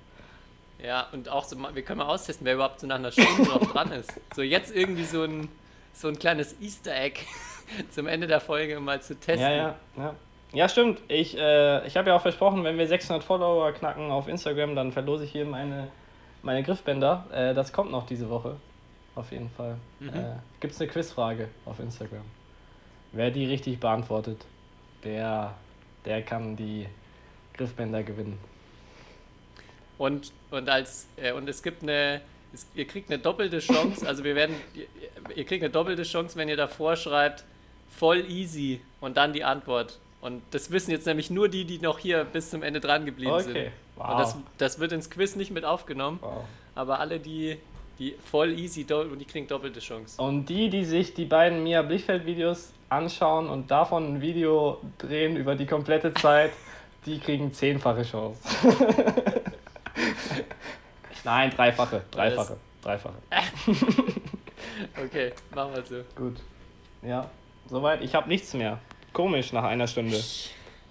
Ja, 0.84 1.06
und 1.12 1.30
auch 1.30 1.44
so, 1.44 1.56
wir 1.72 1.82
können 1.82 2.00
mal 2.00 2.06
austesten, 2.06 2.44
wer 2.44 2.54
überhaupt 2.54 2.80
so 2.80 2.86
nach 2.86 2.96
einer 2.96 3.10
Stunde 3.10 3.44
noch 3.44 3.72
dran 3.72 3.90
ist. 3.92 4.20
So 4.34 4.42
jetzt 4.42 4.74
irgendwie 4.76 5.04
so 5.04 5.22
ein, 5.22 5.48
so 5.94 6.08
ein 6.08 6.18
kleines 6.18 6.60
Easter 6.60 6.94
Egg 6.94 7.20
zum 7.90 8.06
Ende 8.06 8.26
der 8.26 8.40
Folge 8.40 8.78
mal 8.80 9.00
zu 9.00 9.18
testen. 9.18 9.40
Ja, 9.40 9.52
ja, 9.52 9.76
ja. 9.96 10.14
Ja, 10.52 10.68
stimmt. 10.68 11.00
Ich, 11.08 11.36
äh, 11.36 11.84
ich 11.84 11.96
habe 11.96 12.10
ja 12.10 12.16
auch 12.16 12.22
versprochen, 12.22 12.62
wenn 12.62 12.78
wir 12.78 12.86
600 12.86 13.24
Follower 13.24 13.72
knacken 13.72 14.12
auf 14.12 14.28
Instagram, 14.28 14.76
dann 14.76 14.92
verlose 14.92 15.24
ich 15.24 15.32
hier 15.32 15.44
meine, 15.44 15.88
meine 16.42 16.62
Griffbänder. 16.62 17.26
Äh, 17.32 17.54
das 17.54 17.72
kommt 17.72 17.90
noch 17.90 18.06
diese 18.06 18.30
Woche. 18.30 18.56
Auf 19.16 19.32
jeden 19.32 19.50
Fall. 19.50 19.76
Mhm. 19.98 20.08
Äh, 20.10 20.34
Gibt 20.60 20.74
es 20.74 20.80
eine 20.80 20.90
Quizfrage 20.90 21.48
auf 21.64 21.80
Instagram. 21.80 22.24
Wer 23.12 23.30
die 23.32 23.46
richtig 23.46 23.80
beantwortet, 23.80 24.44
der, 25.02 25.54
der 26.04 26.22
kann 26.22 26.56
die 26.56 26.86
Griffbänder 27.54 28.04
gewinnen. 28.04 28.38
Und, 29.98 30.32
und, 30.50 30.68
als, 30.68 31.08
äh, 31.16 31.32
und 31.32 31.48
es 31.48 31.62
gibt 31.62 31.82
eine, 31.82 32.20
es, 32.54 32.66
ihr 32.74 32.86
kriegt 32.86 33.10
eine 33.10 33.18
doppelte 33.18 33.58
Chance, 33.58 34.06
also 34.06 34.24
wir 34.24 34.34
werden, 34.34 34.54
ihr, 34.74 34.86
ihr 35.36 35.44
kriegt 35.44 35.62
eine 35.62 35.72
doppelte 35.72 36.04
Chance, 36.04 36.36
wenn 36.36 36.48
ihr 36.48 36.56
davor 36.56 36.96
schreibt, 36.96 37.44
voll 37.90 38.24
easy 38.30 38.80
und 39.00 39.16
dann 39.16 39.32
die 39.32 39.44
Antwort. 39.44 39.98
Und 40.20 40.42
das 40.52 40.70
wissen 40.70 40.90
jetzt 40.90 41.06
nämlich 41.06 41.30
nur 41.30 41.48
die, 41.48 41.64
die 41.64 41.78
noch 41.78 41.98
hier 41.98 42.24
bis 42.24 42.50
zum 42.50 42.62
Ende 42.62 42.80
dran 42.80 43.04
geblieben 43.04 43.40
sind. 43.40 43.50
Okay. 43.50 43.70
Wow. 43.96 44.10
Und 44.10 44.18
das, 44.18 44.36
das 44.58 44.78
wird 44.78 44.92
ins 44.92 45.10
Quiz 45.10 45.36
nicht 45.36 45.50
mit 45.50 45.64
aufgenommen, 45.64 46.18
wow. 46.22 46.44
aber 46.74 46.98
alle, 46.98 47.20
die, 47.20 47.58
die 47.98 48.14
voll 48.30 48.58
easy, 48.58 48.86
und 48.90 49.18
die 49.18 49.24
kriegen 49.24 49.46
doppelte 49.46 49.80
Chance. 49.80 50.20
Und 50.20 50.46
die, 50.46 50.70
die 50.70 50.84
sich 50.84 51.14
die 51.14 51.26
beiden 51.26 51.62
Mia 51.62 51.82
Blichfeld-Videos 51.82 52.72
anschauen 52.88 53.48
und 53.48 53.70
davon 53.70 54.14
ein 54.14 54.20
Video 54.20 54.80
drehen 54.98 55.36
über 55.36 55.54
die 55.54 55.66
komplette 55.66 56.14
Zeit, 56.14 56.52
die 57.06 57.18
kriegen 57.18 57.52
zehnfache 57.52 58.02
Chance. 58.02 58.40
Nein, 61.24 61.50
dreifache. 61.50 62.02
Dreifache. 62.10 62.56
Dreifache. 62.82 63.14
Okay, 65.04 65.32
machen 65.54 65.74
wir 65.74 65.84
so. 65.84 65.96
Gut. 66.16 66.36
Ja, 67.02 67.28
soweit. 67.68 68.00
Ich 68.02 68.14
habe 68.14 68.28
nichts 68.28 68.54
mehr. 68.54 68.78
Komisch 69.12 69.52
nach 69.52 69.64
einer 69.64 69.86
Stunde. 69.86 70.16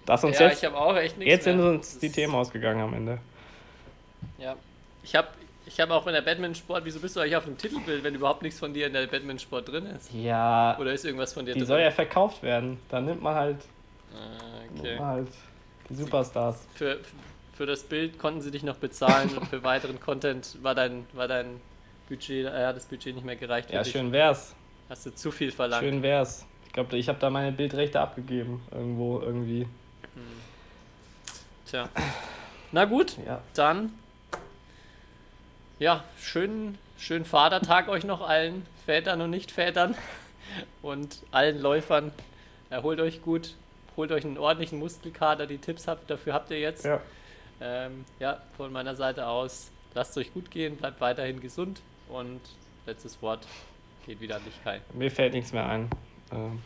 Das 0.05 0.23
uns 0.23 0.37
Ja, 0.39 0.47
jetzt, 0.47 0.59
ich 0.63 0.65
habe 0.69 0.77
auch 0.77 0.95
echt 0.95 1.17
nichts 1.17 1.31
jetzt 1.31 1.43
sind 1.45 1.57
mehr. 1.57 1.69
uns 1.71 1.97
die 1.99 2.07
Das- 2.07 2.15
Themen 2.15 2.35
ausgegangen 2.35 2.81
am 2.81 2.93
Ende. 2.93 3.17
Ja. 4.37 4.55
Ich 5.03 5.15
habe 5.15 5.27
ich 5.65 5.79
hab 5.79 5.89
auch 5.91 6.05
in 6.07 6.13
der 6.13 6.21
Badminton-Sport, 6.21 6.83
wieso 6.85 6.99
bist 6.99 7.15
du 7.15 7.21
eigentlich 7.21 7.35
auf 7.37 7.45
dem 7.45 7.57
Titelbild, 7.57 8.03
wenn 8.03 8.15
überhaupt 8.15 8.41
nichts 8.41 8.59
von 8.59 8.73
dir 8.73 8.87
in 8.87 8.93
der 8.93 9.07
Badminton-Sport 9.07 9.69
drin 9.69 9.85
ist? 9.87 10.13
Ja, 10.13 10.77
Oder 10.79 10.93
ist 10.93 11.05
irgendwas 11.05 11.33
von 11.33 11.45
dir 11.45 11.53
die 11.53 11.59
drin? 11.59 11.67
soll 11.67 11.79
ja 11.81 11.91
verkauft 11.91 12.43
werden. 12.43 12.79
Dann 12.89 13.05
nimmt 13.05 13.21
man 13.21 13.33
halt, 13.35 13.57
Ah, 14.13 14.61
nimmt 14.69 14.79
okay. 14.81 14.95
man 14.99 15.07
halt 15.07 15.27
die 15.89 15.95
Superstars. 15.95 16.67
Für, 16.75 16.99
für 17.53 17.65
das 17.65 17.83
Bild 17.83 18.19
konnten 18.19 18.41
sie 18.41 18.51
dich 18.51 18.63
noch 18.63 18.77
bezahlen 18.77 19.35
und 19.37 19.47
für 19.49 19.63
weiteren 19.63 19.99
Content 19.99 20.57
war 20.63 20.75
dein, 20.75 21.05
war 21.13 21.27
dein 21.27 21.59
Budget, 22.09 22.45
äh, 22.47 22.73
das 22.73 22.85
Budget 22.85 23.15
nicht 23.15 23.25
mehr 23.25 23.35
gereicht. 23.35 23.71
Ja, 23.71 23.83
schön 23.83 24.11
wär's. 24.11 24.55
Hast 24.89 25.05
du 25.05 25.15
zu 25.15 25.31
viel 25.31 25.51
verlangt. 25.51 25.83
Schön 25.83 26.01
wär's. 26.01 26.45
Ich 26.67 26.73
glaube, 26.73 26.97
ich 26.97 27.07
habe 27.07 27.19
da 27.19 27.29
meine 27.29 27.51
Bildrechte 27.51 27.99
abgegeben. 27.99 28.61
Irgendwo, 28.71 29.19
irgendwie. 29.19 29.67
Tja. 31.65 31.89
Na 32.71 32.85
gut, 32.85 33.17
Ja. 33.25 33.41
dann. 33.53 33.93
Ja, 35.79 36.03
schönen, 36.19 36.77
schönen 36.97 37.25
Vatertag 37.25 37.89
euch 37.89 38.03
noch 38.03 38.21
allen 38.27 38.65
Vätern 38.85 39.21
und 39.21 39.31
Nicht-Vätern 39.31 39.95
und 40.81 41.19
allen 41.31 41.61
Läufern. 41.61 42.11
Erholt 42.69 42.99
euch 42.99 43.21
gut, 43.21 43.55
holt 43.97 44.11
euch 44.11 44.23
einen 44.23 44.37
ordentlichen 44.37 44.79
Muskelkater. 44.79 45.45
Die 45.45 45.57
Tipps 45.57 45.87
habt, 45.87 46.09
dafür 46.09 46.33
habt 46.33 46.51
ihr 46.51 46.59
jetzt. 46.59 46.85
Ja. 46.85 47.01
Ähm, 47.65 48.03
ja, 48.19 48.41
von 48.57 48.73
meiner 48.73 48.93
Seite 48.93 49.25
aus, 49.25 49.71
lasst 49.93 50.17
euch 50.17 50.33
gut 50.33 50.51
gehen, 50.51 50.75
bleibt 50.75 50.99
weiterhin 50.99 51.39
gesund 51.39 51.81
und 52.09 52.41
letztes 52.85 53.21
Wort 53.21 53.47
geht 54.05 54.19
wieder 54.19 54.35
an 54.35 54.43
dich, 54.43 54.61
Kai. 54.65 54.81
Mir 54.93 55.09
fällt 55.09 55.33
nichts 55.33 55.53
mehr 55.53 55.65
ein. 55.65 55.89
Ähm, 56.33 56.61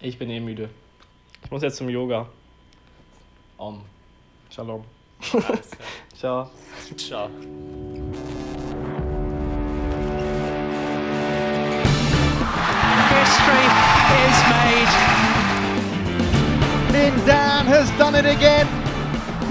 ich 0.00 0.18
bin 0.18 0.28
eh 0.30 0.40
müde. 0.40 0.70
Ich 1.44 1.50
muss 1.52 1.62
jetzt 1.62 1.76
zum 1.76 1.88
Yoga. 1.88 2.28
Om. 3.58 3.80
Shalom. 4.50 4.84
Alles 5.32 5.70
klar. 5.70 5.88
Ciao. 6.16 6.50
Ciao. 6.96 7.30
History 13.08 13.66
is 14.26 14.38
made. 14.50 14.92
Lin 16.92 17.14
Dan 17.26 17.66
has 17.66 17.88
done 17.98 18.16
it 18.16 18.26
again. 18.26 18.85